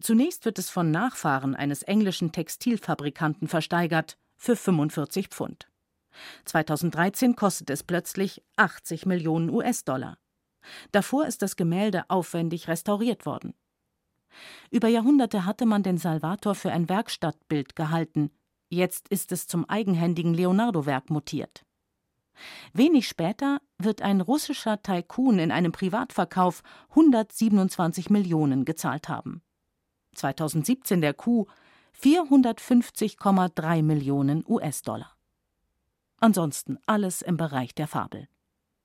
Zunächst 0.00 0.44
wird 0.44 0.60
es 0.60 0.70
von 0.70 0.92
Nachfahren 0.92 1.56
eines 1.56 1.82
englischen 1.82 2.30
Textilfabrikanten 2.30 3.48
versteigert 3.48 4.16
für 4.36 4.54
45 4.54 5.26
Pfund. 5.26 5.68
2013 6.44 7.34
kostet 7.34 7.70
es 7.70 7.82
plötzlich 7.82 8.44
80 8.54 9.06
Millionen 9.06 9.50
US-Dollar. 9.50 10.18
Davor 10.92 11.26
ist 11.26 11.42
das 11.42 11.56
Gemälde 11.56 12.04
aufwendig 12.08 12.68
restauriert 12.68 13.26
worden. 13.26 13.54
Über 14.70 14.88
Jahrhunderte 14.88 15.44
hatte 15.44 15.66
man 15.66 15.82
den 15.82 15.98
Salvator 15.98 16.54
für 16.54 16.72
ein 16.72 16.88
Werkstattbild 16.88 17.76
gehalten, 17.76 18.30
jetzt 18.68 19.08
ist 19.08 19.32
es 19.32 19.46
zum 19.46 19.68
eigenhändigen 19.68 20.34
Leonardo-Werk 20.34 21.10
mutiert. 21.10 21.64
Wenig 22.72 23.06
später 23.06 23.60
wird 23.78 24.02
ein 24.02 24.20
russischer 24.20 24.82
Tycoon 24.82 25.38
in 25.38 25.52
einem 25.52 25.72
Privatverkauf 25.72 26.62
127 26.90 28.10
Millionen 28.10 28.64
gezahlt 28.64 29.08
haben. 29.08 29.42
2017 30.14 31.00
der 31.00 31.14
Coup 31.14 31.48
450,3 32.00 33.82
Millionen 33.82 34.44
US-Dollar. 34.46 35.12
Ansonsten 36.18 36.78
alles 36.86 37.22
im 37.22 37.36
Bereich 37.36 37.74
der 37.74 37.86
Fabel. 37.86 38.28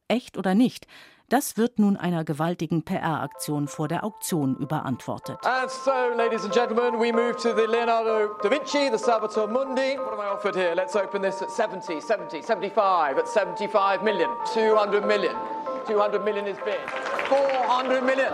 Echt 0.07 0.37
oder 0.37 0.55
nicht, 0.55 0.87
das 1.29 1.57
wird 1.57 1.79
nun 1.79 1.95
einer 1.95 2.23
gewaltigen 2.23 2.83
PR-Aktion 2.83 3.67
vor 3.67 3.87
der 3.87 4.03
Auktion 4.03 4.55
überantwortet. 4.55 5.37
And 5.45 5.69
so, 5.69 5.91
ladies 6.17 6.43
and 6.43 6.53
gentlemen, 6.53 6.99
we 6.99 7.11
move 7.11 7.37
to 7.37 7.53
the 7.55 7.67
Leonardo 7.67 8.35
da 8.41 8.49
Vinci, 8.49 8.89
the 8.91 8.97
Salvator 8.97 9.47
Mundi. 9.47 9.97
What 9.97 10.13
am 10.13 10.19
I 10.19 10.27
offered 10.33 10.55
here? 10.55 10.73
Let's 10.75 10.95
open 10.95 11.21
this 11.21 11.41
at 11.41 11.51
70, 11.51 12.01
70, 12.01 12.41
75, 12.41 13.17
at 13.17 13.27
75 13.27 14.03
million, 14.03 14.29
200 14.53 15.05
million. 15.05 15.35
200 15.85 16.23
million 16.23 16.47
is 16.47 16.57
bid. 16.65 16.79
400 17.29 18.03
million. 18.03 18.33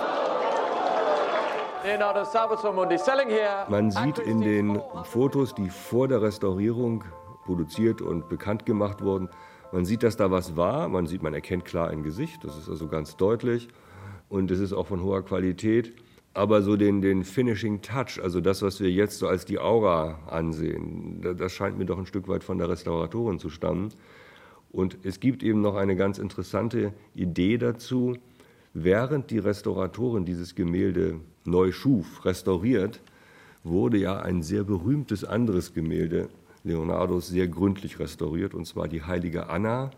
Man 3.69 3.91
sieht 3.91 4.17
in 4.17 4.41
den 4.41 4.81
Fotos, 5.03 5.53
die 5.53 5.69
vor 5.69 6.07
der 6.07 6.19
Restaurierung 6.19 7.03
produziert 7.45 8.01
und 8.01 8.27
bekannt 8.27 8.65
gemacht 8.65 9.03
wurden, 9.03 9.29
man 9.71 9.85
sieht, 9.85 10.03
dass 10.03 10.17
da 10.17 10.31
was 10.31 10.55
war. 10.55 10.89
Man 10.89 11.07
sieht, 11.07 11.23
man 11.23 11.33
erkennt 11.33 11.65
klar 11.65 11.89
ein 11.89 12.03
Gesicht. 12.03 12.43
Das 12.43 12.57
ist 12.57 12.69
also 12.69 12.87
ganz 12.87 13.17
deutlich. 13.17 13.67
Und 14.29 14.51
es 14.51 14.59
ist 14.59 14.73
auch 14.73 14.87
von 14.87 15.03
hoher 15.03 15.23
Qualität. 15.23 15.93
Aber 16.33 16.61
so 16.61 16.75
den, 16.75 17.01
den 17.01 17.23
Finishing 17.23 17.81
Touch, 17.81 18.21
also 18.21 18.41
das, 18.41 18.61
was 18.61 18.81
wir 18.81 18.91
jetzt 18.91 19.19
so 19.19 19.27
als 19.27 19.45
die 19.45 19.57
Aura 19.57 20.19
ansehen, 20.27 21.21
das 21.37 21.53
scheint 21.53 21.77
mir 21.77 21.85
doch 21.85 21.97
ein 21.97 22.05
Stück 22.05 22.27
weit 22.27 22.43
von 22.43 22.57
der 22.57 22.67
Restauratorin 22.67 23.39
zu 23.39 23.49
stammen. 23.49 23.93
Und 24.71 24.97
es 25.03 25.21
gibt 25.21 25.43
eben 25.43 25.61
noch 25.61 25.75
eine 25.75 25.95
ganz 25.95 26.17
interessante 26.17 26.93
Idee 27.13 27.57
dazu. 27.57 28.17
Während 28.73 29.31
die 29.31 29.39
Restauratorin 29.39 30.25
dieses 30.25 30.55
Gemälde 30.55 31.21
neu 31.45 31.71
schuf, 31.71 32.25
restauriert, 32.25 33.01
wurde 33.63 33.97
ja 33.97 34.19
ein 34.19 34.43
sehr 34.43 34.65
berühmtes 34.65 35.23
anderes 35.23 35.73
Gemälde 35.73 36.27
Leonardos 36.65 37.27
sehr 37.27 37.47
gründlich 37.47 37.99
restauriert, 37.99 38.55
und 38.55 38.65
zwar 38.65 38.87
die 38.87 39.03
heilige 39.03 39.49
Anna 39.49 39.91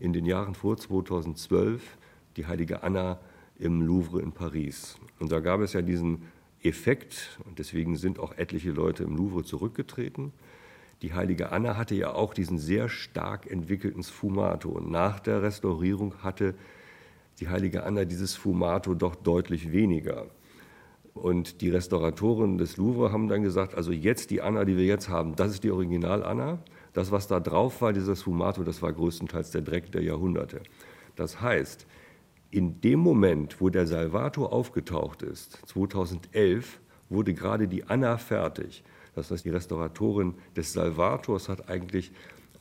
in 0.00 0.12
den 0.12 0.26
Jahren 0.26 0.54
vor 0.54 0.76
2012, 0.76 1.96
die 2.36 2.46
heilige 2.46 2.82
Anna 2.82 3.18
im 3.58 3.80
Louvre 3.80 4.20
in 4.20 4.32
Paris. 4.32 4.98
Und 5.20 5.30
da 5.30 5.38
gab 5.38 5.60
es 5.60 5.72
ja 5.72 5.82
diesen 5.82 6.22
Effekt, 6.62 7.38
und 7.46 7.60
deswegen 7.60 7.96
sind 7.96 8.18
auch 8.18 8.36
etliche 8.36 8.72
Leute 8.72 9.04
im 9.04 9.16
Louvre 9.16 9.44
zurückgetreten. 9.44 10.32
Die 11.02 11.14
heilige 11.14 11.52
Anna 11.52 11.76
hatte 11.76 11.94
ja 11.94 12.12
auch 12.12 12.34
diesen 12.34 12.58
sehr 12.58 12.88
stark 12.88 13.50
entwickelten 13.50 14.02
Sfumato. 14.02 14.68
Und 14.68 14.90
nach 14.90 15.20
der 15.20 15.42
Restaurierung 15.42 16.14
hatte 16.22 16.54
die 17.38 17.48
heilige 17.48 17.84
Anna 17.84 18.04
dieses 18.04 18.34
Sfumato 18.34 18.94
doch 18.94 19.14
deutlich 19.14 19.72
weniger. 19.72 20.26
Und 21.14 21.60
die 21.60 21.70
Restauratoren 21.70 22.56
des 22.56 22.76
Louvre 22.76 23.12
haben 23.12 23.28
dann 23.28 23.42
gesagt, 23.42 23.74
also 23.74 23.92
jetzt 23.92 24.30
die 24.30 24.42
Anna, 24.42 24.64
die 24.64 24.76
wir 24.76 24.84
jetzt 24.84 25.08
haben, 25.08 25.34
das 25.36 25.52
ist 25.52 25.64
die 25.64 25.70
Original-Anna. 25.70 26.58
Das, 26.92 27.10
was 27.10 27.26
da 27.26 27.40
drauf 27.40 27.82
war, 27.82 27.92
dieser 27.92 28.16
Sfumato, 28.16 28.62
das 28.64 28.82
war 28.82 28.92
größtenteils 28.92 29.50
der 29.50 29.62
Dreck 29.62 29.92
der 29.92 30.02
Jahrhunderte. 30.02 30.62
Das 31.16 31.40
heißt, 31.40 31.86
in 32.50 32.80
dem 32.80 33.00
Moment, 33.00 33.60
wo 33.60 33.68
der 33.68 33.86
Salvato 33.86 34.46
aufgetaucht 34.46 35.22
ist, 35.22 35.60
2011, 35.66 36.80
wurde 37.08 37.34
gerade 37.34 37.68
die 37.68 37.84
Anna 37.84 38.16
fertig. 38.16 38.82
Das 39.14 39.30
heißt, 39.30 39.44
die 39.44 39.50
Restauratorin 39.50 40.34
des 40.56 40.72
Salvators 40.72 41.48
hat 41.48 41.68
eigentlich 41.68 42.12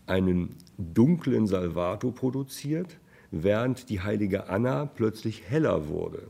einen 0.07 0.55
dunklen 0.77 1.47
Salvato 1.47 2.11
produziert, 2.11 2.97
während 3.31 3.89
die 3.89 4.01
heilige 4.01 4.49
Anna 4.49 4.85
plötzlich 4.85 5.43
heller 5.47 5.87
wurde. 5.87 6.27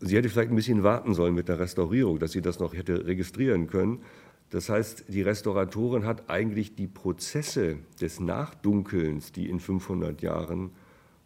Sie 0.00 0.16
hätte 0.16 0.28
vielleicht 0.28 0.50
ein 0.50 0.56
bisschen 0.56 0.82
warten 0.82 1.14
sollen 1.14 1.34
mit 1.34 1.48
der 1.48 1.58
Restaurierung, 1.58 2.18
dass 2.18 2.32
sie 2.32 2.42
das 2.42 2.58
noch 2.58 2.74
hätte 2.74 3.06
registrieren 3.06 3.66
können. 3.66 4.02
Das 4.50 4.68
heißt, 4.68 5.06
die 5.08 5.22
Restauratorin 5.22 6.04
hat 6.04 6.30
eigentlich 6.30 6.74
die 6.74 6.86
Prozesse 6.86 7.78
des 8.00 8.20
Nachdunkelns, 8.20 9.32
die 9.32 9.48
in 9.48 9.58
500 9.58 10.20
Jahren 10.22 10.70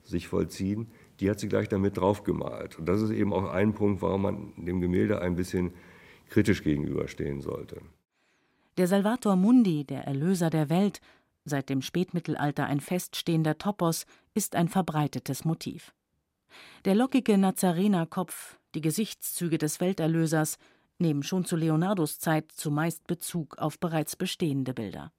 sich 0.03 0.29
vollziehen, 0.29 0.89
die 1.21 1.31
hat 1.31 1.39
sie 1.39 1.49
gleich 1.49 1.69
damit 1.69 1.99
draufgemalt. 1.99 2.79
Und 2.79 2.87
das 2.87 3.03
ist 3.03 3.11
eben 3.11 3.33
auch 3.33 3.51
ein 3.51 3.75
Punkt, 3.75 4.01
warum 4.03 4.23
man 4.23 4.53
dem 4.57 4.81
Gemälde 4.81 5.21
ein 5.21 5.37
bisschen 5.37 5.73
kritisch 6.29 6.63
gegenüberstehen 6.63 7.41
sollte. 7.41 7.83
Der 8.79 8.87
Salvator 8.87 9.37
Mundi, 9.37 9.85
der 9.85 10.05
Erlöser 10.05 10.49
der 10.49 10.71
Welt, 10.71 11.01
seit 11.45 11.69
dem 11.69 11.83
Spätmittelalter 11.83 12.65
ein 12.65 12.81
feststehender 12.81 13.59
Topos, 13.59 14.07
ist 14.33 14.57
ein 14.57 14.69
verbreitetes 14.69 15.45
Motiv. 15.45 15.93
Der 16.85 16.95
lockige 16.95 17.37
Nazarenerkopf, 17.37 18.59
die 18.75 18.81
Gesichtszüge 18.81 19.59
des 19.59 19.81
Welterlösers 19.81 20.59
nehmen 20.99 21.23
schon 21.23 21.45
zu 21.45 21.57
Leonardos 21.57 22.19
Zeit 22.19 22.53
zumeist 22.53 23.07
Bezug 23.07 23.59
auf 23.59 23.79
bereits 23.79 24.17
bestehende 24.17 24.75
Bilder. 24.75 25.13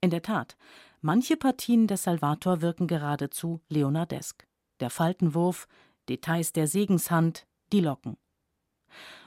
In 0.00 0.10
der 0.10 0.22
Tat, 0.22 0.56
manche 1.02 1.36
Partien 1.36 1.86
des 1.86 2.04
Salvator 2.04 2.62
wirken 2.62 2.86
geradezu 2.86 3.60
leonardesk. 3.68 4.46
Der 4.80 4.90
Faltenwurf, 4.90 5.68
Details 6.08 6.52
der 6.52 6.66
Segenshand, 6.66 7.46
die 7.72 7.80
Locken. 7.80 8.16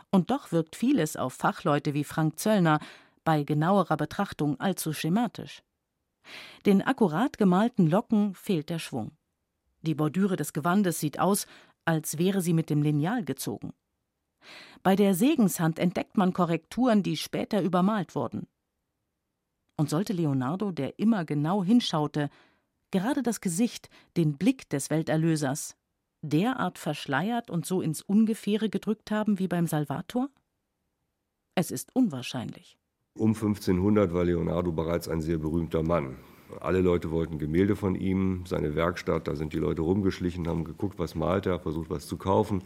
Und 0.09 0.31
doch 0.31 0.51
wirkt 0.51 0.75
vieles 0.75 1.15
auf 1.15 1.33
Fachleute 1.33 1.93
wie 1.93 2.03
Frank 2.03 2.39
Zöllner 2.39 2.79
bei 3.23 3.43
genauerer 3.43 3.97
Betrachtung 3.97 4.59
allzu 4.59 4.93
schematisch. 4.93 5.63
Den 6.65 6.81
akkurat 6.81 7.37
gemalten 7.37 7.87
Locken 7.87 8.33
fehlt 8.33 8.69
der 8.69 8.79
Schwung. 8.79 9.11
Die 9.81 9.95
Bordüre 9.95 10.37
des 10.37 10.53
Gewandes 10.53 10.99
sieht 10.99 11.19
aus, 11.19 11.45
als 11.85 12.17
wäre 12.17 12.41
sie 12.41 12.53
mit 12.53 12.69
dem 12.69 12.81
Lineal 12.81 13.23
gezogen. 13.23 13.73
Bei 14.81 14.95
der 14.95 15.13
Segenshand 15.13 15.79
entdeckt 15.79 16.17
man 16.17 16.33
Korrekturen, 16.33 17.03
die 17.03 17.17
später 17.17 17.61
übermalt 17.61 18.15
wurden. 18.15 18.47
Und 19.77 19.89
sollte 19.89 20.13
Leonardo, 20.13 20.71
der 20.71 20.99
immer 20.99 21.25
genau 21.25 21.63
hinschaute, 21.63 22.29
gerade 22.91 23.23
das 23.23 23.41
Gesicht, 23.41 23.89
den 24.17 24.37
Blick 24.37 24.69
des 24.69 24.89
Welterlösers, 24.89 25.75
derart 26.21 26.77
verschleiert 26.77 27.49
und 27.49 27.65
so 27.65 27.81
ins 27.81 28.01
Ungefähre 28.01 28.69
gedrückt 28.69 29.11
haben 29.11 29.39
wie 29.39 29.47
beim 29.47 29.67
Salvator? 29.67 30.29
Es 31.55 31.71
ist 31.71 31.95
unwahrscheinlich. 31.95 32.77
Um 33.15 33.33
1500 33.33 34.13
war 34.13 34.23
Leonardo 34.23 34.71
bereits 34.71 35.07
ein 35.07 35.21
sehr 35.21 35.37
berühmter 35.37 35.83
Mann. 35.83 36.17
Alle 36.59 36.81
Leute 36.81 37.11
wollten 37.11 37.39
Gemälde 37.39 37.75
von 37.75 37.95
ihm, 37.95 38.43
seine 38.45 38.75
Werkstatt, 38.75 39.27
da 39.27 39.35
sind 39.35 39.53
die 39.53 39.59
Leute 39.59 39.81
rumgeschlichen, 39.81 40.47
haben 40.47 40.63
geguckt, 40.63 40.99
was 40.99 41.15
malt 41.15 41.45
er, 41.45 41.59
versucht 41.59 41.89
was 41.89 42.07
zu 42.07 42.17
kaufen. 42.17 42.63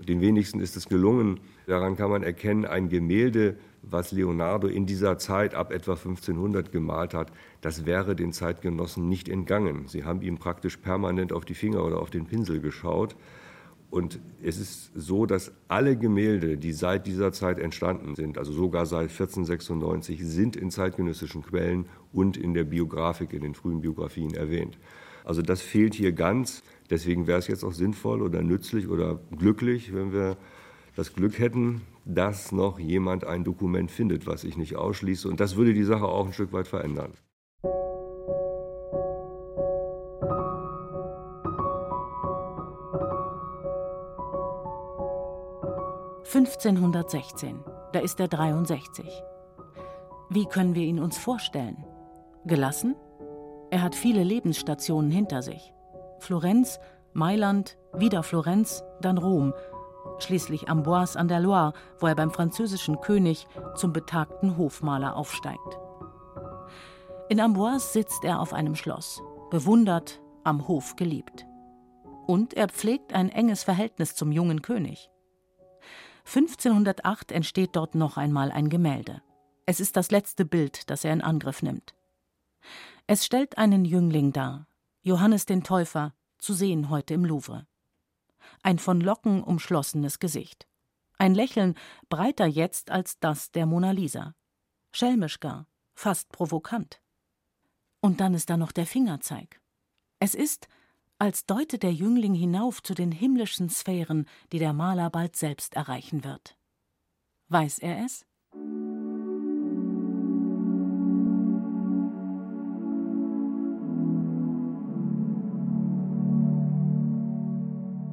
Den 0.00 0.20
wenigsten 0.20 0.60
ist 0.60 0.76
es 0.76 0.88
gelungen. 0.88 1.40
Daran 1.66 1.96
kann 1.96 2.10
man 2.10 2.22
erkennen, 2.22 2.64
ein 2.64 2.88
Gemälde, 2.88 3.56
was 3.82 4.12
Leonardo 4.12 4.68
in 4.68 4.86
dieser 4.86 5.18
Zeit 5.18 5.54
ab 5.54 5.72
etwa 5.72 5.92
1500 5.92 6.72
gemalt 6.72 7.14
hat, 7.14 7.32
das 7.60 7.84
wäre 7.84 8.16
den 8.16 8.32
Zeitgenossen 8.32 9.08
nicht 9.08 9.28
entgangen. 9.28 9.88
Sie 9.88 10.04
haben 10.04 10.22
ihm 10.22 10.38
praktisch 10.38 10.76
permanent 10.76 11.32
auf 11.32 11.44
die 11.44 11.54
Finger 11.54 11.84
oder 11.84 12.00
auf 12.00 12.10
den 12.10 12.26
Pinsel 12.26 12.60
geschaut. 12.60 13.16
Und 13.92 14.20
es 14.42 14.58
ist 14.58 14.90
so, 14.94 15.26
dass 15.26 15.52
alle 15.68 15.98
Gemälde, 15.98 16.56
die 16.56 16.72
seit 16.72 17.06
dieser 17.06 17.30
Zeit 17.30 17.58
entstanden 17.58 18.14
sind, 18.14 18.38
also 18.38 18.50
sogar 18.50 18.86
seit 18.86 19.10
1496, 19.10 20.24
sind 20.24 20.56
in 20.56 20.70
zeitgenössischen 20.70 21.42
Quellen 21.42 21.84
und 22.10 22.38
in 22.38 22.54
der 22.54 22.64
Biografik, 22.64 23.34
in 23.34 23.42
den 23.42 23.54
frühen 23.54 23.82
Biografien 23.82 24.32
erwähnt. 24.32 24.78
Also 25.26 25.42
das 25.42 25.60
fehlt 25.60 25.92
hier 25.92 26.12
ganz. 26.12 26.62
Deswegen 26.88 27.26
wäre 27.26 27.38
es 27.38 27.48
jetzt 27.48 27.64
auch 27.64 27.74
sinnvoll 27.74 28.22
oder 28.22 28.40
nützlich 28.40 28.88
oder 28.88 29.20
glücklich, 29.36 29.92
wenn 29.92 30.10
wir 30.10 30.38
das 30.96 31.12
Glück 31.12 31.38
hätten, 31.38 31.82
dass 32.06 32.50
noch 32.50 32.78
jemand 32.78 33.24
ein 33.24 33.44
Dokument 33.44 33.90
findet, 33.90 34.26
was 34.26 34.44
ich 34.44 34.56
nicht 34.56 34.74
ausschließe. 34.74 35.28
Und 35.28 35.38
das 35.38 35.56
würde 35.56 35.74
die 35.74 35.84
Sache 35.84 36.06
auch 36.06 36.28
ein 36.28 36.32
Stück 36.32 36.54
weit 36.54 36.66
verändern. 36.66 37.12
1516, 46.34 47.62
da 47.92 47.98
ist 47.98 48.18
er 48.18 48.26
63. 48.26 49.06
Wie 50.30 50.46
können 50.46 50.74
wir 50.74 50.82
ihn 50.82 50.98
uns 50.98 51.18
vorstellen? 51.18 51.84
Gelassen? 52.46 52.96
Er 53.70 53.82
hat 53.82 53.94
viele 53.94 54.22
Lebensstationen 54.22 55.10
hinter 55.10 55.42
sich. 55.42 55.74
Florenz, 56.20 56.80
Mailand, 57.12 57.76
wieder 57.92 58.22
Florenz, 58.22 58.82
dann 59.02 59.18
Rom, 59.18 59.52
schließlich 60.20 60.70
Amboise 60.70 61.18
an 61.18 61.28
der 61.28 61.40
Loire, 61.40 61.74
wo 61.98 62.06
er 62.06 62.14
beim 62.14 62.30
französischen 62.30 63.02
König 63.02 63.46
zum 63.74 63.92
betagten 63.92 64.56
Hofmaler 64.56 65.16
aufsteigt. 65.16 65.78
In 67.28 67.40
Amboise 67.40 67.92
sitzt 67.92 68.24
er 68.24 68.40
auf 68.40 68.54
einem 68.54 68.74
Schloss, 68.74 69.20
bewundert, 69.50 70.22
am 70.44 70.66
Hof 70.66 70.96
geliebt. 70.96 71.44
Und 72.26 72.54
er 72.54 72.68
pflegt 72.68 73.12
ein 73.12 73.28
enges 73.28 73.64
Verhältnis 73.64 74.14
zum 74.14 74.32
jungen 74.32 74.62
König. 74.62 75.11
1508 76.24 77.32
entsteht 77.32 77.70
dort 77.74 77.94
noch 77.94 78.16
einmal 78.16 78.50
ein 78.52 78.68
Gemälde. 78.68 79.22
Es 79.66 79.80
ist 79.80 79.96
das 79.96 80.10
letzte 80.10 80.44
Bild, 80.44 80.90
das 80.90 81.04
er 81.04 81.12
in 81.12 81.20
Angriff 81.20 81.62
nimmt. 81.62 81.94
Es 83.06 83.24
stellt 83.24 83.58
einen 83.58 83.84
Jüngling 83.84 84.32
dar, 84.32 84.66
Johannes 85.02 85.46
den 85.46 85.64
Täufer, 85.64 86.14
zu 86.38 86.54
sehen 86.54 86.90
heute 86.90 87.14
im 87.14 87.24
Louvre. 87.24 87.66
Ein 88.62 88.78
von 88.78 89.00
Locken 89.00 89.42
umschlossenes 89.42 90.18
Gesicht. 90.18 90.66
Ein 91.18 91.34
Lächeln 91.34 91.76
breiter 92.08 92.46
jetzt 92.46 92.90
als 92.90 93.18
das 93.18 93.50
der 93.52 93.66
Mona 93.66 93.90
Lisa. 93.92 94.34
Schelmisch 94.92 95.40
gar, 95.40 95.66
fast 95.94 96.30
provokant. 96.30 97.00
Und 98.00 98.20
dann 98.20 98.34
ist 98.34 98.50
da 98.50 98.56
noch 98.56 98.72
der 98.72 98.86
Fingerzeig. 98.86 99.60
Es 100.18 100.34
ist, 100.34 100.68
als 101.22 101.46
deute 101.46 101.78
der 101.78 101.92
Jüngling 101.92 102.34
hinauf 102.34 102.82
zu 102.82 102.94
den 102.94 103.12
himmlischen 103.12 103.68
Sphären, 103.68 104.26
die 104.50 104.58
der 104.58 104.72
Maler 104.72 105.08
bald 105.08 105.36
selbst 105.36 105.76
erreichen 105.76 106.24
wird. 106.24 106.56
Weiß 107.48 107.78
er 107.78 108.04
es? 108.04 108.26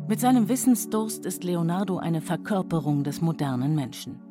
Mit 0.07 0.19
seinem 0.19 0.47
Wissensdurst 0.47 1.25
ist 1.25 1.43
Leonardo 1.43 1.97
eine 1.97 2.21
Verkörperung 2.21 3.03
des 3.03 3.21
modernen 3.21 3.73
Menschen. 3.73 4.21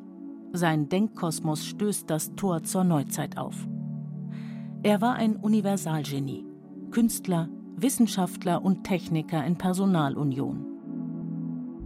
Sein 0.53 0.87
Denkkosmos 0.87 1.65
stößt 1.65 2.09
das 2.09 2.33
Tor 2.35 2.63
zur 2.63 2.85
Neuzeit 2.85 3.37
auf. 3.37 3.67
Er 4.83 5.01
war 5.01 5.15
ein 5.15 5.35
Universalgenie, 5.35 6.45
Künstler, 6.91 7.49
Wissenschaftler 7.81 8.63
und 8.63 8.83
Techniker 8.83 9.45
in 9.45 9.57
Personalunion. 9.57 10.65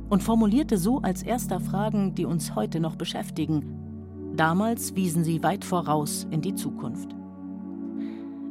Und 0.09 0.23
formulierte 0.23 0.77
so 0.77 0.99
als 0.99 1.23
erster 1.23 1.59
Fragen, 1.59 2.15
die 2.15 2.25
uns 2.25 2.55
heute 2.55 2.79
noch 2.79 2.95
beschäftigen. 2.95 4.33
Damals 4.35 4.95
wiesen 4.95 5.23
sie 5.23 5.43
weit 5.43 5.65
voraus 5.65 6.27
in 6.31 6.41
die 6.41 6.55
Zukunft. 6.55 7.15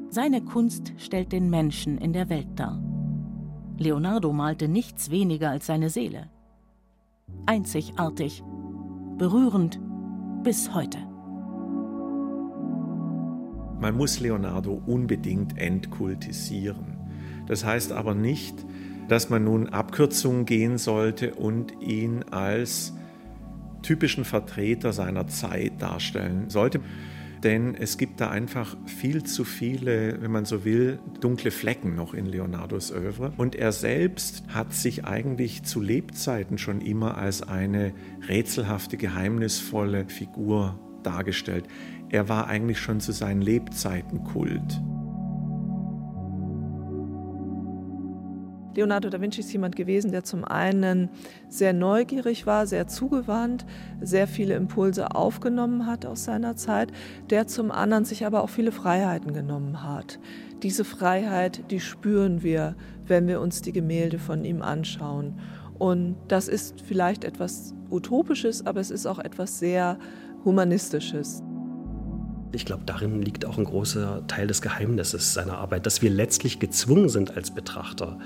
Seine 0.09 0.43
Kunst 0.43 0.93
stellt 0.99 1.32
den 1.32 1.51
Menschen 1.51 1.99
in 1.99 2.12
der 2.12 2.28
Welt 2.28 2.49
dar. 2.57 2.82
Leonardo 3.78 4.32
malte 4.32 4.68
nichts 4.68 5.11
weniger 5.11 5.51
als 5.51 5.66
seine 5.66 5.90
Seele. 5.90 6.28
Einzigartig, 7.47 8.43
berührend 9.16 9.80
bis 10.43 10.74
heute. 10.74 10.99
Man 13.80 13.97
muss 13.97 14.20
Leonardo 14.20 14.80
unbedingt 14.86 15.59
entkultisieren. 15.59 16.91
Das 17.47 17.64
heißt 17.64 17.93
aber 17.93 18.14
nicht, 18.14 18.55
dass 19.09 19.30
man 19.30 19.45
nun 19.45 19.68
Abkürzungen 19.68 20.47
gehen 20.47 20.78
sollte 20.78 21.34
und 21.34 21.72
ihn 21.80 22.24
als 22.30 22.95
typischen 23.82 24.24
Vertreter 24.24 24.93
seiner 24.93 25.26
Zeit 25.26 25.72
darstellen 25.80 26.49
sollte 26.49 26.80
denn 27.43 27.74
es 27.74 27.99
gibt 27.99 28.20
da 28.20 28.30
einfach 28.30 28.76
viel 28.86 29.24
zu 29.24 29.45
viele, 29.45 30.20
wenn 30.22 30.30
man 30.30 30.45
so 30.45 30.64
will, 30.64 31.01
dunkle 31.20 31.51
Flecken 31.51 31.95
noch 31.95 32.14
in 32.14 32.26
Leonardos 32.26 32.93
Övre. 32.93 33.32
Und 33.36 33.57
er 33.57 33.72
selbst 33.72 34.45
hat 34.49 34.72
sich 34.72 35.05
eigentlich 35.05 35.64
zu 35.64 35.80
Lebzeiten 35.80 36.59
schon 36.59 36.80
immer 36.80 37.18
als 37.18 37.43
eine 37.43 37.93
rätselhafte, 38.28 38.97
geheimnisvolle 38.97 40.07
Figur 40.09 40.78
dargestellt. 41.03 41.64
Er 42.11 42.28
war 42.28 42.47
eigentlich 42.47 42.78
schon 42.78 43.01
zu 43.01 43.12
seinen 43.12 43.43
Lebzeiten 43.43 44.22
Kult. 44.22 44.80
Leonardo 48.75 49.11
da 49.11 49.20
Vinci 49.20 49.41
ist 49.41 49.53
jemand 49.53 49.77
gewesen, 49.77 50.12
der 50.12 50.25
zum 50.25 50.45
einen 50.45 51.11
sehr 51.49 51.73
neugierig 51.73 52.47
war, 52.47 52.66
sehr 52.66 52.87
zugewandt, 52.87 53.66
sehr 54.01 54.27
viele 54.27 54.55
Impulse 54.55 55.14
aufgenommen 55.14 55.87
hat 55.87 56.07
aus 56.07 56.25
seiner 56.25 56.57
Zeit, 56.57 56.93
der 57.31 57.47
zum 57.47 57.70
anderen 57.70 58.05
sich 58.05 58.25
aber 58.25 58.43
auch 58.43 58.51
viele 58.51 58.73
Freiheiten 58.73 59.33
genommen 59.33 59.83
hat. 59.83 60.18
Diese 60.62 60.85
Freiheit, 60.85 61.70
die 61.70 61.81
spüren 61.81 62.43
wir, 62.43 62.77
wenn 63.07 63.27
wir 63.27 63.41
uns 63.41 63.62
die 63.62 63.73
Gemälde 63.73 64.18
von 64.18 64.45
ihm 64.45 64.62
anschauen. 64.62 65.39
Und 65.79 66.16
das 66.29 66.49
ist 66.49 66.81
vielleicht 66.83 67.25
etwas 67.25 67.75
Utopisches, 67.91 68.64
aber 68.64 68.81
es 68.81 68.91
ist 68.91 69.07
auch 69.07 69.18
etwas 69.18 69.59
sehr 69.59 69.99
Humanistisches. 70.45 71.43
Ich 72.53 72.67
glaube, 72.67 72.83
darin 72.85 73.23
liegt 73.23 73.45
auch 73.45 73.57
ein 73.57 73.65
großer 73.65 74.27
Teil 74.27 74.47
des 74.47 74.61
Geheimnisses 74.61 75.33
seiner 75.33 75.59
Arbeit, 75.59 75.87
dass 75.87 76.03
wir 76.03 76.11
letztlich 76.11 76.59
gezwungen 76.59 77.09
sind 77.09 77.37
als 77.37 77.55
Betrachter. 77.55 78.19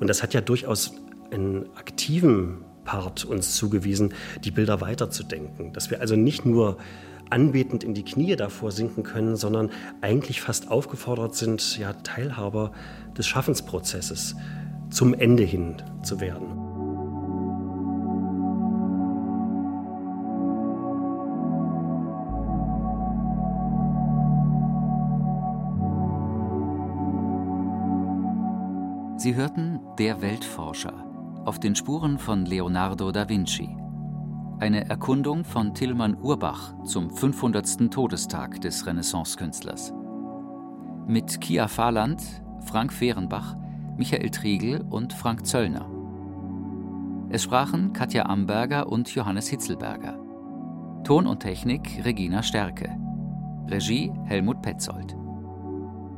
Und 0.00 0.08
das 0.08 0.22
hat 0.22 0.34
ja 0.34 0.40
durchaus 0.40 0.94
einen 1.30 1.66
aktiven 1.76 2.64
Part 2.84 3.24
uns 3.24 3.54
zugewiesen, 3.54 4.14
die 4.44 4.50
Bilder 4.50 4.80
weiterzudenken. 4.80 5.72
Dass 5.72 5.90
wir 5.90 6.00
also 6.00 6.16
nicht 6.16 6.44
nur 6.44 6.78
anbetend 7.30 7.84
in 7.84 7.94
die 7.94 8.04
Knie 8.04 8.34
davor 8.34 8.72
sinken 8.72 9.02
können, 9.02 9.36
sondern 9.36 9.70
eigentlich 10.00 10.40
fast 10.40 10.70
aufgefordert 10.70 11.34
sind, 11.34 11.78
ja, 11.78 11.92
Teilhaber 11.92 12.72
des 13.16 13.26
Schaffensprozesses 13.26 14.34
zum 14.90 15.14
Ende 15.14 15.42
hin 15.42 15.76
zu 16.02 16.20
werden. 16.20 16.67
Sie 29.28 29.34
hörten 29.34 29.80
Der 29.98 30.22
Weltforscher 30.22 31.04
auf 31.44 31.60
den 31.60 31.74
Spuren 31.74 32.18
von 32.18 32.46
Leonardo 32.46 33.12
da 33.12 33.28
Vinci. 33.28 33.76
Eine 34.58 34.88
Erkundung 34.88 35.44
von 35.44 35.74
Tillmann 35.74 36.16
Urbach 36.16 36.72
zum 36.84 37.10
500. 37.10 37.90
Todestag 37.90 38.58
des 38.62 38.86
Renaissancekünstlers. 38.86 39.92
Mit 41.06 41.42
Kia 41.42 41.68
Fahrland, 41.68 42.22
Frank 42.64 42.90
Fehrenbach, 42.90 43.54
Michael 43.98 44.30
Triegel 44.30 44.80
und 44.88 45.12
Frank 45.12 45.44
Zöllner. 45.44 45.90
Es 47.28 47.42
sprachen 47.42 47.92
Katja 47.92 48.24
Amberger 48.24 48.90
und 48.90 49.14
Johannes 49.14 49.48
Hitzelberger. 49.48 50.18
Ton 51.04 51.26
und 51.26 51.40
Technik 51.40 52.02
Regina 52.02 52.42
Stärke. 52.42 52.96
Regie 53.66 54.10
Helmut 54.24 54.62
Petzold. 54.62 55.17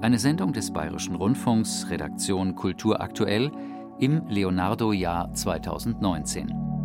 Eine 0.02 0.18
Sendung 0.18 0.54
des 0.54 0.72
Bayerischen 0.72 1.14
Rundfunks, 1.14 1.90
Redaktion 1.90 2.54
Kultur 2.54 3.02
aktuell 3.02 3.52
im 3.98 4.26
Leonardo-Jahr 4.28 5.34
2019. 5.34 6.79